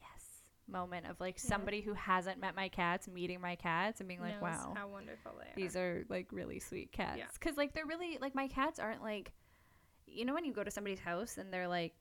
yes 0.01 0.23
moment 0.67 1.05
of 1.07 1.19
like 1.19 1.35
Yeah. 1.41 1.49
somebody 1.49 1.81
who 1.81 1.93
hasn't 1.93 2.39
met 2.39 2.55
my 2.55 2.69
cats 2.69 3.07
meeting 3.07 3.39
my 3.41 3.55
cats 3.55 3.99
and 3.99 4.07
being 4.07 4.19
like, 4.21 4.33
Knows 4.33 4.41
wow, 4.41 4.73
how 4.75 4.87
wonderful 4.87 5.33
they 5.39 5.45
are. 5.49 5.55
these 5.55 5.75
are 5.75 6.05
like 6.09 6.27
really 6.31 6.59
sweet 6.59 6.91
cats. 6.91 7.17
Yeah. 7.17 7.25
Because 7.33 7.57
like 7.57 7.73
they're 7.73 7.85
really 7.85 8.17
like 8.21 8.35
my 8.35 8.47
cats 8.47 8.79
aren't 8.79 9.01
like 9.01 9.31
you 10.05 10.23
know 10.25 10.33
when 10.33 10.45
you 10.45 10.53
go 10.53 10.63
to 10.63 10.71
somebody's 10.71 10.99
house 10.99 11.37
and 11.37 11.51
they're 11.53 11.67
like, 11.67 11.93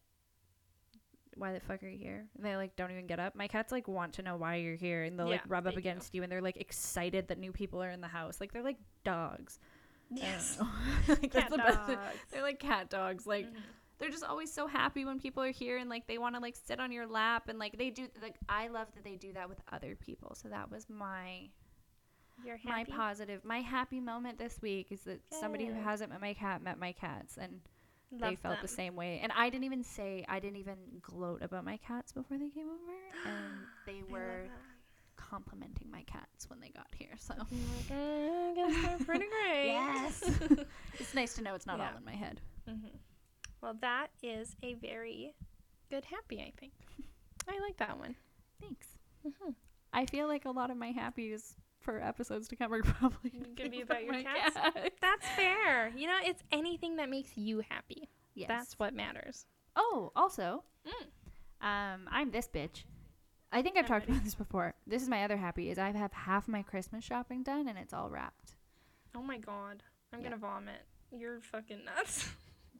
"Why 1.36 1.52
the 1.52 1.60
fuck 1.60 1.82
are 1.82 1.88
you 1.88 1.98
here?" 1.98 2.26
And 2.36 2.44
they 2.44 2.56
like 2.56 2.74
don't 2.76 2.90
even 2.90 3.06
get 3.06 3.20
up. 3.20 3.34
My 3.34 3.46
cats 3.48 3.70
like 3.72 3.86
want 3.88 4.14
to 4.14 4.22
know 4.22 4.36
why 4.36 4.56
you're 4.56 4.76
here, 4.76 5.04
and 5.04 5.18
they'll 5.18 5.28
like 5.28 5.42
rub 5.48 5.66
up 5.66 5.74
do. 5.74 5.78
against 5.78 6.14
you, 6.14 6.22
and 6.22 6.32
they're 6.32 6.42
like 6.42 6.56
excited 6.56 7.28
that 7.28 7.38
new 7.38 7.52
people 7.52 7.82
are 7.82 7.90
in 7.90 8.00
the 8.00 8.08
house. 8.08 8.40
Like 8.40 8.52
they're 8.52 8.62
like 8.62 8.78
dogs. 9.04 9.58
Yes. 10.10 10.58
like, 11.08 11.32
that's 11.32 11.34
Cat 11.34 11.50
the 11.50 11.58
best. 11.58 11.86
dogs. 11.88 12.16
They're 12.30 12.42
like 12.42 12.58
cat 12.58 12.88
dogs. 12.90 13.26
Like 13.26 13.46
Mhm. 13.46 13.56
they're 13.98 14.10
just 14.10 14.24
always 14.24 14.52
so 14.52 14.66
happy 14.66 15.04
when 15.04 15.18
people 15.18 15.42
are 15.42 15.50
here 15.50 15.78
and 15.78 15.88
like 15.90 16.06
they 16.06 16.18
want 16.18 16.34
to 16.36 16.40
like 16.40 16.54
sit 16.56 16.78
on 16.80 16.92
your 16.92 17.06
lap 17.06 17.48
and 17.48 17.58
like 17.58 17.76
they 17.78 17.90
do 17.90 18.08
like 18.22 18.36
I 18.48 18.68
love 18.68 18.88
that 18.94 19.04
they 19.04 19.16
do 19.16 19.32
that 19.32 19.48
with 19.48 19.60
other 19.72 19.96
people. 19.96 20.34
So 20.34 20.48
that 20.48 20.70
was 20.70 20.88
my 20.88 21.48
my 22.64 22.84
positive 22.84 23.44
my 23.44 23.60
happy 23.60 23.98
moment 23.98 24.38
this 24.38 24.60
week 24.60 24.92
is 24.92 25.00
that 25.02 25.20
somebody 25.32 25.64
who 25.66 25.72
hasn't 25.72 26.10
met 26.10 26.20
my 26.20 26.34
cat 26.34 26.62
met 26.62 26.78
my 26.78 26.92
cats 26.92 27.38
and 27.40 27.60
they 28.12 28.30
Love 28.30 28.38
felt 28.38 28.60
the 28.62 28.68
same 28.68 28.96
way. 28.96 29.20
And 29.22 29.32
I 29.36 29.50
didn't 29.50 29.64
even 29.64 29.82
say 29.82 30.24
I 30.28 30.38
didn't 30.38 30.56
even 30.58 30.76
gloat 31.02 31.42
about 31.42 31.64
my 31.64 31.76
cats 31.78 32.12
before 32.12 32.38
they 32.38 32.48
came 32.50 32.66
over 32.68 32.92
and 33.24 33.66
they 33.84 34.02
were 34.08 34.48
complimenting 35.16 35.90
my 35.90 36.02
cats 36.02 36.48
when 36.48 36.60
they 36.60 36.68
got 36.68 36.86
here. 36.96 37.10
So 37.18 37.34
I'm 37.38 37.46
like, 37.76 37.90
"Uh, 37.90 37.94
I 37.94 38.52
guess 38.54 38.82
they're 38.82 38.98
pretty 39.06 39.26
great. 39.26 39.66
Yes. 39.66 40.22
it's 41.00 41.14
nice 41.14 41.34
to 41.34 41.42
know 41.42 41.54
it's 41.54 41.66
not 41.66 41.78
Yeah. 41.78 41.90
all 41.90 41.96
in 41.98 42.04
my 42.04 42.14
head. 42.14 42.40
hmm 42.68 42.86
Well, 43.60 43.74
that 43.80 44.08
is 44.22 44.54
a 44.62 44.74
very 44.74 45.34
good 45.90 46.04
happy, 46.04 46.40
I 46.40 46.52
think. 46.58 46.72
I 47.48 47.58
like 47.60 47.76
that 47.78 47.98
one. 47.98 48.14
Thanks. 48.60 48.88
hmm 49.22 49.50
I 49.92 50.04
feel 50.06 50.26
like 50.28 50.44
a 50.44 50.50
lot 50.50 50.70
of 50.70 50.76
my 50.76 50.92
happies 50.92 51.54
for 51.86 52.02
episodes 52.02 52.48
to 52.48 52.56
come 52.56 52.72
are 52.74 52.82
probably 52.82 53.30
Gonna 53.56 53.70
be 53.70 53.80
about 53.80 54.02
about 54.02 54.04
your 54.04 54.12
my 54.12 54.22
cats? 54.24 54.54
That's 55.00 55.26
fair. 55.34 55.88
You 55.96 56.06
know, 56.08 56.18
it's 56.22 56.42
anything 56.52 56.96
that 56.96 57.08
makes 57.08 57.36
you 57.36 57.62
happy. 57.66 58.10
Yes. 58.34 58.48
That's 58.48 58.78
what 58.78 58.92
matters. 58.94 59.46
Oh, 59.74 60.12
also, 60.14 60.64
Mm. 60.86 61.66
um, 61.66 62.08
I'm 62.10 62.30
this 62.30 62.46
bitch. 62.48 62.84
I 63.52 63.62
think 63.62 63.76
I've 63.76 63.84
I'm 63.84 63.88
talked 63.88 64.02
ready. 64.06 64.12
about 64.18 64.24
this 64.24 64.34
before. 64.34 64.74
This 64.86 65.02
is 65.02 65.08
my 65.08 65.24
other 65.24 65.36
happy 65.38 65.70
is 65.70 65.78
I 65.78 65.90
have 65.92 66.12
half 66.12 66.46
my 66.48 66.62
Christmas 66.62 67.02
shopping 67.04 67.42
done 67.42 67.66
and 67.68 67.78
it's 67.78 67.94
all 67.94 68.10
wrapped. 68.10 68.56
Oh 69.14 69.22
my 69.22 69.38
god. 69.38 69.82
I'm 70.12 70.20
Yeah. 70.20 70.24
gonna 70.30 70.36
vomit. 70.36 70.82
You're 71.16 71.40
fucking 71.40 71.84
nuts. 71.84 72.28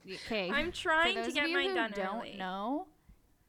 Okay. 0.05 0.51
I'm 0.53 0.71
trying 0.71 1.15
those 1.15 1.25
to 1.25 1.29
of 1.31 1.35
get 1.35 1.49
you 1.49 1.55
mine 1.55 1.69
who 1.69 1.75
done 1.75 1.91
don't 1.95 2.17
early. 2.19 2.35
know, 2.37 2.87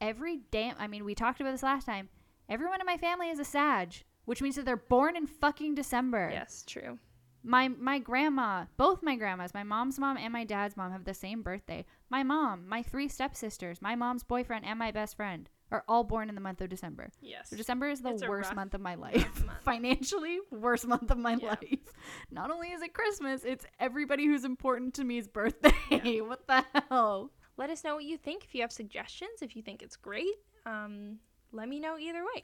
every 0.01 0.39
damn 0.51 0.75
I 0.79 0.87
mean, 0.87 1.05
we 1.05 1.13
talked 1.15 1.39
about 1.41 1.51
this 1.51 1.63
last 1.63 1.85
time. 1.85 2.09
Everyone 2.49 2.79
in 2.79 2.85
my 2.85 2.97
family 2.97 3.29
is 3.29 3.37
a 3.39 3.45
Sag, 3.45 4.03
which 4.29 4.41
means 4.43 4.55
that 4.55 4.65
they're 4.65 4.77
born 4.77 5.15
in 5.17 5.25
fucking 5.25 5.73
December. 5.75 6.29
Yes, 6.31 6.63
true. 6.67 6.99
My 7.43 7.69
my 7.69 7.99
grandma, 7.99 8.65
both 8.77 9.01
my 9.01 9.15
grandmas, 9.15 9.53
my 9.53 9.63
mom's 9.63 9.97
mom 9.97 10.17
and 10.17 10.31
my 10.33 10.43
dad's 10.43 10.75
mom 10.77 10.91
have 10.91 11.05
the 11.05 11.13
same 11.13 11.41
birthday. 11.41 11.85
My 12.09 12.21
mom, 12.21 12.67
my 12.67 12.83
three 12.83 13.07
stepsisters, 13.07 13.81
my 13.81 13.95
mom's 13.95 14.23
boyfriend 14.23 14.65
and 14.65 14.77
my 14.77 14.91
best 14.91 15.15
friend 15.15 15.49
are 15.71 15.83
all 15.87 16.03
born 16.03 16.29
in 16.29 16.35
the 16.35 16.41
month 16.41 16.61
of 16.61 16.69
December. 16.69 17.09
Yes. 17.21 17.49
So 17.49 17.55
December 17.55 17.87
is 17.89 18.01
the 18.01 18.09
It's 18.09 18.27
worst 18.27 18.49
rough- 18.49 18.55
month 18.55 18.73
of 18.73 18.81
my 18.81 18.95
life. 18.95 19.43
Financially, 19.63 20.39
worst 20.51 20.85
month 20.87 21.09
of 21.11 21.17
my 21.17 21.35
Yeah. 21.41 21.49
life. 21.61 21.93
Not 22.29 22.51
only 22.51 22.69
is 22.69 22.81
it 22.81 22.93
Christmas, 22.93 23.43
it's 23.45 23.65
everybody 23.79 24.25
who's 24.25 24.45
important 24.45 24.93
to 24.95 25.03
me's 25.03 25.27
birthday. 25.27 26.19
what 26.21 26.45
the 26.47 26.63
hell? 26.89 27.31
Let 27.57 27.69
us 27.69 27.83
know 27.83 27.95
what 27.95 28.03
you 28.03 28.17
think. 28.17 28.43
If 28.45 28.53
you 28.55 28.61
have 28.61 28.71
suggestions, 28.71 29.41
if 29.41 29.55
you 29.55 29.61
think 29.61 29.81
it's 29.81 29.95
great, 29.95 30.35
um, 30.65 31.19
let 31.51 31.69
me 31.69 31.79
know 31.79 31.97
either 31.97 32.23
way. 32.35 32.43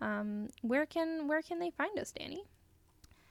Um, 0.00 0.48
where 0.62 0.86
can 0.86 1.28
where 1.28 1.42
can 1.42 1.58
they 1.58 1.70
find 1.70 1.98
us, 1.98 2.12
Danny? 2.12 2.44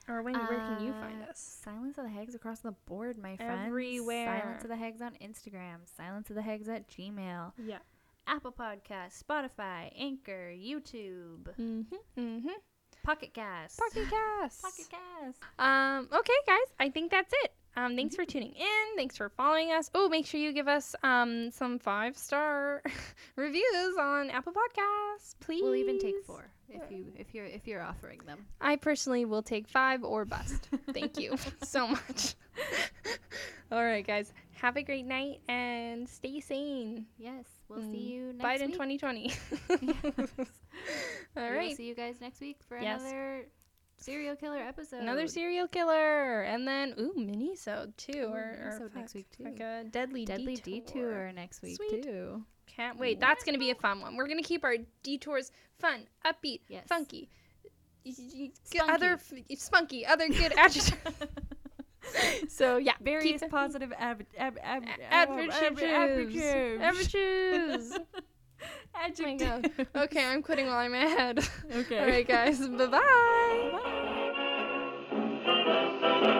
Or 0.10 0.22
when, 0.22 0.34
where 0.36 0.60
can 0.60 0.84
you 0.86 0.92
find 0.94 1.22
Uh, 1.24 1.32
us? 1.32 1.60
Silence 1.64 1.98
of 1.98 2.04
the 2.04 2.10
Hags 2.10 2.36
across 2.36 2.60
the 2.60 2.74
board, 2.88 3.18
my 3.18 3.38
friends. 3.38 3.68
Everywhere. 3.68 4.42
Silence 4.42 4.64
of 4.64 4.70
the 4.70 4.76
Hags 4.76 5.02
on 5.02 5.14
Instagram. 5.22 5.78
Silence 5.96 6.30
of 6.30 6.36
the 6.36 6.42
Hags 6.42 6.68
at 6.68 6.90
Gmail. 6.90 7.54
Yeah. 7.58 7.78
Apple 8.28 8.52
Podcasts, 8.52 9.22
Spotify, 9.24 9.92
Anchor, 9.98 10.52
YouTube, 10.54 11.48
Mm-hmm. 11.60 11.96
Mm-hmm. 12.20 12.48
Pocket 13.04 13.34
Cast. 13.34 13.78
Pocket 13.80 14.08
Cast. 14.42 14.62
Pocket 14.62 14.86
Cast. 14.90 15.40
Um, 15.60 16.08
okay, 16.14 16.34
guys, 16.48 16.74
I 16.80 16.90
think 16.90 17.12
that's 17.12 17.34
it. 17.44 17.52
Um, 17.76 17.96
thanks 17.96 18.16
for 18.16 18.24
tuning 18.26 18.54
in. 18.54 18.96
Thanks 18.96 19.18
for 19.18 19.30
following 19.30 19.72
us. 19.72 19.90
Oh, 19.96 20.08
make 20.08 20.26
sure 20.28 20.40
you 20.40 20.54
give 20.54 20.68
us 20.68 20.96
um 21.04 21.50
some 21.52 21.80
five 21.80 22.16
star 22.18 22.82
reviews 23.36 23.98
on 24.00 24.30
Apple 24.30 24.54
Podcasts, 24.54 25.36
please. 25.40 25.64
We'll 25.64 25.76
even 25.76 26.00
take 26.00 26.24
four 26.26 26.50
if 26.70 26.92
you 26.92 27.06
if 27.18 27.34
you're 27.34 27.46
if 27.46 27.66
you're 27.68 27.82
offering 27.82 28.20
them. 28.28 28.46
I 28.62 28.76
personally 28.76 29.26
will 29.26 29.42
take 29.42 29.68
five 29.68 30.04
or 30.04 30.24
bust. 30.26 30.70
Thank 30.94 31.18
you 31.20 31.36
so 31.64 31.88
much. 31.88 32.36
All 33.72 33.84
right, 33.84 34.06
guys, 34.06 34.32
have 34.54 34.78
a 34.78 34.84
great 34.84 35.06
night 35.08 35.40
and 35.50 36.08
stay 36.08 36.40
sane. 36.42 37.08
Yes, 37.18 37.46
we'll 37.68 37.80
Mm. 37.80 37.92
see 37.92 37.98
you 37.98 38.34
next 38.34 38.62
Biden 38.62 38.68
week. 38.68 38.74
2020. 38.74 39.34
Yes. 39.82 40.30
All 41.36 41.50
We'll 41.52 41.76
see 41.76 41.86
you 41.88 41.96
guys 41.96 42.22
next 42.22 42.40
week 42.40 42.58
for 42.68 42.78
Yes. 42.78 43.02
another 43.02 43.46
serial 44.04 44.36
killer 44.36 44.58
episode. 44.60 45.02
another 45.02 45.28
serial 45.28 45.68
killer, 45.68 46.42
and 46.42 46.68
then 46.68 46.94
ooh, 47.00 47.14
mini-sode 47.16 47.98
too, 47.98 48.12
Ooh, 48.30 48.34
or, 48.34 48.40
or 48.40 48.80
minisode 48.82 48.96
next 48.96 49.14
week, 49.16 49.28
too. 49.36 49.44
Like 49.46 49.60
a 49.60 49.84
deadly 49.90 50.26
Deadly 50.26 50.56
detour. 50.58 50.84
detour, 50.86 51.32
next 51.34 51.62
week 51.62 51.78
Sweet. 51.78 52.04
too. 52.04 52.44
Can't 52.68 52.98
wait. 52.98 53.20
That's 53.20 53.44
gonna 53.44 53.58
be 53.58 53.70
a 53.72 53.76
fun 53.76 54.02
one. 54.02 54.16
We're 54.16 54.28
gonna 54.28 54.42
keep 54.42 54.64
our 54.64 54.76
detours 55.04 55.52
fun, 55.80 56.08
upbeat, 56.26 56.62
Yes. 56.70 56.86
funky, 56.88 57.30
Spunky. 58.12 58.52
other 58.80 59.14
f- 59.14 59.34
spunky, 59.58 60.06
other 60.06 60.28
good 60.28 60.54
adjectives. 60.58 61.00
so 62.50 62.78
yeah, 62.78 62.94
Various 63.02 63.42
positive 63.50 63.94
ab- 63.98 64.26
ab- 64.38 64.58
ab- 64.62 64.84
A- 64.84 65.14
adjectives. 65.14 66.36
adjectives. 66.82 68.00
Adjective. 68.96 69.88
Oh 69.96 70.04
okay, 70.04 70.26
I'm 70.26 70.42
quitting 70.44 70.68
while 70.68 70.78
I'm 70.78 70.94
ahead. 70.94 71.48
Okay. 71.76 72.00
All 72.00 72.06
right, 72.08 72.28
guys. 72.28 72.60
Bye-bye. 72.68 73.00
Bye. 76.22 76.40